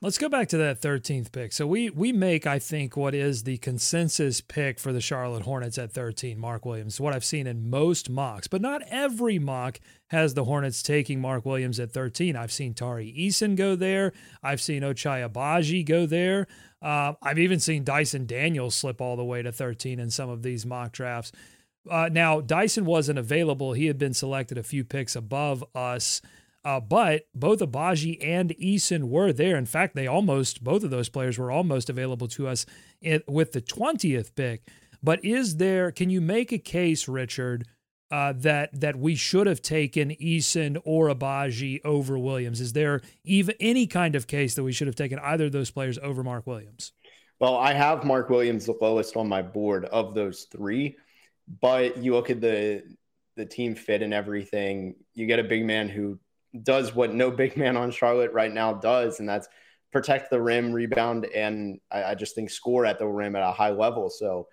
Let's 0.05 0.19
go 0.19 0.29
back 0.29 0.49
to 0.49 0.59
that 0.59 0.83
13th 0.83 1.33
pick. 1.33 1.55
So 1.55 1.67
we 1.67 1.89
we 1.89 2.13
make 2.13 2.47
I 2.47 2.59
think 2.59 2.95
what 2.95 3.15
is 3.15 3.45
the 3.45 3.57
consensus 3.57 4.43
pick 4.43 4.79
for 4.79 4.93
the 4.93 5.01
Charlotte 5.01 5.45
Hornets 5.45 5.79
at 5.79 5.93
13, 5.93 6.39
Mark 6.39 6.67
Williams. 6.67 7.01
What 7.01 7.15
I've 7.15 7.25
seen 7.25 7.47
in 7.47 7.71
most 7.71 8.11
mocks, 8.11 8.47
but 8.47 8.61
not 8.61 8.83
every 8.91 9.39
mock 9.39 9.81
has 10.09 10.35
the 10.35 10.45
Hornets 10.45 10.83
taking 10.83 11.23
Mark 11.23 11.47
Williams 11.47 11.81
at 11.81 11.91
13. 11.91 12.37
I've 12.37 12.53
seen 12.53 12.75
Tari 12.75 13.15
Eason 13.19 13.57
go 13.57 13.77
there. 13.77 14.13
I've 14.43 14.61
seen 14.61 14.83
Ochai 14.83 15.27
Agbaji 15.27 15.87
go 15.87 16.05
there. 16.05 16.49
Uh, 16.83 17.15
I've 17.23 17.39
even 17.39 17.59
seen 17.59 17.83
Dyson 17.83 18.27
Daniels 18.27 18.75
slip 18.75 19.01
all 19.01 19.17
the 19.17 19.25
way 19.25 19.41
to 19.41 19.53
13 19.53 19.99
in 19.99 20.11
some 20.11 20.29
of 20.29 20.43
these 20.43 20.67
mock 20.67 20.93
drafts. 20.93 21.33
Uh, 21.91 22.11
now 22.13 22.43
Dyson 22.43 22.85
wasn't 22.85 23.19
available. 23.19 23.73
He 23.73 23.87
had 23.87 23.97
been 23.97 24.13
selected 24.13 24.59
a 24.59 24.63
few 24.63 24.85
picks 24.85 25.17
above 25.17 25.65
us. 25.75 26.21
Uh, 26.65 26.81
but 26.81 27.27
both 27.35 27.61
Agbaji 27.61 28.19
and 28.23 28.51
Eason 28.51 29.05
were 29.05 29.33
there. 29.33 29.57
In 29.57 29.67
fact, 29.67 29.95
they 29.95 30.07
almost, 30.07 30.65
both 30.65 30.83
of 30.83 30.91
those 30.91 31.11
players 31.11 31.39
were 31.39 31.51
almost 31.51 31.91
available 31.91 32.29
to 32.29 32.49
us 32.49 32.65
with 33.29 33.53
the 33.53 33.61
20th 33.61 34.35
pick. 34.35 34.67
But 35.03 35.23
is 35.23 35.59
there, 35.59 35.93
can 35.93 36.09
you 36.09 36.23
make 36.23 36.53
a 36.53 36.59
case, 36.59 37.07
Richard, 37.07 37.67
uh, 38.11 38.33
that 38.37 38.71
that 38.81 38.97
we 38.97 39.15
should 39.15 39.47
have 39.47 39.61
taken 39.61 40.11
Eason 40.11 40.81
or 40.85 41.09
Agbaji 41.09 41.81
over 41.85 42.19
Williams? 42.19 42.61
Is 42.61 42.73
there 42.73 43.03
even 43.25 43.55
any 43.61 43.87
kind 43.87 44.15
of 44.15 44.27
case 44.27 44.55
that 44.55 44.63
we 44.63 44.73
should 44.73 44.87
have 44.87 44.97
taken 44.97 45.19
either 45.19 45.47
of 45.47 45.53
those 45.53 45.71
players 45.71 45.99
over 45.99 46.23
Mark 46.23 46.47
Williams? 46.47 46.93
Well, 47.41 47.57
I 47.57 47.73
have 47.75 48.05
Mark 48.05 48.31
Williams 48.31 48.67
the 48.67 48.77
lowest 48.81 49.17
on 49.17 49.29
my 49.29 49.43
board 49.43 49.85
of 49.87 50.15
those 50.15 50.45
three, 50.45 50.97
but 51.61 51.99
you 51.99 52.15
look 52.15 52.31
at 52.31 52.41
the 52.41 52.85
the 53.37 53.45
team 53.45 53.75
fit 53.75 54.01
and 54.01 54.15
everything. 54.15 54.95
You 55.15 55.27
get 55.27 55.41
a 55.41 55.45
big 55.45 55.65
man 55.65 55.89
who 55.89 56.19
does 56.63 56.95
what 56.95 57.15
no 57.15 57.31
big 57.31 57.57
man 57.59 57.77
on 57.77 57.91
Charlotte 57.91 58.33
right 58.33 58.53
now 58.53 58.75
does, 58.75 59.21
and 59.21 59.29
that's 59.29 59.49
protect 59.93 60.29
the 60.31 60.41
rim, 60.41 60.73
rebound, 60.73 61.25
and 61.27 61.81
I, 61.91 62.05
I, 62.05 62.15
just 62.17 62.35
think 62.35 62.51
score 62.51 62.85
at 62.85 62.99
the 62.99 63.07
rim 63.07 63.37
at 63.37 63.49
a 63.49 63.53
high 63.53 63.71
level. 63.71 64.11
So 64.11 64.49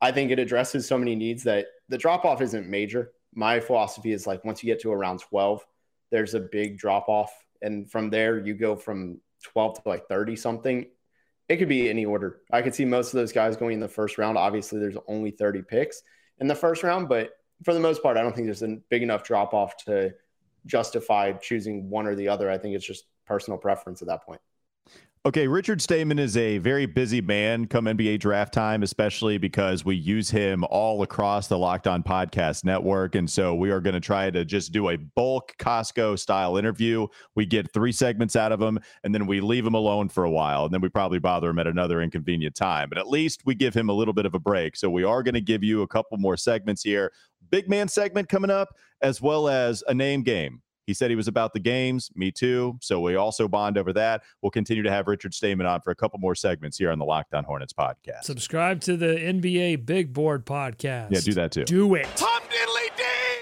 I 0.00 0.10
think 0.10 0.32
it 0.32 0.40
addresses 0.40 0.88
so 0.88 0.98
many 0.98 1.14
needs 1.14 1.44
that 1.44 1.66
the 1.88 1.96
drop 1.96 2.24
off 2.24 2.42
isn't 2.42 2.68
major. 2.68 3.12
My 3.32 3.60
philosophy 3.60 4.12
is 4.12 4.26
like 4.26 4.44
once 4.44 4.62
you 4.62 4.66
get 4.66 4.80
to 4.82 4.90
around 4.90 5.20
12, 5.20 5.64
there's 6.10 6.34
a 6.34 6.40
big 6.40 6.78
drop 6.78 7.08
off. 7.08 7.32
And 7.62 7.88
from 7.88 8.10
there, 8.10 8.44
you 8.44 8.54
go 8.54 8.74
from 8.74 9.20
12 9.44 9.82
to 9.84 9.88
like 9.88 10.08
30 10.08 10.34
something. 10.34 10.86
It 11.48 11.58
could 11.58 11.68
be 11.68 11.88
any 11.88 12.04
order. 12.04 12.40
I 12.50 12.60
could 12.62 12.74
see 12.74 12.84
most 12.84 13.14
of 13.14 13.20
those 13.20 13.32
guys 13.32 13.56
going 13.56 13.74
in 13.74 13.80
the 13.80 13.86
first 13.86 14.18
round. 14.18 14.36
Obviously, 14.36 14.80
there's 14.80 14.96
only 15.06 15.30
30 15.30 15.62
picks 15.62 16.02
in 16.40 16.48
the 16.48 16.54
first 16.56 16.82
round, 16.82 17.08
but 17.08 17.30
for 17.64 17.72
the 17.72 17.80
most 17.80 18.02
part, 18.02 18.16
I 18.16 18.22
don't 18.22 18.34
think 18.34 18.48
there's 18.48 18.62
a 18.62 18.78
big 18.90 19.04
enough 19.04 19.22
drop 19.22 19.54
off 19.54 19.76
to 19.84 20.12
justify 20.66 21.32
choosing 21.32 21.88
one 21.90 22.06
or 22.06 22.14
the 22.14 22.28
other. 22.28 22.50
I 22.50 22.58
think 22.58 22.74
it's 22.74 22.86
just 22.86 23.04
personal 23.26 23.58
preference 23.58 24.02
at 24.02 24.08
that 24.08 24.24
point. 24.24 24.40
Okay, 25.24 25.46
Richard 25.46 25.80
Stayman 25.80 26.18
is 26.18 26.36
a 26.36 26.58
very 26.58 26.84
busy 26.84 27.20
man 27.20 27.66
come 27.66 27.84
NBA 27.84 28.18
draft 28.18 28.52
time, 28.52 28.82
especially 28.82 29.38
because 29.38 29.84
we 29.84 29.94
use 29.94 30.28
him 30.28 30.64
all 30.64 31.04
across 31.04 31.46
the 31.46 31.56
Locked 31.56 31.86
On 31.86 32.02
Podcast 32.02 32.64
Network. 32.64 33.14
And 33.14 33.30
so 33.30 33.54
we 33.54 33.70
are 33.70 33.80
going 33.80 33.94
to 33.94 34.00
try 34.00 34.30
to 34.30 34.44
just 34.44 34.72
do 34.72 34.88
a 34.88 34.96
bulk 34.96 35.54
Costco 35.60 36.18
style 36.18 36.56
interview. 36.56 37.06
We 37.36 37.46
get 37.46 37.72
three 37.72 37.92
segments 37.92 38.34
out 38.34 38.50
of 38.50 38.60
him, 38.60 38.80
and 39.04 39.14
then 39.14 39.28
we 39.28 39.40
leave 39.40 39.64
him 39.64 39.74
alone 39.74 40.08
for 40.08 40.24
a 40.24 40.30
while. 40.30 40.64
And 40.64 40.74
then 40.74 40.80
we 40.80 40.88
probably 40.88 41.20
bother 41.20 41.50
him 41.50 41.60
at 41.60 41.68
another 41.68 42.02
inconvenient 42.02 42.56
time. 42.56 42.88
But 42.88 42.98
at 42.98 43.06
least 43.06 43.42
we 43.46 43.54
give 43.54 43.74
him 43.74 43.90
a 43.90 43.94
little 43.94 44.14
bit 44.14 44.26
of 44.26 44.34
a 44.34 44.40
break. 44.40 44.74
So 44.74 44.90
we 44.90 45.04
are 45.04 45.22
going 45.22 45.34
to 45.34 45.40
give 45.40 45.62
you 45.62 45.82
a 45.82 45.86
couple 45.86 46.18
more 46.18 46.36
segments 46.36 46.82
here. 46.82 47.12
Big 47.48 47.68
man 47.68 47.86
segment 47.86 48.28
coming 48.28 48.50
up, 48.50 48.74
as 49.02 49.20
well 49.20 49.48
as 49.48 49.82
a 49.88 49.94
name 49.94 50.22
game. 50.22 50.62
He 50.86 50.94
said 50.94 51.10
he 51.10 51.16
was 51.16 51.28
about 51.28 51.52
the 51.52 51.60
games. 51.60 52.10
Me 52.16 52.32
too. 52.32 52.76
So 52.80 53.00
we 53.00 53.14
also 53.14 53.46
bond 53.46 53.78
over 53.78 53.92
that. 53.92 54.22
We'll 54.42 54.50
continue 54.50 54.82
to 54.82 54.90
have 54.90 55.06
Richard 55.06 55.32
Stayman 55.32 55.64
on 55.64 55.80
for 55.80 55.90
a 55.90 55.94
couple 55.94 56.18
more 56.18 56.34
segments 56.34 56.76
here 56.76 56.90
on 56.90 56.98
the 56.98 57.04
Locked 57.04 57.34
On 57.34 57.44
Hornets 57.44 57.72
podcast. 57.72 58.24
Subscribe 58.24 58.80
to 58.82 58.96
the 58.96 59.14
NBA 59.14 59.86
Big 59.86 60.12
Board 60.12 60.44
podcast. 60.44 61.12
Yeah, 61.12 61.20
do 61.20 61.34
that 61.34 61.52
too. 61.52 61.64
Do 61.64 61.94
it. 61.94 62.08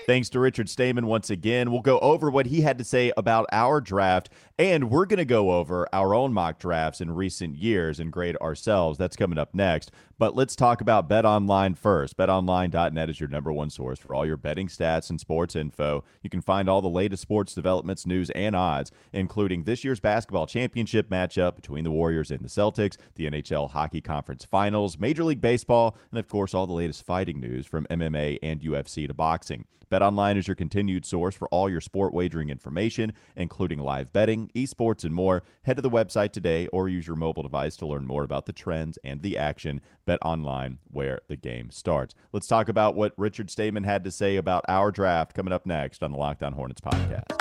Thanks 0.06 0.28
to 0.30 0.40
Richard 0.40 0.68
Stayman 0.68 1.06
once 1.06 1.30
again. 1.30 1.70
We'll 1.70 1.82
go 1.82 2.00
over 2.00 2.30
what 2.30 2.46
he 2.46 2.60
had 2.60 2.78
to 2.78 2.84
say 2.84 3.12
about 3.16 3.46
our 3.52 3.80
draft, 3.80 4.30
and 4.60 4.90
we're 4.90 5.06
going 5.06 5.16
to 5.16 5.24
go 5.24 5.52
over 5.52 5.88
our 5.90 6.14
own 6.14 6.34
mock 6.34 6.58
drafts 6.58 7.00
in 7.00 7.10
recent 7.10 7.56
years 7.56 7.98
and 7.98 8.12
grade 8.12 8.36
ourselves. 8.42 8.98
That's 8.98 9.16
coming 9.16 9.38
up 9.38 9.54
next. 9.54 9.90
But 10.18 10.36
let's 10.36 10.54
talk 10.54 10.82
about 10.82 11.08
Bet 11.08 11.24
Online 11.24 11.74
first. 11.74 12.18
BetOnline.net 12.18 13.08
is 13.08 13.18
your 13.18 13.30
number 13.30 13.50
one 13.50 13.70
source 13.70 13.98
for 13.98 14.14
all 14.14 14.26
your 14.26 14.36
betting 14.36 14.68
stats 14.68 15.08
and 15.08 15.18
sports 15.18 15.56
info. 15.56 16.04
You 16.22 16.28
can 16.28 16.42
find 16.42 16.68
all 16.68 16.82
the 16.82 16.88
latest 16.88 17.22
sports 17.22 17.54
developments, 17.54 18.04
news, 18.04 18.28
and 18.34 18.54
odds, 18.54 18.92
including 19.14 19.64
this 19.64 19.82
year's 19.82 19.98
basketball 19.98 20.46
championship 20.46 21.08
matchup 21.08 21.56
between 21.56 21.84
the 21.84 21.90
Warriors 21.90 22.30
and 22.30 22.40
the 22.40 22.48
Celtics, 22.48 22.98
the 23.14 23.30
NHL 23.30 23.70
Hockey 23.70 24.02
Conference 24.02 24.44
Finals, 24.44 24.98
Major 24.98 25.24
League 25.24 25.40
Baseball, 25.40 25.96
and 26.10 26.18
of 26.18 26.28
course, 26.28 26.52
all 26.52 26.66
the 26.66 26.74
latest 26.74 27.06
fighting 27.06 27.40
news 27.40 27.64
from 27.64 27.86
MMA 27.86 28.38
and 28.42 28.60
UFC 28.60 29.06
to 29.06 29.14
boxing. 29.14 29.64
BetOnline 29.90 30.36
is 30.36 30.46
your 30.46 30.54
continued 30.54 31.04
source 31.04 31.34
for 31.34 31.48
all 31.48 31.68
your 31.68 31.80
sport 31.80 32.14
wagering 32.14 32.48
information, 32.48 33.12
including 33.34 33.80
live 33.80 34.12
betting, 34.12 34.48
esports, 34.54 35.04
and 35.04 35.14
more. 35.14 35.42
Head 35.62 35.76
to 35.76 35.82
the 35.82 35.90
website 35.90 36.32
today 36.32 36.66
or 36.68 36.88
use 36.88 37.06
your 37.06 37.16
mobile 37.16 37.42
device 37.42 37.76
to 37.76 37.86
learn 37.86 38.06
more 38.06 38.24
about 38.24 38.46
the 38.46 38.52
trends 38.52 38.98
and 39.04 39.22
the 39.22 39.36
action. 39.36 39.80
Bet 40.06 40.18
online 40.22 40.78
where 40.90 41.20
the 41.28 41.36
game 41.36 41.70
starts. 41.70 42.14
Let's 42.32 42.46
talk 42.46 42.68
about 42.68 42.94
what 42.94 43.12
Richard 43.16 43.50
Stayman 43.50 43.84
had 43.84 44.04
to 44.04 44.10
say 44.10 44.36
about 44.36 44.64
our 44.68 44.90
draft 44.90 45.34
coming 45.34 45.52
up 45.52 45.66
next 45.66 46.02
on 46.02 46.12
the 46.12 46.18
Locked 46.18 46.42
On 46.42 46.52
Hornets 46.52 46.80
podcast. 46.80 47.40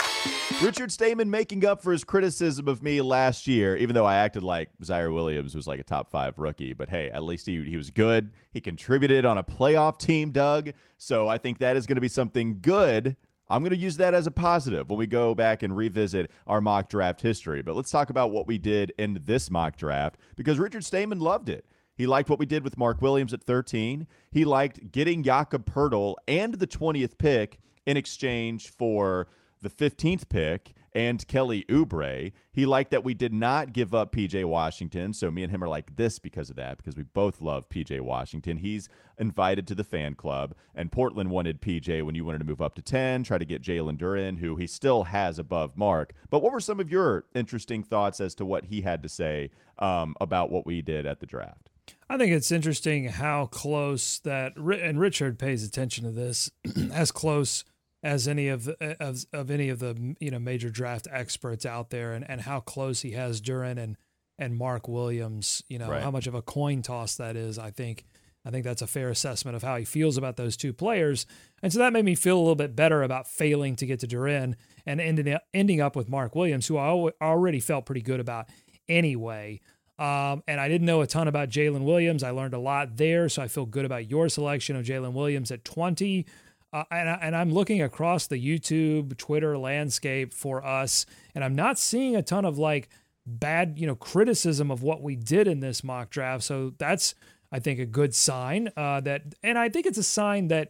Richard 0.62 0.92
Stayman 0.92 1.30
making 1.30 1.64
up 1.64 1.82
for 1.82 1.94
his 1.94 2.04
criticism 2.04 2.68
of 2.68 2.84
me 2.84 3.02
last 3.02 3.48
year, 3.48 3.78
even 3.78 3.94
though 3.94 4.06
I 4.06 4.16
acted 4.16 4.44
like 4.44 4.70
Ziaire 4.84 5.14
Williams 5.14 5.56
was 5.56 5.68
like 5.68 5.80
a 5.80 5.84
top 5.84 6.12
five 6.12 6.38
rookie. 6.38 6.74
But 6.74 6.90
hey, 6.90 7.10
at 7.10 7.24
least 7.24 7.46
he, 7.46 7.64
he 7.64 7.78
was 7.78 7.92
good. 7.92 8.32
He 8.52 8.60
contributed 8.60 9.24
on 9.26 9.38
a 9.38 9.44
playoff 9.44 10.00
team, 10.00 10.32
Doug. 10.32 10.72
So 10.98 11.30
I 11.30 11.38
think 11.38 11.60
that 11.60 11.78
is 11.78 11.88
going 11.88 11.96
to 11.96 12.02
be 12.02 12.10
something 12.10 12.60
good. 12.62 13.16
I'm 13.50 13.62
going 13.64 13.72
to 13.72 13.78
use 13.78 13.98
that 13.98 14.14
as 14.14 14.28
a 14.28 14.32
positive 14.32 14.90
when 14.90 15.00
we 15.00 15.08
go 15.08 15.34
back 15.34 15.64
and 15.64 15.76
revisit 15.76 16.30
our 16.46 16.62
mock 16.62 16.88
draft 16.88 17.22
history. 17.22 17.62
But 17.62 17.76
let's 17.76 17.90
talk 17.90 18.10
about 18.10 18.32
what 18.32 18.48
we 18.48 18.58
did 18.58 18.94
in 18.98 19.22
this 19.26 19.50
mock 19.50 19.76
draft 19.76 20.18
because 20.36 20.60
Richard 20.60 20.84
Stayman 20.84 21.20
loved 21.20 21.50
it. 21.50 21.66
He 21.96 22.08
liked 22.08 22.30
what 22.30 22.40
we 22.40 22.46
did 22.46 22.64
with 22.64 22.78
Mark 22.78 23.02
Williams 23.02 23.34
at 23.34 23.44
13. 23.44 24.08
He 24.32 24.46
liked 24.46 24.92
getting 24.92 25.24
Jakob 25.24 25.66
Poeltl 25.66 26.16
and 26.28 26.54
the 26.54 26.68
20th 26.68 27.18
pick 27.18 27.60
in 27.86 27.98
exchange 27.98 28.70
for 28.70 29.28
the 29.62 29.70
15th 29.70 30.30
pick 30.30 30.74
and 30.94 31.28
Kelly 31.28 31.66
Oubre. 31.70 32.32
He 32.52 32.66
liked 32.66 32.92
that 32.92 33.04
we 33.04 33.14
did 33.14 33.34
not 33.34 33.74
give 33.74 33.94
up 33.94 34.14
PJ 34.14 34.46
Washington. 34.46 35.14
So 35.14 35.32
me 35.32 35.44
and 35.44 35.52
him 35.52 35.64
are 35.64 35.68
like 35.68 35.96
this 35.96 36.20
because 36.20 36.50
of 36.50 36.56
that, 36.58 36.78
because 36.78 36.96
we 36.96 37.04
both 37.04 37.42
love 37.42 37.70
PJ 37.70 38.02
Washington. 38.02 38.58
He's 38.58 38.90
invited 39.18 39.68
to 39.68 39.76
the 39.76 39.84
fan 39.84 40.16
club, 40.16 40.56
and 40.74 40.92
Portland 40.92 41.30
wanted 41.30 41.62
PJ 41.62 42.04
when 42.04 42.16
you 42.16 42.26
wanted 42.26 42.40
to 42.40 42.46
move 42.46 42.62
up 42.62 42.76
to 42.76 42.82
10, 42.82 43.24
try 43.24 43.38
to 43.38 43.46
get 43.46 43.62
Jalen 43.62 43.98
Duren, 43.98 44.40
who 44.40 44.56
he 44.56 44.68
still 44.68 45.04
has 45.04 45.38
above 45.38 45.78
Mark. 45.78 46.14
But 46.30 46.42
what 46.42 46.54
were 46.54 46.60
some 46.60 46.80
of 46.80 46.90
your 46.90 47.26
interesting 47.36 47.84
thoughts 47.84 48.20
as 48.22 48.36
to 48.36 48.46
what 48.46 48.66
he 48.66 48.82
had 48.82 49.04
to 49.04 49.10
say 49.10 49.52
um, 49.78 50.16
about 50.22 50.50
what 50.50 50.66
we 50.66 50.82
did 50.82 51.06
at 51.06 51.20
the 51.20 51.26
draft? 51.26 51.70
I 52.10 52.18
think 52.18 52.32
it's 52.32 52.52
interesting 52.52 53.06
how 53.06 53.48
close 53.48 54.20
that, 54.20 54.56
and 54.58 55.00
Richard 55.00 55.38
pays 55.38 55.64
attention 55.64 56.06
to 56.06 56.12
this, 56.12 56.52
as 56.94 57.12
close 57.12 57.64
as 58.02 58.28
any 58.28 58.48
of 58.48 58.66
the, 58.66 58.98
of, 59.00 59.26
of 59.34 59.52
any 59.52 59.70
of 59.70 59.80
the 59.80 60.16
you 60.20 60.32
know 60.32 60.40
major 60.40 60.70
draft 60.70 61.08
experts 61.12 61.66
out 61.66 61.90
there, 61.90 62.14
and, 62.14 62.30
and 62.30 62.42
how 62.42 62.60
close 62.60 63.02
he 63.02 63.12
has 63.12 63.42
Duren 63.42 63.78
and 63.78 63.98
and 64.38 64.56
Mark 64.56 64.88
Williams. 64.88 65.64
You 65.70 65.80
know 65.80 65.90
right. 65.90 66.04
how 66.04 66.12
much 66.12 66.28
of 66.28 66.36
a 66.36 66.42
coin 66.42 66.82
toss 66.82 67.16
that 67.16 67.36
is. 67.36 67.60
I 67.60 67.72
think 67.72 68.06
I 68.46 68.52
think 68.52 68.64
that's 68.64 68.82
a 68.82 68.88
fair 68.88 69.10
assessment 69.10 69.56
of 69.56 69.64
how 69.64 69.76
he 69.76 69.86
feels 69.86 70.18
about 70.18 70.38
those 70.38 70.56
two 70.56 70.74
players, 70.74 71.26
and 71.62 71.74
so 71.74 71.80
that 71.80 71.94
made 71.94 72.06
me 72.06 72.16
feel 72.16 72.38
a 72.38 72.40
little 72.42 72.56
bit 72.56 72.76
better 72.76 73.04
about 73.04 73.28
failing 73.28 73.76
to 73.78 73.86
get 73.86 74.00
to 74.00 74.08
Duren 74.08 74.56
and 74.86 75.02
ending 75.02 75.34
up, 75.34 75.44
ending 75.54 75.82
up 75.82 75.96
with 75.96 76.10
Mark 76.10 76.36
Williams, 76.36 76.68
who 76.68 76.78
I 76.78 77.12
already 77.22 77.60
felt 77.60 77.86
pretty 77.86 78.02
good 78.02 78.20
about 78.20 78.48
anyway. 78.88 79.60
Um, 80.00 80.44
and 80.48 80.62
I 80.62 80.70
didn't 80.70 80.88
know 80.88 81.02
a 81.02 81.08
ton 81.08 81.28
about 81.28 81.50
Jalen 81.50 81.84
Williams. 81.84 82.24
I 82.24 82.32
learned 82.32 82.54
a 82.54 82.60
lot 82.60 82.96
there, 82.96 83.28
so 83.28 83.42
I 83.42 83.50
feel 83.50 83.66
good 83.66 83.84
about 83.84 84.10
your 84.10 84.30
selection 84.30 84.78
of 84.78 84.86
Jalen 84.86 85.12
Williams 85.12 85.52
at 85.52 85.66
20. 85.66 86.26
Uh, 86.72 86.84
and, 86.92 87.10
I, 87.10 87.20
and 87.22 87.36
I'm 87.36 87.52
looking 87.52 87.82
across 87.82 88.28
the 88.28 88.38
YouTube, 88.38 89.18
Twitter 89.18 89.58
landscape 89.58 90.34
for 90.34 90.64
us, 90.64 91.06
and 91.34 91.44
I'm 91.44 91.56
not 91.56 91.80
seeing 91.80 92.16
a 92.16 92.22
ton 92.22 92.46
of 92.46 92.58
like 92.60 92.90
bad, 93.26 93.78
you 93.78 93.88
know, 93.88 93.96
criticism 93.96 94.70
of 94.70 94.84
what 94.84 95.02
we 95.02 95.16
did 95.16 95.48
in 95.48 95.60
this 95.60 95.84
mock 95.84 96.10
draft. 96.10 96.44
So 96.44 96.74
that's, 96.78 97.16
I 97.52 97.60
think, 97.60 97.80
a 97.80 97.86
good 97.86 98.14
sign. 98.14 98.70
Uh, 98.78 99.02
that, 99.02 99.24
and 99.42 99.58
I 99.58 99.70
think 99.70 99.86
it's 99.86 99.98
a 99.98 100.04
sign 100.04 100.48
that 100.50 100.70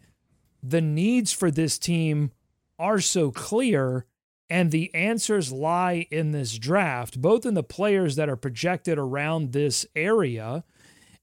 the 0.63 0.81
needs 0.81 1.31
for 1.31 1.51
this 1.51 1.77
team 1.77 2.31
are 2.77 2.99
so 2.99 3.31
clear, 3.31 4.05
and 4.49 4.71
the 4.71 4.93
answers 4.95 5.51
lie 5.51 6.07
in 6.11 6.31
this 6.31 6.57
draft, 6.57 7.21
both 7.21 7.45
in 7.45 7.53
the 7.53 7.63
players 7.63 8.15
that 8.15 8.29
are 8.29 8.37
projected 8.37 8.97
around 8.97 9.51
this 9.51 9.85
area, 9.95 10.63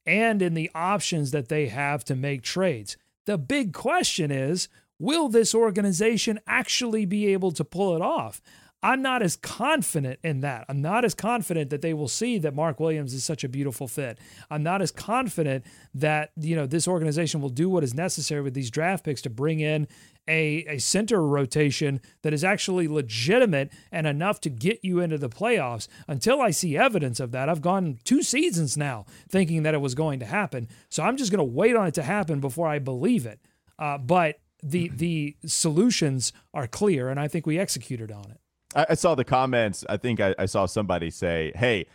and 0.04 0.42
in 0.42 0.54
the 0.54 0.70
options 0.74 1.30
that 1.30 1.48
they 1.48 1.68
have 1.68 2.04
to 2.04 2.14
make 2.14 2.42
trades. 2.42 2.96
The 3.26 3.38
big 3.38 3.72
question 3.72 4.30
is 4.30 4.68
will 4.98 5.28
this 5.28 5.54
organization 5.54 6.40
actually 6.46 7.04
be 7.04 7.26
able 7.32 7.52
to 7.52 7.64
pull 7.64 7.94
it 7.94 8.00
off? 8.00 8.40
I'm 8.82 9.02
not 9.02 9.22
as 9.22 9.36
confident 9.36 10.20
in 10.22 10.40
that. 10.42 10.66
I'm 10.68 10.80
not 10.80 11.04
as 11.04 11.14
confident 11.14 11.70
that 11.70 11.82
they 11.82 11.94
will 11.94 12.08
see 12.08 12.38
that 12.38 12.54
Mark 12.54 12.78
Williams 12.78 13.14
is 13.14 13.24
such 13.24 13.42
a 13.42 13.48
beautiful 13.48 13.88
fit. 13.88 14.18
I'm 14.50 14.62
not 14.62 14.82
as 14.82 14.92
confident 14.92 15.64
that, 15.94 16.30
you 16.36 16.54
know, 16.54 16.66
this 16.66 16.86
organization 16.86 17.40
will 17.40 17.48
do 17.48 17.68
what 17.68 17.82
is 17.82 17.94
necessary 17.94 18.42
with 18.42 18.54
these 18.54 18.70
draft 18.70 19.04
picks 19.04 19.22
to 19.22 19.30
bring 19.30 19.60
in 19.60 19.88
a, 20.28 20.64
a 20.68 20.78
center 20.78 21.26
rotation 21.26 22.00
that 22.22 22.32
is 22.32 22.44
actually 22.44 22.86
legitimate 22.86 23.72
and 23.90 24.06
enough 24.06 24.40
to 24.42 24.50
get 24.50 24.80
you 24.82 25.00
into 25.00 25.18
the 25.18 25.30
playoffs. 25.30 25.88
Until 26.06 26.40
I 26.40 26.50
see 26.50 26.76
evidence 26.76 27.18
of 27.18 27.32
that, 27.32 27.48
I've 27.48 27.62
gone 27.62 27.98
two 28.04 28.22
seasons 28.22 28.76
now 28.76 29.06
thinking 29.28 29.62
that 29.62 29.74
it 29.74 29.80
was 29.80 29.94
going 29.94 30.20
to 30.20 30.26
happen. 30.26 30.68
So 30.90 31.02
I'm 31.02 31.16
just 31.16 31.32
going 31.32 31.38
to 31.38 31.44
wait 31.44 31.76
on 31.76 31.86
it 31.86 31.94
to 31.94 32.02
happen 32.02 32.40
before 32.40 32.68
I 32.68 32.78
believe 32.78 33.26
it. 33.26 33.40
Uh, 33.78 33.98
but 33.98 34.38
the 34.62 34.88
the 34.88 35.36
solutions 35.44 36.32
are 36.54 36.66
clear, 36.66 37.08
and 37.08 37.20
I 37.20 37.28
think 37.28 37.46
we 37.46 37.58
executed 37.58 38.10
on 38.10 38.24
it. 38.30 38.40
I, 38.76 38.86
I 38.90 38.94
saw 38.94 39.16
the 39.16 39.24
comments. 39.24 39.84
I 39.88 39.96
think 39.96 40.20
I, 40.20 40.34
I 40.38 40.46
saw 40.46 40.66
somebody 40.66 41.10
say, 41.10 41.50
"Hey, 41.56 41.86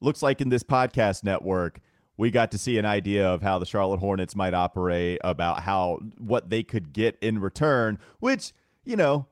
looks 0.00 0.22
like 0.22 0.40
in 0.40 0.48
this 0.48 0.62
podcast 0.62 1.24
network." 1.24 1.80
we 2.18 2.32
got 2.32 2.50
to 2.50 2.58
see 2.58 2.76
an 2.76 2.84
idea 2.84 3.26
of 3.26 3.40
how 3.42 3.58
the 3.58 3.64
Charlotte 3.64 4.00
Hornets 4.00 4.36
might 4.36 4.52
operate, 4.52 5.20
about 5.24 5.62
how 5.62 6.00
what 6.18 6.50
they 6.50 6.62
could 6.64 6.92
get 6.92 7.16
in 7.22 7.38
return, 7.38 7.98
which, 8.18 8.52
you 8.84 8.96
know, 8.96 9.28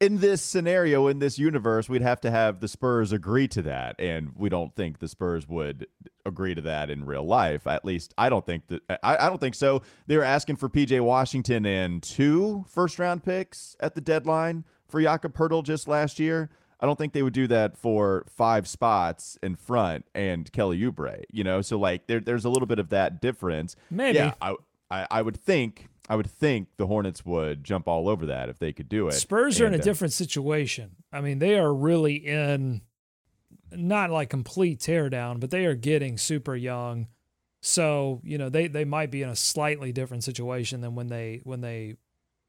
in 0.00 0.18
this 0.18 0.40
scenario, 0.40 1.08
in 1.08 1.18
this 1.18 1.38
universe, 1.38 1.88
we'd 1.88 2.02
have 2.02 2.20
to 2.20 2.30
have 2.30 2.60
the 2.60 2.68
Spurs 2.68 3.10
agree 3.10 3.48
to 3.48 3.62
that. 3.62 3.96
And 3.98 4.30
we 4.36 4.48
don't 4.48 4.74
think 4.76 5.00
the 5.00 5.08
Spurs 5.08 5.48
would 5.48 5.88
agree 6.24 6.54
to 6.54 6.60
that 6.62 6.88
in 6.88 7.04
real 7.04 7.24
life. 7.26 7.66
At 7.66 7.84
least 7.84 8.14
I 8.16 8.28
don't 8.28 8.46
think 8.46 8.68
that 8.68 8.82
I, 9.02 9.16
I 9.16 9.28
don't 9.28 9.40
think 9.40 9.56
so. 9.56 9.82
They 10.06 10.16
were 10.16 10.22
asking 10.22 10.56
for 10.56 10.68
PJ 10.68 11.00
Washington 11.00 11.66
and 11.66 12.00
two 12.00 12.64
first 12.68 13.00
round 13.00 13.24
picks 13.24 13.74
at 13.80 13.96
the 13.96 14.00
deadline 14.00 14.64
for 14.88 15.00
Jakob 15.00 15.34
Poeltl 15.34 15.62
just 15.62 15.88
last 15.88 16.18
year. 16.18 16.50
I 16.80 16.86
don't 16.86 16.96
think 16.96 17.12
they 17.12 17.22
would 17.22 17.32
do 17.32 17.48
that 17.48 17.76
for 17.76 18.24
five 18.28 18.68
spots 18.68 19.36
in 19.42 19.56
front 19.56 20.04
and 20.14 20.50
Kelly 20.52 20.78
Oubre, 20.80 21.24
you 21.30 21.42
know? 21.42 21.60
So 21.60 21.78
like 21.78 22.06
there, 22.06 22.20
there's 22.20 22.44
a 22.44 22.48
little 22.48 22.66
bit 22.66 22.78
of 22.78 22.90
that 22.90 23.20
difference. 23.20 23.74
Maybe. 23.90 24.18
Yeah, 24.18 24.34
I, 24.40 24.54
I, 24.90 25.06
I 25.10 25.22
would 25.22 25.36
think 25.36 25.88
I 26.08 26.16
would 26.16 26.30
think 26.30 26.68
the 26.78 26.86
Hornets 26.86 27.24
would 27.26 27.64
jump 27.64 27.86
all 27.86 28.08
over 28.08 28.26
that 28.26 28.48
if 28.48 28.58
they 28.58 28.72
could 28.72 28.88
do 28.88 29.08
it. 29.08 29.12
Spurs 29.12 29.60
and, 29.60 29.64
are 29.64 29.68
in 29.68 29.74
a 29.74 29.82
uh, 29.82 29.84
different 29.84 30.14
situation. 30.14 30.96
I 31.12 31.20
mean, 31.20 31.38
they 31.38 31.58
are 31.58 31.74
really 31.74 32.14
in 32.14 32.80
not 33.70 34.10
like 34.10 34.30
complete 34.30 34.80
teardown, 34.80 35.40
but 35.40 35.50
they 35.50 35.66
are 35.66 35.74
getting 35.74 36.16
super 36.16 36.56
young. 36.56 37.08
So, 37.60 38.20
you 38.24 38.38
know, 38.38 38.48
they 38.48 38.68
they 38.68 38.84
might 38.84 39.10
be 39.10 39.22
in 39.22 39.28
a 39.28 39.36
slightly 39.36 39.92
different 39.92 40.24
situation 40.24 40.80
than 40.80 40.94
when 40.94 41.08
they 41.08 41.40
when 41.44 41.60
they, 41.60 41.96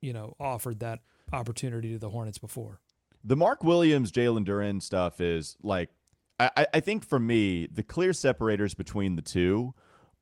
you 0.02 0.14
know, 0.14 0.36
offered 0.40 0.80
that 0.80 1.00
opportunity 1.34 1.94
to 1.94 2.00
the 2.00 2.10
Hornets 2.10 2.38
before 2.38 2.80
the 3.24 3.36
Mark 3.36 3.64
Williams, 3.64 4.12
Jalen 4.12 4.46
Duren 4.46 4.82
stuff 4.82 5.20
is 5.22 5.58
like, 5.62 5.90
I, 6.40 6.68
I 6.74 6.80
think 6.80 7.06
for 7.06 7.20
me, 7.20 7.68
the 7.68 7.84
clear 7.84 8.14
separators 8.14 8.74
between 8.74 9.16
the 9.16 9.22
two 9.22 9.74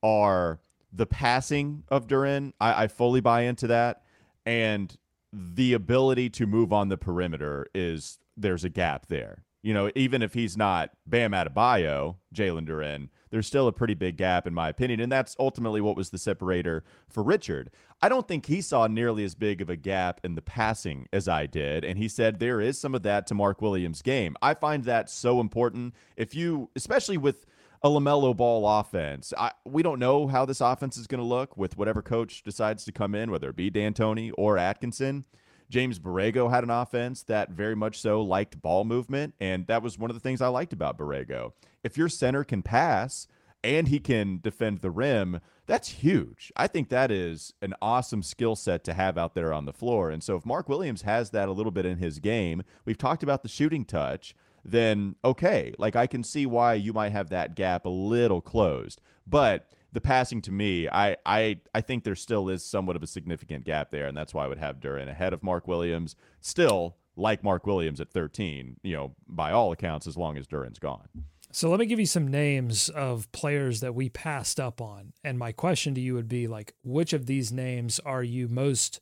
are 0.02 0.60
the 0.92 1.06
passing 1.06 1.84
of 1.88 2.06
Duren. 2.06 2.52
I, 2.60 2.84
I 2.84 2.86
fully 2.88 3.20
buy 3.20 3.42
into 3.42 3.68
that. 3.68 4.02
And 4.44 4.96
the 5.32 5.74
ability 5.74 6.30
to 6.30 6.46
move 6.46 6.72
on 6.72 6.88
the 6.88 6.96
perimeter 6.96 7.66
is 7.74 8.18
there's 8.36 8.64
a 8.64 8.68
gap 8.68 9.06
there. 9.06 9.44
You 9.62 9.74
know, 9.74 9.90
even 9.94 10.22
if 10.22 10.34
he's 10.34 10.56
not 10.56 10.90
Bam 11.06 11.32
Adebayo, 11.32 12.16
Jalen 12.34 12.66
Duren, 12.66 13.10
there's 13.30 13.46
still 13.46 13.68
a 13.68 13.72
pretty 13.72 13.94
big 13.94 14.16
gap, 14.16 14.46
in 14.46 14.54
my 14.54 14.68
opinion. 14.68 15.00
And 15.00 15.10
that's 15.10 15.36
ultimately 15.38 15.80
what 15.80 15.96
was 15.96 16.10
the 16.10 16.18
separator 16.18 16.84
for 17.08 17.22
Richard. 17.22 17.70
I 18.00 18.08
don't 18.08 18.28
think 18.28 18.46
he 18.46 18.60
saw 18.60 18.86
nearly 18.86 19.24
as 19.24 19.34
big 19.34 19.60
of 19.60 19.68
a 19.68 19.76
gap 19.76 20.20
in 20.22 20.34
the 20.34 20.42
passing 20.42 21.08
as 21.12 21.28
I 21.28 21.46
did. 21.46 21.84
And 21.84 21.98
he 21.98 22.08
said 22.08 22.38
there 22.38 22.60
is 22.60 22.78
some 22.78 22.94
of 22.94 23.02
that 23.02 23.26
to 23.28 23.34
Mark 23.34 23.60
Williams' 23.60 24.02
game. 24.02 24.36
I 24.40 24.54
find 24.54 24.84
that 24.84 25.10
so 25.10 25.40
important. 25.40 25.94
If 26.16 26.34
you, 26.34 26.70
especially 26.76 27.16
with 27.16 27.44
a 27.82 27.88
LaMelo 27.88 28.36
ball 28.36 28.68
offense, 28.80 29.32
I, 29.36 29.52
we 29.64 29.82
don't 29.82 29.98
know 29.98 30.26
how 30.26 30.44
this 30.44 30.60
offense 30.60 30.96
is 30.96 31.06
going 31.06 31.20
to 31.20 31.26
look 31.26 31.56
with 31.56 31.76
whatever 31.76 32.02
coach 32.02 32.42
decides 32.42 32.84
to 32.84 32.92
come 32.92 33.14
in, 33.14 33.30
whether 33.30 33.50
it 33.50 33.56
be 33.56 33.70
D'Antoni 33.70 34.32
or 34.38 34.58
Atkinson. 34.58 35.24
James 35.70 35.98
Borrego 35.98 36.50
had 36.50 36.64
an 36.64 36.70
offense 36.70 37.22
that 37.24 37.50
very 37.50 37.76
much 37.76 38.00
so 38.00 38.22
liked 38.22 38.60
ball 38.62 38.84
movement, 38.84 39.34
and 39.40 39.66
that 39.66 39.82
was 39.82 39.98
one 39.98 40.10
of 40.10 40.16
the 40.16 40.20
things 40.20 40.40
I 40.40 40.48
liked 40.48 40.72
about 40.72 40.98
Borrego. 40.98 41.52
If 41.82 41.98
your 41.98 42.08
center 42.08 42.42
can 42.44 42.62
pass 42.62 43.28
and 43.62 43.88
he 43.88 43.98
can 43.98 44.40
defend 44.42 44.78
the 44.78 44.90
rim, 44.90 45.40
that's 45.66 45.88
huge. 45.88 46.50
I 46.56 46.66
think 46.66 46.88
that 46.88 47.10
is 47.10 47.52
an 47.60 47.74
awesome 47.82 48.22
skill 48.22 48.56
set 48.56 48.82
to 48.84 48.94
have 48.94 49.18
out 49.18 49.34
there 49.34 49.52
on 49.52 49.66
the 49.66 49.72
floor. 49.72 50.10
And 50.10 50.22
so 50.22 50.36
if 50.36 50.46
Mark 50.46 50.68
Williams 50.68 51.02
has 51.02 51.30
that 51.30 51.48
a 51.48 51.52
little 51.52 51.72
bit 51.72 51.84
in 51.84 51.98
his 51.98 52.18
game, 52.18 52.62
we've 52.86 52.96
talked 52.96 53.22
about 53.22 53.42
the 53.42 53.48
shooting 53.48 53.84
touch, 53.84 54.34
then 54.64 55.16
okay, 55.24 55.74
like 55.78 55.94
I 55.94 56.06
can 56.06 56.24
see 56.24 56.46
why 56.46 56.74
you 56.74 56.94
might 56.94 57.12
have 57.12 57.28
that 57.28 57.54
gap 57.54 57.84
a 57.84 57.90
little 57.90 58.40
closed. 58.40 59.02
But 59.26 59.70
the 59.92 60.00
passing 60.00 60.42
to 60.42 60.52
me, 60.52 60.88
I 60.88 61.16
I 61.24 61.60
I 61.74 61.80
think 61.80 62.04
there 62.04 62.14
still 62.14 62.48
is 62.48 62.64
somewhat 62.64 62.96
of 62.96 63.02
a 63.02 63.06
significant 63.06 63.64
gap 63.64 63.90
there, 63.90 64.06
and 64.06 64.16
that's 64.16 64.34
why 64.34 64.44
I 64.44 64.48
would 64.48 64.58
have 64.58 64.80
Duren 64.80 65.08
ahead 65.08 65.32
of 65.32 65.42
Mark 65.42 65.66
Williams. 65.66 66.16
Still 66.40 66.96
like 67.16 67.42
Mark 67.42 67.66
Williams 67.66 68.00
at 68.00 68.10
13, 68.10 68.76
you 68.82 68.94
know, 68.94 69.14
by 69.26 69.50
all 69.50 69.72
accounts, 69.72 70.06
as 70.06 70.16
long 70.16 70.38
as 70.38 70.46
Duren's 70.46 70.78
gone. 70.78 71.08
So 71.50 71.70
let 71.70 71.80
me 71.80 71.86
give 71.86 71.98
you 71.98 72.06
some 72.06 72.28
names 72.28 72.90
of 72.90 73.30
players 73.32 73.80
that 73.80 73.94
we 73.94 74.08
passed 74.08 74.60
up 74.60 74.80
on, 74.80 75.12
and 75.24 75.38
my 75.38 75.52
question 75.52 75.94
to 75.94 76.00
you 76.00 76.14
would 76.14 76.28
be 76.28 76.46
like, 76.46 76.74
which 76.84 77.12
of 77.12 77.26
these 77.26 77.50
names 77.50 77.98
are 78.00 78.22
you 78.22 78.48
most 78.48 79.00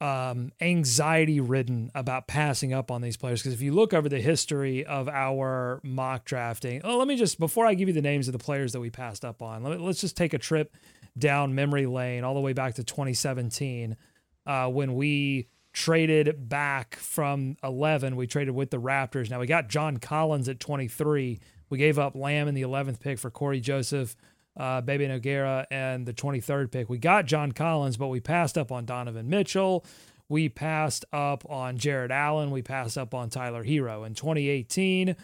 um, 0.00 0.52
anxiety 0.60 1.40
ridden 1.40 1.90
about 1.94 2.26
passing 2.26 2.72
up 2.72 2.90
on 2.90 3.00
these 3.00 3.16
players. 3.16 3.40
Because 3.40 3.54
if 3.54 3.62
you 3.62 3.72
look 3.72 3.94
over 3.94 4.08
the 4.08 4.20
history 4.20 4.84
of 4.84 5.08
our 5.08 5.80
mock 5.82 6.24
drafting, 6.24 6.82
oh, 6.84 6.98
let 6.98 7.08
me 7.08 7.16
just, 7.16 7.38
before 7.38 7.66
I 7.66 7.74
give 7.74 7.88
you 7.88 7.94
the 7.94 8.02
names 8.02 8.28
of 8.28 8.32
the 8.32 8.38
players 8.38 8.72
that 8.72 8.80
we 8.80 8.90
passed 8.90 9.24
up 9.24 9.42
on, 9.42 9.62
let 9.62 9.78
me, 9.78 9.84
let's 9.84 10.00
just 10.00 10.16
take 10.16 10.34
a 10.34 10.38
trip 10.38 10.76
down 11.18 11.54
memory 11.54 11.86
lane 11.86 12.24
all 12.24 12.34
the 12.34 12.40
way 12.40 12.52
back 12.52 12.74
to 12.74 12.84
2017 12.84 13.96
uh, 14.46 14.68
when 14.68 14.94
we 14.94 15.48
traded 15.72 16.48
back 16.48 16.96
from 16.96 17.56
11. 17.62 18.16
We 18.16 18.26
traded 18.26 18.54
with 18.54 18.70
the 18.70 18.80
Raptors. 18.80 19.30
Now 19.30 19.40
we 19.40 19.46
got 19.46 19.68
John 19.68 19.96
Collins 19.98 20.48
at 20.48 20.60
23. 20.60 21.38
We 21.68 21.78
gave 21.78 21.98
up 21.98 22.14
Lamb 22.14 22.48
in 22.48 22.54
the 22.54 22.62
11th 22.62 23.00
pick 23.00 23.18
for 23.18 23.30
Cory 23.30 23.60
Joseph 23.60 24.16
uh, 24.56 24.80
Bebe 24.80 25.06
Nogueira, 25.06 25.66
and 25.70 26.06
the 26.06 26.12
23rd 26.12 26.70
pick. 26.70 26.88
We 26.88 26.98
got 26.98 27.26
John 27.26 27.52
Collins, 27.52 27.96
but 27.96 28.08
we 28.08 28.20
passed 28.20 28.56
up 28.56 28.72
on 28.72 28.84
Donovan 28.84 29.28
Mitchell. 29.28 29.84
We 30.28 30.48
passed 30.48 31.04
up 31.12 31.48
on 31.48 31.78
Jarrett 31.78 32.10
Allen. 32.10 32.50
We 32.50 32.62
passed 32.62 32.98
up 32.98 33.14
on 33.14 33.30
Tyler 33.30 33.64
Herro. 33.64 34.06
In 34.06 34.14
2018, 34.14 35.14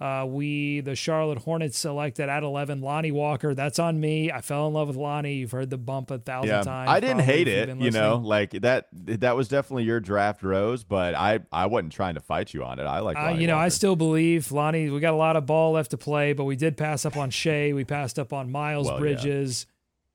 uh, 0.00 0.26
we 0.28 0.80
the 0.80 0.94
Charlotte 0.94 1.38
Hornets 1.38 1.78
selected 1.78 2.28
at 2.28 2.42
11 2.42 2.82
Lonnie 2.82 3.12
Walker. 3.12 3.54
That's 3.54 3.78
on 3.78 3.98
me. 3.98 4.30
I 4.30 4.42
fell 4.42 4.66
in 4.66 4.74
love 4.74 4.88
with 4.88 4.96
Lonnie. 4.96 5.36
You've 5.36 5.52
heard 5.52 5.70
the 5.70 5.78
bump 5.78 6.10
a 6.10 6.18
thousand 6.18 6.50
Yeah, 6.50 6.62
times. 6.62 6.90
I 6.90 7.00
didn't 7.00 7.20
hate 7.20 7.48
it. 7.48 7.74
You 7.78 7.90
know, 7.90 8.16
like 8.16 8.50
that. 8.50 8.88
That 8.92 9.36
was 9.36 9.48
definitely 9.48 9.84
your 9.84 10.00
draft, 10.00 10.42
Rose. 10.42 10.84
But 10.84 11.14
I, 11.14 11.40
I 11.50 11.64
wasn't 11.66 11.92
trying 11.92 12.14
to 12.14 12.20
fight 12.20 12.52
you 12.52 12.62
on 12.62 12.78
it. 12.78 12.84
I 12.84 12.98
like. 12.98 13.16
Uh, 13.16 13.30
you 13.38 13.46
know, 13.46 13.56
I 13.56 13.68
still 13.68 13.96
believe 13.96 14.52
Lonnie. 14.52 14.90
We 14.90 15.00
got 15.00 15.14
a 15.14 15.16
lot 15.16 15.36
of 15.36 15.46
ball 15.46 15.72
left 15.72 15.92
to 15.92 15.96
play, 15.96 16.34
but 16.34 16.44
we 16.44 16.56
did 16.56 16.76
pass 16.76 17.06
up 17.06 17.16
on 17.16 17.30
Shai. 17.30 17.72
We 17.72 17.84
passed 17.84 18.18
up 18.18 18.32
on 18.34 18.52
Miles 18.52 18.86
Well, 18.86 18.96
yeah. 18.96 19.00
Bridges. 19.00 19.66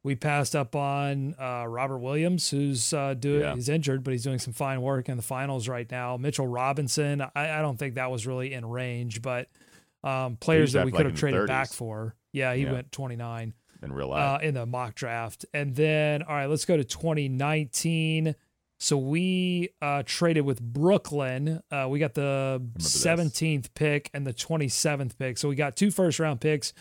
We 0.04 0.16
passed 0.16 0.56
up 0.56 0.76
on 0.76 1.36
uh, 1.40 1.66
Robert 1.68 2.00
Williams, 2.00 2.50
who's 2.50 2.92
uh, 2.92 3.14
doing. 3.14 3.42
Yeah. 3.42 3.54
He's 3.56 3.70
injured, 3.70 4.04
but 4.04 4.12
he's 4.12 4.24
doing 4.24 4.40
some 4.40 4.54
fine 4.54 4.82
work 4.82 5.10
in 5.10 5.18
the 5.18 5.22
finals 5.24 5.68
right 5.68 5.90
now. 5.90 6.18
Mitchell 6.18 6.48
Robinson. 6.48 7.22
I, 7.22 7.30
I 7.60 7.62
don't 7.62 7.78
think 7.78 7.96
that 7.96 8.10
was 8.10 8.26
really 8.26 8.52
in 8.54 8.66
range, 8.66 9.22
but 9.22 9.48
um, 10.04 10.36
players 10.38 10.74
that 10.74 10.86
we 10.86 10.92
could 10.92 11.06
have 11.06 11.16
traded 11.16 11.48
back 11.48 11.70
for. 11.72 12.16
Yeah, 12.34 12.54
he 12.54 12.64
Yeah. 12.64 12.72
went 12.74 12.92
29 12.92 13.54
in 13.84 13.94
real 13.94 14.12
uh, 14.14 14.16
life. 14.16 14.42
in 14.44 14.54
the 14.54 14.66
mock 14.66 14.96
draft. 14.96 15.46
And 15.54 15.76
then, 15.76 16.24
all 16.24 16.34
right, 16.36 16.46
let's 16.48 16.66
go 16.66 16.78
to 16.78 16.84
2019. 16.84 18.36
So 18.80 18.98
we 18.98 19.70
uh, 19.82 20.02
traded 20.06 20.44
with 20.46 20.60
Brooklyn. 20.62 21.62
Uh, 21.70 21.88
we 21.90 22.00
got 22.00 22.16
the 22.16 22.62
this. 22.76 23.06
17th 23.06 23.74
pick 23.76 24.10
and 24.14 24.26
the 24.26 24.34
27th 24.34 25.18
pick. 25.20 25.38
So 25.38 25.50
we 25.50 25.56
got 25.56 25.76
two 25.76 25.92
first 25.92 26.20
round 26.20 26.42
picks 26.42 26.74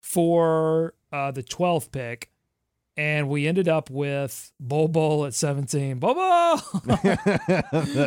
for 0.00 0.94
uh, 1.12 1.30
the 1.30 1.42
12th 1.42 1.90
pick. 1.90 2.30
And 2.98 3.28
we 3.28 3.46
ended 3.46 3.68
up 3.68 3.90
with 3.90 4.50
Bol 4.58 4.88
Bol 4.88 5.24
at 5.24 5.32
17. 5.32 6.00
Bol 6.00 6.14
Bol! 6.14 6.54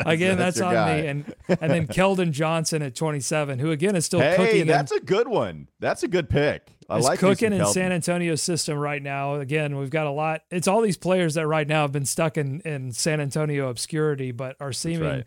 again, 0.06 0.38
that's, 0.38 0.58
your 0.58 0.68
on 0.68 0.74
guy. 0.74 1.02
me. 1.02 1.08
And 1.08 1.36
and 1.48 1.72
then 1.72 1.88
Keldon 1.88 2.32
Johnson 2.32 2.82
at 2.82 2.94
27, 2.94 3.58
who 3.58 3.72
again 3.72 3.96
is 3.96 4.06
still 4.06 4.20
hey, 4.20 4.36
cooking. 4.36 4.62
in- 4.62 4.68
that's 4.68 4.92
a 4.92 5.00
good 5.00 5.30
one. 5.30 5.70
That's 5.80 6.04
a 6.04 6.10
good 6.10 6.30
pick. 6.30 6.68
I 6.90 6.98
like 6.98 7.20
cooking 7.20 7.54
in 7.54 7.66
San 7.68 7.94
Antonio's 7.94 8.42
system 8.42 8.78
right 8.78 9.02
now. 9.02 9.36
Again, 9.36 9.78
we've 9.78 9.90
got 9.90 10.08
a 10.08 10.12
lot. 10.12 10.42
It's 10.52 10.68
all 10.68 10.82
these 10.82 10.98
players 10.98 11.36
that 11.36 11.48
right 11.48 11.66
now 11.66 11.84
have 11.84 11.94
been 11.94 12.06
stuck 12.06 12.38
in, 12.38 12.60
in 12.62 12.92
San 12.92 13.22
Antonio 13.22 13.70
obscurity, 13.70 14.34
but 14.34 14.58
are 14.60 14.74
seeming 14.74 15.08
right. 15.08 15.26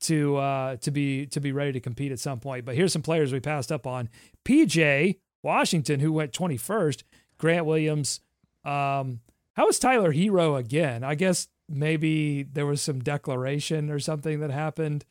to 0.00 0.36
uh, 0.36 0.76
to 0.76 0.90
be 0.90 1.24
to 1.28 1.40
be 1.40 1.52
ready 1.52 1.72
to 1.72 1.80
compete 1.80 2.12
at 2.12 2.18
some 2.18 2.38
point. 2.38 2.66
But 2.66 2.74
here's 2.74 2.92
some 2.92 3.00
players 3.00 3.32
we 3.32 3.40
passed 3.40 3.72
up 3.72 3.86
on: 3.86 4.10
PJ 4.44 5.20
Washington, 5.42 6.00
who 6.00 6.12
went 6.12 6.32
21st, 6.32 7.02
Grant 7.38 7.64
Williams. 7.64 8.20
Um, 8.66 9.20
how 9.54 9.66
was 9.66 9.78
Tyler 9.78 10.12
Herro 10.12 10.58
again? 10.58 11.04
I 11.04 11.14
guess 11.14 11.48
maybe 11.68 12.42
there 12.42 12.66
was 12.66 12.82
some 12.82 13.00
declaration 13.00 13.90
or 13.90 13.98
something 13.98 14.40
that 14.40 14.50
happened. 14.50 15.04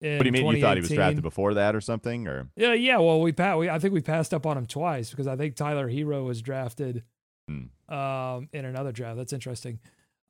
In 0.00 0.16
What 0.18 0.22
do 0.22 0.28
you 0.28 0.32
mean? 0.32 0.46
You 0.56 0.60
thought 0.60 0.76
he 0.76 0.80
was 0.82 0.90
2018. 0.90 0.96
drafted 0.96 1.22
before 1.22 1.54
that 1.54 1.74
or 1.74 1.80
something? 1.80 2.28
Or 2.28 2.48
Yeah, 2.56 2.74
yeah. 2.74 2.98
Well, 2.98 3.20
we, 3.20 3.32
pa- 3.32 3.56
we 3.56 3.68
I 3.68 3.78
think 3.80 3.92
we 3.94 4.00
passed 4.00 4.32
up 4.32 4.46
on 4.46 4.56
him 4.56 4.66
twice 4.66 5.10
because 5.10 5.26
I 5.26 5.34
think 5.36 5.56
Tyler 5.56 5.88
Herro 5.90 6.24
was 6.24 6.40
drafted 6.42 7.02
Hmm. 7.48 7.92
um, 7.92 8.48
in 8.52 8.64
another 8.66 8.92
draft. 8.92 9.16
That's 9.16 9.32
interesting. 9.32 9.80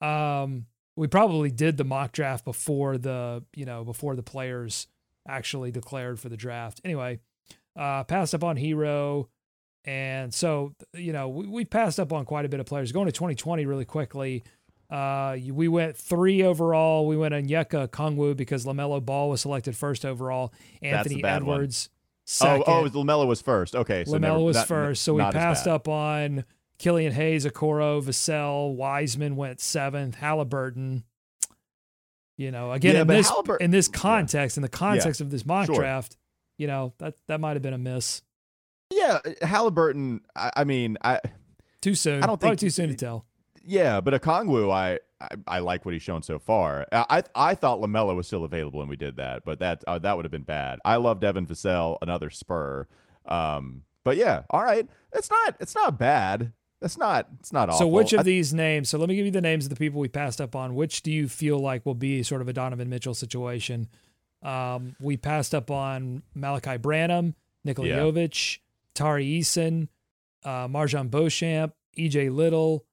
Um, 0.01 0.67
we 0.97 1.07
probably 1.09 1.51
did 1.51 1.77
the 1.77 1.85
mock 1.85 2.13
draft 2.13 2.45
before 2.45 2.97
the 2.97 3.45
you 3.55 3.65
know 3.65 3.85
before 3.85 4.15
the 4.17 4.23
players 4.23 4.87
actually 5.27 5.71
declared 5.71 6.19
for 6.21 6.29
the 6.29 6.37
draft. 6.37 6.81
Anyway, 6.85 7.19
uh, 7.77 8.05
passed 8.05 8.35
up 8.35 8.45
on 8.45 8.57
Herro, 8.57 9.29
and 9.89 10.35
so 10.35 10.75
you 10.95 11.13
know 11.15 11.29
we 11.29 11.47
we 11.47 11.65
passed 11.65 11.99
up 11.99 12.13
on 12.13 12.25
quite 12.27 12.45
a 12.45 12.49
bit 12.49 12.61
of 12.61 12.67
players. 12.67 12.93
Going 12.93 13.07
to 13.07 13.13
2020 13.13 13.65
really 13.67 13.85
quickly. 13.87 14.45
Uh, 14.91 15.37
we 15.53 15.69
went 15.69 15.97
three 15.97 16.43
overall. 16.43 17.07
We 17.07 17.17
went 17.17 17.35
on 17.35 17.45
Onyeka 17.45 17.89
Okongwu 17.89 18.37
because 18.37 18.65
LaMelo 18.65 19.05
Ball 19.05 19.29
was 19.31 19.41
selected 19.43 19.77
first 19.77 20.05
overall. 20.05 20.53
Anthony 20.83 21.21
bad 21.23 21.43
one. 21.43 21.57
Edwards. 21.57 21.91
Second. 22.27 22.65
oh, 22.67 22.85
oh, 22.85 22.91
LaMelo 22.91 23.27
was 23.27 23.41
first. 23.41 23.75
Okay, 23.75 24.05
so 24.05 24.13
LaMelo 24.13 24.21
never- 24.21 24.39
was 24.41 24.57
not- 24.57 24.67
first, 24.69 25.03
so 25.03 25.15
we 25.15 25.23
passed 25.23 25.67
up 25.67 25.89
on 25.89 26.45
Killian 26.79 27.13
Hayes, 27.13 27.45
Okoro, 27.47 28.03
Vassell, 28.03 28.75
Wiseman 28.77 29.37
went 29.37 29.61
seventh, 29.61 30.15
Halliburton. 30.17 31.05
You 32.37 32.51
know, 32.53 32.71
again 32.73 32.95
Yeah, 32.95 33.01
in 33.03 33.07
this 33.09 33.33
in 33.61 33.71
this 33.71 33.91
yeah. 33.93 33.99
context, 33.99 34.57
in 34.59 34.63
the 34.63 34.69
context 34.69 35.21
of 35.21 35.31
this 35.31 35.45
mock 35.45 35.67
Sure. 35.67 35.75
draft, 35.75 36.17
you 36.57 36.67
know 36.67 36.93
that 36.99 37.15
that 37.27 37.41
might 37.41 37.55
have 37.55 37.63
been 37.63 37.73
a 37.75 37.79
miss. 37.79 38.23
Yeah, 38.91 39.19
Halliburton. 39.43 40.21
I, 40.35 40.51
I 40.57 40.65
mean, 40.65 40.97
I 41.03 41.21
Too 41.81 41.95
soon. 41.95 42.23
I 42.23 42.27
don't 42.27 42.39
Probably 42.41 42.49
think- 42.57 42.61
too 42.61 42.71
soon 42.71 42.89
to 42.89 42.95
tell. 42.95 43.27
yeah, 43.65 44.01
but 44.01 44.15
Okongwu, 44.21 44.73
I, 44.73 44.99
I 45.21 45.29
I 45.47 45.59
like 45.61 45.85
what 45.85 45.93
he's 45.95 46.03
shown 46.03 46.23
so 46.23 46.39
far. 46.39 46.87
I 46.93 47.05
I, 47.11 47.51
I 47.51 47.55
thought 47.55 47.81
LaMelo 47.81 48.15
was 48.17 48.27
still 48.27 48.45
available 48.45 48.79
when 48.79 48.89
we 48.89 48.97
did 48.97 49.17
that, 49.17 49.43
but 49.45 49.59
that 49.61 49.85
uh, 49.87 49.99
that 49.99 50.17
would 50.17 50.25
have 50.25 50.33
been 50.33 50.43
bad. 50.43 50.79
I 50.85 50.97
love 50.97 51.21
Devin 51.21 51.47
Vassell, 51.47 51.99
another 52.03 52.31
Spur. 52.31 52.87
Um, 53.27 53.83
but 54.05 54.17
yeah, 54.17 54.43
all 54.51 54.63
right, 54.63 54.89
it's 55.13 55.31
not 55.31 55.57
it's 55.61 55.75
not 55.75 55.99
bad. 55.99 56.53
It's 56.81 56.97
not 56.97 57.27
it's 57.41 57.53
not 57.53 57.69
awful. 57.69 57.81
So 57.81 57.87
which 57.89 58.13
of 58.13 58.21
I- 58.21 58.23
these 58.23 58.55
names? 58.55 58.89
So 58.89 58.99
let 58.99 59.09
me 59.09 59.17
give 59.17 59.27
you 59.27 59.33
the 59.33 59.41
names 59.41 59.65
of 59.67 59.71
the 59.71 59.77
people 59.77 60.01
we 60.01 60.09
passed 60.09 60.41
up 60.41 60.55
on. 60.57 60.75
Which 60.77 61.03
do 61.03 61.11
you 61.13 61.29
feel 61.29 61.59
like 61.59 61.85
will 61.85 61.95
be 61.97 62.23
sort 62.23 62.41
of 62.41 62.49
a 62.49 62.53
Donovan 62.53 62.89
Mitchell 62.89 63.15
situation? 63.15 63.89
Um, 64.43 64.95
we 65.01 65.17
passed 65.17 65.55
up 65.55 65.71
on 65.71 66.23
Malaki 66.37 66.81
Branham, 66.81 67.35
Nikola 67.65 67.89
Yeah. 67.89 67.97
Jovic, 67.99 68.59
Tari 68.99 69.41
Eason, 69.41 69.89
uh, 70.45 70.67
MarJon 70.67 71.09
Beauchamp, 71.09 71.73
EJ 71.97 72.35
Liddell, 72.35 72.85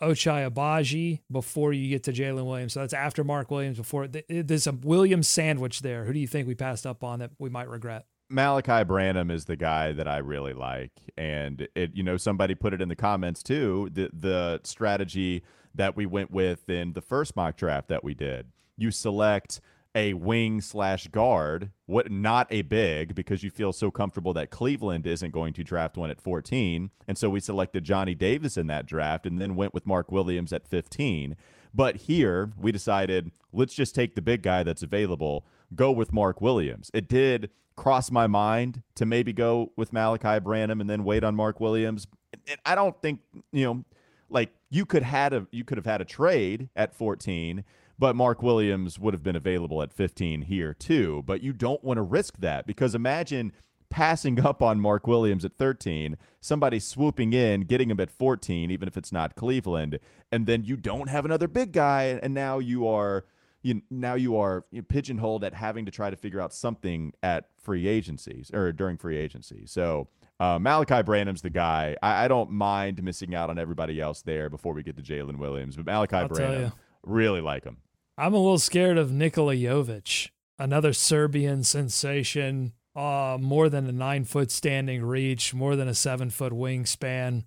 Ochai 0.00 0.48
Agbaji 0.48 1.20
before 1.30 1.72
you 1.72 1.88
get 1.88 2.04
to 2.04 2.12
Jalen 2.12 2.46
Williams. 2.46 2.72
So 2.72 2.80
that's 2.80 2.92
after 2.94 3.24
Mark 3.24 3.50
Williams. 3.50 3.78
Before 3.78 4.06
there's 4.06 4.68
a 4.68 4.72
Williams 4.72 5.26
sandwich 5.26 5.80
there. 5.80 6.04
Who 6.04 6.12
do 6.12 6.20
you 6.20 6.28
think 6.28 6.46
we 6.46 6.54
passed 6.54 6.86
up 6.86 7.02
on 7.02 7.18
that 7.18 7.32
we 7.40 7.50
might 7.50 7.68
regret? 7.68 8.06
Malaki 8.32 8.86
Branham 8.86 9.30
is 9.30 9.46
the 9.46 9.56
guy 9.56 9.92
that 9.92 10.06
I 10.06 10.18
really 10.18 10.52
like, 10.52 10.92
and 11.16 11.66
it 11.74 11.90
you 11.94 12.04
know 12.04 12.16
somebody 12.16 12.54
put 12.54 12.72
it 12.72 12.80
in 12.80 12.88
the 12.88 12.96
comments 12.96 13.42
too. 13.42 13.88
The 13.92 14.10
the 14.12 14.60
strategy 14.62 15.42
that 15.74 15.96
we 15.96 16.06
went 16.06 16.30
with 16.30 16.68
in 16.68 16.92
the 16.92 17.00
first 17.00 17.34
mock 17.34 17.56
draft 17.56 17.88
that 17.88 18.04
we 18.04 18.14
did, 18.14 18.46
you 18.76 18.90
select 18.90 19.60
a 19.94 20.14
wing 20.14 20.60
slash 20.60 21.08
guard, 21.08 21.70
what 21.86 22.10
not 22.10 22.46
a 22.50 22.62
big 22.62 23.14
because 23.14 23.42
you 23.42 23.50
feel 23.50 23.72
so 23.72 23.90
comfortable 23.90 24.32
that 24.34 24.50
Cleveland 24.50 25.06
isn't 25.06 25.32
going 25.32 25.52
to 25.54 25.64
draft 25.64 25.96
one 25.96 26.10
at 26.10 26.20
14, 26.20 26.90
and 27.06 27.18
so 27.18 27.30
we 27.30 27.40
selected 27.40 27.84
Johnny 27.84 28.14
Davis 28.14 28.56
in 28.56 28.66
that 28.68 28.86
draft, 28.86 29.26
and 29.26 29.40
then 29.40 29.56
went 29.56 29.74
with 29.74 29.86
Mark 29.86 30.12
Williams 30.12 30.52
at 30.52 30.66
15. 30.66 31.36
But 31.74 31.96
here 31.96 32.52
we 32.56 32.72
decided 32.72 33.30
let's 33.52 33.74
just 33.74 33.94
take 33.94 34.14
the 34.14 34.22
big 34.22 34.42
guy 34.42 34.62
that's 34.62 34.82
available, 34.82 35.46
go 35.74 35.90
with 35.90 36.12
Mark 36.12 36.40
Williams. 36.40 36.90
It 36.94 37.08
did 37.08 37.50
cross 37.76 38.10
my 38.10 38.26
mind 38.26 38.82
to 38.96 39.06
maybe 39.06 39.32
go 39.32 39.72
with 39.76 39.92
Malaki 39.92 40.42
Branham 40.42 40.80
and 40.80 40.90
then 40.90 41.04
wait 41.04 41.22
on 41.22 41.36
Mark 41.36 41.60
Williams. 41.60 42.06
And 42.32 42.58
I 42.66 42.74
don't 42.74 43.00
think, 43.00 43.20
you 43.52 43.64
know, 43.64 43.84
like 44.28 44.50
you 44.70 44.84
could 44.84 45.02
had 45.02 45.32
a 45.32 45.46
you 45.50 45.64
could 45.64 45.78
have 45.78 45.86
had 45.86 46.00
a 46.00 46.04
trade 46.04 46.68
at 46.76 46.94
14, 46.94 47.64
but 47.98 48.14
Mark 48.14 48.42
Williams 48.42 48.98
would 48.98 49.14
have 49.14 49.22
been 49.22 49.36
available 49.36 49.82
at 49.82 49.92
15 49.92 50.42
here 50.42 50.72
too, 50.74 51.22
but 51.26 51.42
you 51.42 51.52
don't 51.52 51.82
want 51.82 51.98
to 51.98 52.02
risk 52.02 52.38
that 52.38 52.66
because 52.66 52.94
imagine 52.94 53.52
passing 53.90 54.40
up 54.44 54.62
on 54.62 54.80
Mark 54.80 55.06
Williams 55.06 55.44
at 55.44 55.56
13, 55.56 56.16
somebody 56.40 56.78
swooping 56.78 57.32
in, 57.32 57.62
getting 57.62 57.90
him 57.90 58.00
at 58.00 58.10
14 58.10 58.70
even 58.70 58.88
if 58.88 58.96
it's 58.96 59.12
not 59.12 59.34
Cleveland, 59.34 59.98
and 60.30 60.46
then 60.46 60.64
you 60.64 60.76
don't 60.76 61.08
have 61.08 61.24
another 61.24 61.48
big 61.48 61.72
guy 61.72 62.18
and 62.22 62.34
now 62.34 62.58
you 62.58 62.86
are 62.86 63.24
you 63.60 63.82
now 63.90 64.14
you 64.14 64.36
are 64.36 64.64
pigeonholed 64.88 65.42
at 65.42 65.52
having 65.52 65.84
to 65.84 65.90
try 65.90 66.10
to 66.10 66.16
figure 66.16 66.40
out 66.40 66.54
something 66.54 67.12
at 67.24 67.48
free 67.60 67.88
agencies 67.88 68.50
or 68.54 68.72
during 68.72 68.96
free 68.96 69.16
agency. 69.16 69.64
So 69.66 70.08
uh, 70.38 70.58
Malaki 70.58 71.04
Branham's 71.04 71.42
the 71.42 71.50
guy. 71.50 71.96
I, 72.00 72.24
I 72.24 72.28
don't 72.28 72.50
mind 72.50 73.02
missing 73.02 73.34
out 73.34 73.50
on 73.50 73.58
everybody 73.58 74.00
else 74.00 74.22
there 74.22 74.48
before 74.48 74.74
we 74.74 74.84
get 74.84 74.96
to 74.96 75.02
Jalen 75.02 75.38
Williams, 75.38 75.76
but 75.76 75.86
Malaki 75.86 76.12
I'll 76.12 76.28
Branham 76.28 76.72
really 77.02 77.40
like 77.40 77.64
him. 77.64 77.78
I'm 78.18 78.34
a 78.34 78.38
little 78.38 78.58
scared 78.58 78.98
of 78.98 79.12
Nikola 79.12 79.54
Jovic, 79.54 80.30
another 80.58 80.92
Serbian 80.92 81.62
sensation. 81.62 82.72
Uh, 82.96 83.38
more 83.40 83.68
than 83.68 83.86
a 83.86 83.92
nine 83.92 84.24
foot 84.24 84.50
standing 84.50 85.04
reach, 85.04 85.54
more 85.54 85.76
than 85.76 85.86
a 85.86 85.94
seven 85.94 86.28
foot 86.30 86.52
wingspan. 86.52 87.44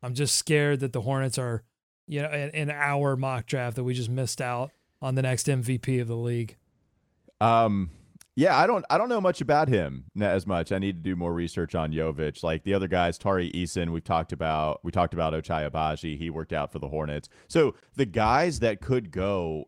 I'm 0.00 0.14
just 0.14 0.36
scared 0.36 0.78
that 0.78 0.92
the 0.92 1.00
Hornets 1.00 1.38
are, 1.38 1.64
you 2.06 2.22
know, 2.22 2.30
in, 2.30 2.70
our 2.70 3.16
mock 3.16 3.46
draft 3.46 3.74
that 3.74 3.82
we 3.82 3.94
just 3.94 4.10
missed 4.10 4.40
out 4.40 4.70
on 5.00 5.16
the 5.16 5.22
next 5.22 5.48
MVP 5.48 6.00
of 6.00 6.06
the 6.06 6.14
league. 6.14 6.56
Um, 7.40 7.90
yeah, 8.36 8.56
I 8.56 8.68
don't 8.68 8.84
I 8.88 8.98
don't 8.98 9.08
know 9.08 9.20
much 9.20 9.40
about 9.40 9.66
him 9.66 10.04
as 10.20 10.46
much. 10.46 10.70
I 10.70 10.78
need 10.78 11.02
to 11.02 11.10
do 11.10 11.16
more 11.16 11.32
research 11.32 11.74
on 11.74 11.90
Jovic. 11.90 12.44
Like 12.44 12.62
the 12.62 12.74
other 12.74 12.86
guys, 12.86 13.18
Tari 13.18 13.50
Eason, 13.50 13.90
we've 13.90 14.04
talked 14.04 14.32
about. 14.32 14.84
We 14.84 14.92
talked 14.92 15.14
about 15.14 15.32
Ochai 15.32 15.68
Agbaji. 15.68 16.16
He 16.16 16.30
worked 16.30 16.52
out 16.52 16.70
for 16.70 16.78
the 16.78 16.88
Hornets. 16.88 17.28
So 17.48 17.74
the 17.96 18.06
guys 18.06 18.60
that 18.60 18.80
could 18.80 19.10
go 19.10 19.66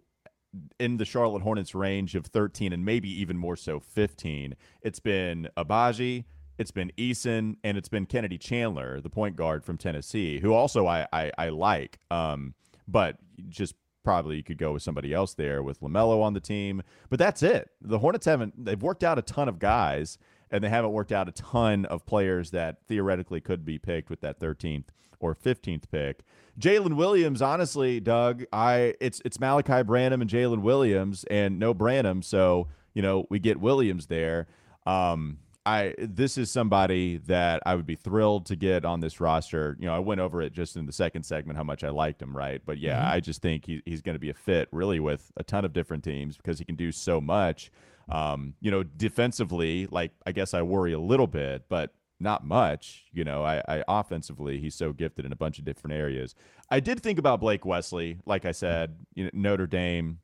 in 0.78 0.96
the 0.96 1.04
Charlotte 1.04 1.42
Hornets 1.42 1.74
range 1.74 2.14
of 2.14 2.26
13 2.26 2.72
and 2.72 2.84
maybe 2.84 3.08
even 3.20 3.36
more 3.36 3.56
so 3.56 3.80
15, 3.80 4.54
it's 4.82 5.00
been 5.00 5.48
Agbaji, 5.56 6.24
it's 6.58 6.70
been 6.70 6.92
Eason, 6.96 7.56
and 7.64 7.76
it's 7.76 7.88
been 7.88 8.06
Kennedy 8.06 8.38
Chandler, 8.38 9.00
the 9.00 9.10
point 9.10 9.36
guard 9.36 9.64
from 9.64 9.76
Tennessee, 9.76 10.38
who 10.40 10.52
also 10.52 10.86
I 10.86 11.06
I, 11.12 11.32
I 11.36 11.48
like. 11.48 11.98
Um, 12.10 12.54
but 12.86 13.16
just 13.48 13.74
probably 14.04 14.36
you 14.36 14.42
could 14.42 14.58
go 14.58 14.72
with 14.72 14.82
somebody 14.82 15.12
else 15.12 15.34
there 15.34 15.62
with 15.62 15.80
LaMelo 15.80 16.22
on 16.22 16.34
the 16.34 16.40
team, 16.40 16.82
but 17.08 17.18
that's 17.18 17.42
it. 17.42 17.70
The 17.80 17.98
Hornets 17.98 18.26
haven't 18.26 18.64
they've 18.64 18.80
worked 18.80 19.02
out 19.02 19.18
a 19.18 19.22
ton 19.22 19.48
of 19.48 19.58
guys 19.58 20.18
and 20.50 20.62
they 20.62 20.68
haven't 20.68 20.92
worked 20.92 21.10
out 21.10 21.28
a 21.28 21.32
ton 21.32 21.84
of 21.86 22.06
players 22.06 22.50
that 22.52 22.76
theoretically 22.86 23.40
could 23.40 23.64
be 23.64 23.78
picked 23.78 24.10
with 24.10 24.20
that 24.20 24.38
13th 24.38 24.84
or 25.20 25.34
15th 25.34 25.84
pick. 25.90 26.20
Jalen 26.58 26.94
Williams, 26.94 27.42
honestly, 27.42 28.00
Doug, 28.00 28.44
I 28.52 28.94
it's 29.00 29.20
it's 29.24 29.38
Malaki 29.38 29.84
Branham 29.84 30.20
and 30.20 30.30
Jalen 30.30 30.62
Williams 30.62 31.24
and 31.24 31.58
no 31.58 31.74
Branham, 31.74 32.22
so 32.22 32.68
you 32.94 33.02
know 33.02 33.26
we 33.28 33.38
get 33.38 33.58
Williams 33.58 34.06
there. 34.06 34.46
Um, 34.86 35.38
I 35.66 35.94
this 35.98 36.36
is 36.36 36.50
somebody 36.50 37.16
that 37.26 37.62
I 37.64 37.74
would 37.74 37.86
be 37.86 37.96
thrilled 37.96 38.46
to 38.46 38.56
get 38.56 38.84
on 38.84 39.00
this 39.00 39.20
roster. 39.20 39.76
You 39.80 39.86
know, 39.86 39.94
I 39.94 39.98
went 39.98 40.20
over 40.20 40.42
it 40.42 40.52
just 40.52 40.76
in 40.76 40.86
the 40.86 40.92
second 40.92 41.22
segment 41.24 41.56
how 41.56 41.64
much 41.64 41.82
I 41.82 41.88
liked 41.88 42.20
him, 42.20 42.36
right? 42.36 42.60
But 42.64 42.78
yeah, 42.78 42.98
mm-hmm. 42.98 43.14
I 43.14 43.20
just 43.20 43.40
think 43.40 43.64
he, 43.66 43.82
he's 43.86 44.02
going 44.02 44.14
to 44.14 44.20
be 44.20 44.30
a 44.30 44.34
fit 44.34 44.68
really 44.72 45.00
with 45.00 45.32
a 45.36 45.42
ton 45.42 45.64
of 45.64 45.72
different 45.72 46.04
teams 46.04 46.36
because 46.36 46.58
he 46.58 46.64
can 46.64 46.76
do 46.76 46.92
so 46.92 47.20
much. 47.20 47.72
Um, 48.10 48.54
you 48.60 48.70
know, 48.70 48.82
defensively, 48.82 49.86
like 49.90 50.12
I 50.26 50.32
guess 50.32 50.52
I 50.52 50.60
worry 50.62 50.92
a 50.92 50.98
little 51.00 51.26
bit, 51.26 51.64
but 51.70 51.94
not 52.20 52.44
much. 52.44 53.04
You 53.12 53.24
know, 53.24 53.44
I, 53.44 53.62
I 53.68 53.84
offensively 53.88 54.60
he's 54.60 54.74
so 54.74 54.92
gifted 54.92 55.24
in 55.24 55.32
a 55.32 55.36
bunch 55.36 55.58
of 55.58 55.64
different 55.64 55.94
areas. 55.94 56.34
I 56.70 56.80
did 56.80 57.00
think 57.00 57.18
about 57.18 57.40
Blake 57.40 57.64
Wesley, 57.64 58.18
like 58.26 58.44
I 58.44 58.52
said, 58.52 58.96
you 59.14 59.24
know, 59.24 59.30
Notre 59.32 59.66
Dame 59.66 60.18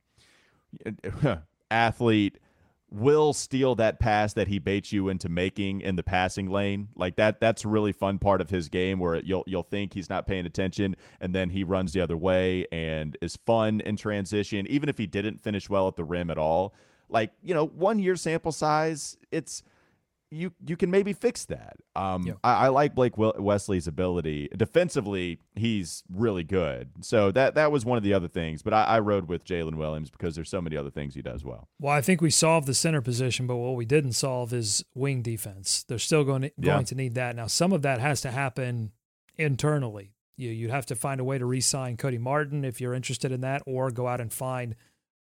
athlete 1.71 2.39
will 2.93 3.33
steal 3.33 3.77
that 3.77 4.01
pass 4.01 4.33
that 4.33 4.49
he 4.49 4.59
baits 4.59 4.93
you 4.93 5.09
into 5.09 5.29
making 5.29 5.81
in 5.81 5.95
the 5.95 6.03
passing 6.03 6.51
lane. 6.51 6.89
Like 6.97 7.17
that 7.17 7.41
that's 7.41 7.65
a 7.65 7.69
really 7.69 7.93
fun 7.93 8.19
part 8.19 8.41
of 8.41 8.51
his 8.51 8.69
game 8.69 8.99
where 8.99 9.17
you'll 9.17 9.45
you'll 9.47 9.63
think 9.63 9.95
he's 9.95 10.11
not 10.11 10.27
paying 10.27 10.45
attention 10.45 10.97
and 11.21 11.35
then 11.35 11.51
he 11.51 11.63
runs 11.63 11.93
the 11.93 12.01
other 12.01 12.17
way 12.17 12.67
and 12.73 13.17
is 13.23 13.37
fun 13.47 13.81
in 13.81 13.97
transition 13.97 14.67
even 14.67 14.89
if 14.89 14.99
he 14.99 15.07
didn't 15.07 15.41
finish 15.41 15.71
well 15.71 15.87
at 15.87 15.97
the 15.97 16.05
rim 16.05 16.31
at 16.31 16.39
all. 16.39 16.75
Like, 17.09 17.33
you 17.43 17.55
know, 17.55 17.67
one 17.67 17.99
year 17.99 18.17
sample 18.17 18.53
size, 18.53 19.17
it's 19.31 19.63
you 20.31 20.53
you 20.65 20.77
can 20.77 20.91
maybe 20.91 21.13
fix 21.13 21.45
that. 21.47 21.77
Um, 21.97 22.23
yep. 22.23 22.39
I, 22.45 22.67
I, 22.67 22.69
like 22.69 22.95
Blake 22.95 23.15
Wesley's 23.17 23.87
ability 23.87 24.49
defensively. 24.57 25.41
He's 25.57 26.05
really 26.09 26.45
good. 26.45 26.91
So 27.01 27.33
that 27.33 27.57
that 27.57 27.73
was 27.73 27.85
one 27.85 27.99
of 27.99 28.05
the 28.05 28.15
other 28.15 28.29
things. 28.29 28.63
But 28.63 28.73
I, 28.73 28.85
I 28.85 29.01
rode 29.01 29.29
with 29.29 29.45
Jalen 29.45 29.75
Williams 29.75 30.11
because 30.11 30.37
there's 30.37 30.49
so 30.49 30.61
many 30.61 30.77
other 30.77 30.91
things 30.91 31.15
he 31.15 31.23
does 31.23 31.45
well. 31.45 31.69
Well, 31.81 31.93
I 31.93 32.01
think 32.01 32.21
we 32.21 32.31
solved 32.31 32.67
the 32.69 32.75
center 32.75 33.01
position, 33.01 33.47
but 33.47 33.57
what 33.57 33.75
we 33.75 33.85
didn't 33.85 34.13
solve 34.13 34.53
is 34.53 34.85
wing 34.95 35.23
defense. 35.23 35.85
They're 35.89 35.99
still 35.99 36.25
going 36.25 36.43
to, 36.43 36.53
going 36.61 36.79
yeah. 36.79 36.85
to 36.85 36.95
need 36.95 37.15
that. 37.17 37.35
Now, 37.35 37.49
some 37.49 37.73
of 37.73 37.83
that 37.83 38.01
has 38.01 38.21
to 38.23 38.31
happen 38.31 38.93
internally. 39.37 40.13
You 40.37 40.51
you'd 40.51 40.71
have 40.71 40.87
to 40.87 40.95
find 40.95 41.21
a 41.21 41.25
way 41.25 41.39
to 41.39 41.45
re-sign 41.45 41.97
Cody 41.97 42.19
Martin 42.19 42.65
if 42.65 42.81
you're 42.81 42.95
interested 42.95 43.33
in 43.33 43.41
that, 43.41 43.63
or 43.67 43.91
go 43.91 44.07
out 44.07 44.21
and 44.21 44.33
find 44.33 44.77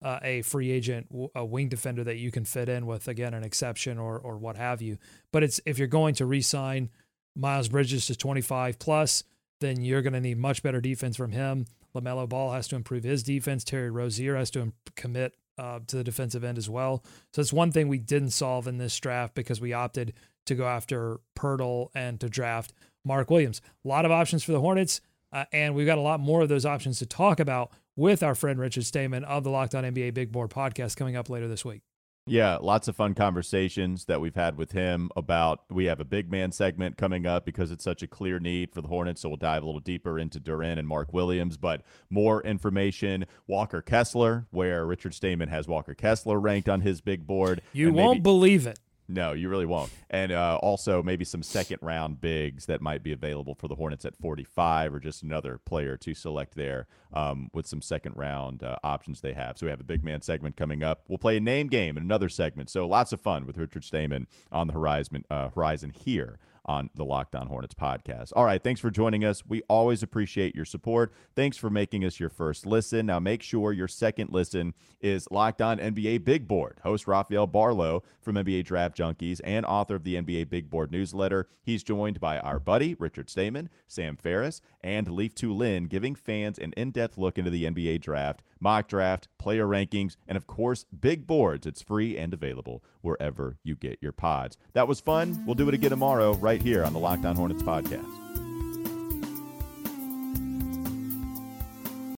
uh, 0.03 0.18
a 0.22 0.42
free 0.42 0.70
agent, 0.70 1.09
a 1.34 1.44
wing 1.44 1.68
defender 1.68 2.05
that 2.05 2.16
you 2.16 2.30
can 2.30 2.44
fit 2.44 2.68
in 2.68 2.86
with 2.86 3.09
again 3.09 3.34
an 3.34 3.44
exception 3.44 3.98
or 3.98 4.18
or 4.18 4.38
what 4.38 4.57
have 4.57 4.80
you. 4.80 4.98
But 5.32 5.42
it's 5.42 5.61
if 5.66 5.78
you're 5.78 5.88
going 5.88 6.14
to 6.16 6.26
re-sign 6.26 6.90
Miles 7.36 7.68
Bridges 7.68 8.07
to 8.07 8.16
25 8.16 8.78
plus, 8.78 9.24
then 9.61 9.82
you're 9.82 10.03
going 10.03 10.14
to 10.14 10.20
need 10.20 10.38
much 10.38 10.62
better 10.62 10.80
defense 10.80 11.16
from 11.16 11.32
him. 11.32 11.66
LaMelo 11.94 12.28
Ball 12.28 12.53
has 12.53 12.68
to 12.68 12.76
improve 12.76 13.05
his 13.05 13.22
defense. 13.22 13.64
Terry 13.64 13.90
Rozier 13.90 14.36
has 14.36 14.51
to 14.53 14.61
imp- 14.61 14.94
commit 14.96 15.34
uh, 15.59 15.80
to 15.86 15.96
the 15.96 16.05
defensive 16.05 16.44
end 16.44 16.57
as 16.59 16.70
well. 16.70 17.05
So 17.32 17.42
it's 17.42 17.53
one 17.53 17.72
thing 17.72 17.88
we 17.88 17.98
didn't 17.98 18.30
solve 18.30 18.66
in 18.66 18.78
this 18.78 18.98
draft 18.98 19.34
because 19.34 19.61
we 19.61 19.72
opted 19.72 20.14
to 20.46 20.55
go 20.55 20.66
after 20.66 21.20
Poeltl 21.36 21.88
and 21.94 22.18
to 22.20 22.28
draft 22.28 22.72
Mark 23.05 23.30
Williams. 23.30 23.61
A 23.84 23.88
lot 23.88 24.05
of 24.05 24.11
options 24.11 24.42
for 24.42 24.53
the 24.53 24.61
Hornets, 24.61 25.01
uh, 25.32 25.44
and 25.53 25.74
we've 25.74 25.86
got 25.86 25.98
a 25.98 26.03
lot 26.03 26.20
more 26.20 26.40
of 26.42 26.48
those 26.48 26.64
options 26.64 26.98
to 27.01 27.07
talk 27.07 27.40
about 27.40 27.70
with 28.01 28.22
our 28.22 28.34
friend 28.34 28.59
Richard 28.59 28.86
Stayman 28.86 29.24
of 29.24 29.44
the 29.44 29.51
Locked 29.51 29.74
On 29.74 29.84
NBA 29.84 30.14
Big 30.14 30.32
Board 30.32 30.48
podcast 30.48 30.96
coming 30.96 31.16
up 31.16 31.28
later 31.28 31.46
this 31.46 31.66
week. 31.66 31.82
Yeah, 32.26 32.57
lots 32.57 32.88
of 32.88 32.96
fun 32.96 33.14
conversations 33.14 34.07
that 34.07 34.22
we've 34.22 34.34
had 34.34 34.57
with 34.57 34.72
him 34.72 35.11
about. 35.16 35.64
We 35.68 35.84
have 35.84 36.01
a 36.01 36.05
big 36.05 36.30
man 36.30 36.51
segment 36.51 36.96
coming 36.96 37.26
up 37.26 37.44
because 37.44 37.70
it's 37.70 37.84
such 37.84 38.03
a 38.03 38.07
clear 38.07 38.38
need 38.38 38.72
for 38.72 38.80
the 38.80 38.88
Hornets. 38.88 39.20
So 39.20 39.28
we'll 39.28 39.36
dive 39.36 39.62
a 39.62 39.66
little 39.66 39.80
deeper 39.80 40.18
into 40.18 40.40
Duren 40.40 40.78
and 40.78 40.88
Mark 40.88 41.12
Williams, 41.12 41.59
but 41.59 41.82
more 42.09 42.42
information. 42.42 43.26
Walker 43.46 43.82
Kessler, 43.82 44.46
where 44.51 44.86
Richard 44.86 45.12
Stayman 45.12 45.48
has 45.48 45.68
Walker 45.68 45.94
Kessler 45.94 46.40
ranked 46.40 46.70
on 46.70 46.80
his 46.80 47.03
big 47.03 47.26
board. 47.26 47.61
You 47.74 47.92
won't 47.92 48.18
maybe, 48.18 48.22
believe 48.22 48.66
it. 48.66 48.78
No, 49.11 49.32
you 49.32 49.48
really 49.48 49.66
won't. 49.66 49.90
And 50.08 50.30
uh, 50.30 50.58
also 50.62 51.02
maybe 51.02 51.24
some 51.24 51.42
second 51.42 51.78
round 51.82 52.20
bigs 52.20 52.66
that 52.66 52.80
might 52.80 53.02
be 53.02 53.12
available 53.12 53.56
for 53.56 53.66
the 53.66 53.74
Hornets 53.74 54.04
at 54.04 54.16
45 54.16 54.94
or 54.94 55.00
just 55.00 55.24
another 55.24 55.58
player 55.58 55.96
to 55.96 56.14
select 56.14 56.54
there 56.54 56.86
um, 57.12 57.50
with 57.52 57.66
some 57.66 57.82
second 57.82 58.12
round 58.16 58.62
uh, 58.62 58.76
options 58.84 59.20
they 59.20 59.32
have. 59.32 59.58
So 59.58 59.66
we 59.66 59.70
have 59.70 59.80
a 59.80 59.84
big 59.84 60.04
man 60.04 60.22
segment 60.22 60.56
coming 60.56 60.84
up. 60.84 61.02
We'll 61.08 61.18
play 61.18 61.36
a 61.36 61.40
name 61.40 61.66
game 61.66 61.96
in 61.96 62.04
another 62.04 62.28
segment. 62.28 62.70
So 62.70 62.86
lots 62.86 63.12
of 63.12 63.20
fun 63.20 63.46
with 63.46 63.58
Richard 63.58 63.82
Stayman 63.82 64.28
on 64.52 64.68
the 64.68 64.74
horizon, 64.74 65.24
uh, 65.28 65.48
horizon 65.48 65.90
here 65.90 66.38
on 66.64 66.90
the 66.94 67.04
Locked 67.04 67.34
On 67.34 67.46
Hornets 67.46 67.74
podcast. 67.74 68.32
All 68.36 68.44
right, 68.44 68.62
thanks 68.62 68.80
for 68.80 68.90
joining 68.90 69.24
us. 69.24 69.44
We 69.46 69.62
always 69.68 70.02
appreciate 70.02 70.54
your 70.54 70.64
support. 70.64 71.12
Thanks 71.34 71.56
for 71.56 71.70
making 71.70 72.04
us 72.04 72.20
your 72.20 72.28
first 72.28 72.66
listen. 72.66 73.06
Now 73.06 73.18
make 73.18 73.42
sure 73.42 73.72
your 73.72 73.88
second 73.88 74.30
listen 74.30 74.74
is 75.00 75.26
Locked 75.30 75.62
On 75.62 75.78
NBA 75.78 76.24
Big 76.24 76.46
Board. 76.46 76.78
Host 76.82 77.06
Rafael 77.06 77.48
Barlowe 77.48 78.02
from 78.20 78.36
NBA 78.36 78.64
Draft 78.64 78.96
Junkies 78.96 79.40
and 79.44 79.64
author 79.66 79.94
of 79.94 80.04
the 80.04 80.16
NBA 80.16 80.48
Big 80.48 80.70
Board 80.70 80.92
newsletter. 80.92 81.48
He's 81.62 81.82
joined 81.82 82.20
by 82.20 82.38
our 82.38 82.58
buddy 82.58 82.94
Richard 82.94 83.30
Stayman, 83.30 83.70
Sam 83.86 84.16
Ferris, 84.16 84.61
and 84.82 85.11
Leif 85.11 85.34
Thulin, 85.34 85.88
giving 85.88 86.14
fans 86.14 86.58
an 86.58 86.72
in-depth 86.76 87.18
look 87.18 87.38
into 87.38 87.50
the 87.50 87.64
NBA 87.64 88.00
draft, 88.00 88.42
mock 88.61 88.88
draft, 88.88 89.28
player 89.38 89.66
rankings, 89.66 90.16
and 90.28 90.36
of 90.36 90.46
course, 90.46 90.84
big 90.84 91.26
boards. 91.26 91.66
It's 91.66 91.82
free 91.82 92.16
and 92.16 92.32
available 92.32 92.84
wherever 93.00 93.56
you 93.64 93.74
get 93.74 93.98
your 94.00 94.12
pods. 94.12 94.56
That 94.74 94.88
was 94.88 95.00
fun. 95.00 95.44
We'll 95.46 95.54
do 95.54 95.68
it 95.68 95.74
again 95.74 95.90
tomorrow 95.90 96.34
right 96.34 96.62
here 96.62 96.84
on 96.84 96.92
the 96.92 96.98
Locked 96.98 97.24
On 97.24 97.36
Hornets 97.36 97.62
podcast. 97.62 98.49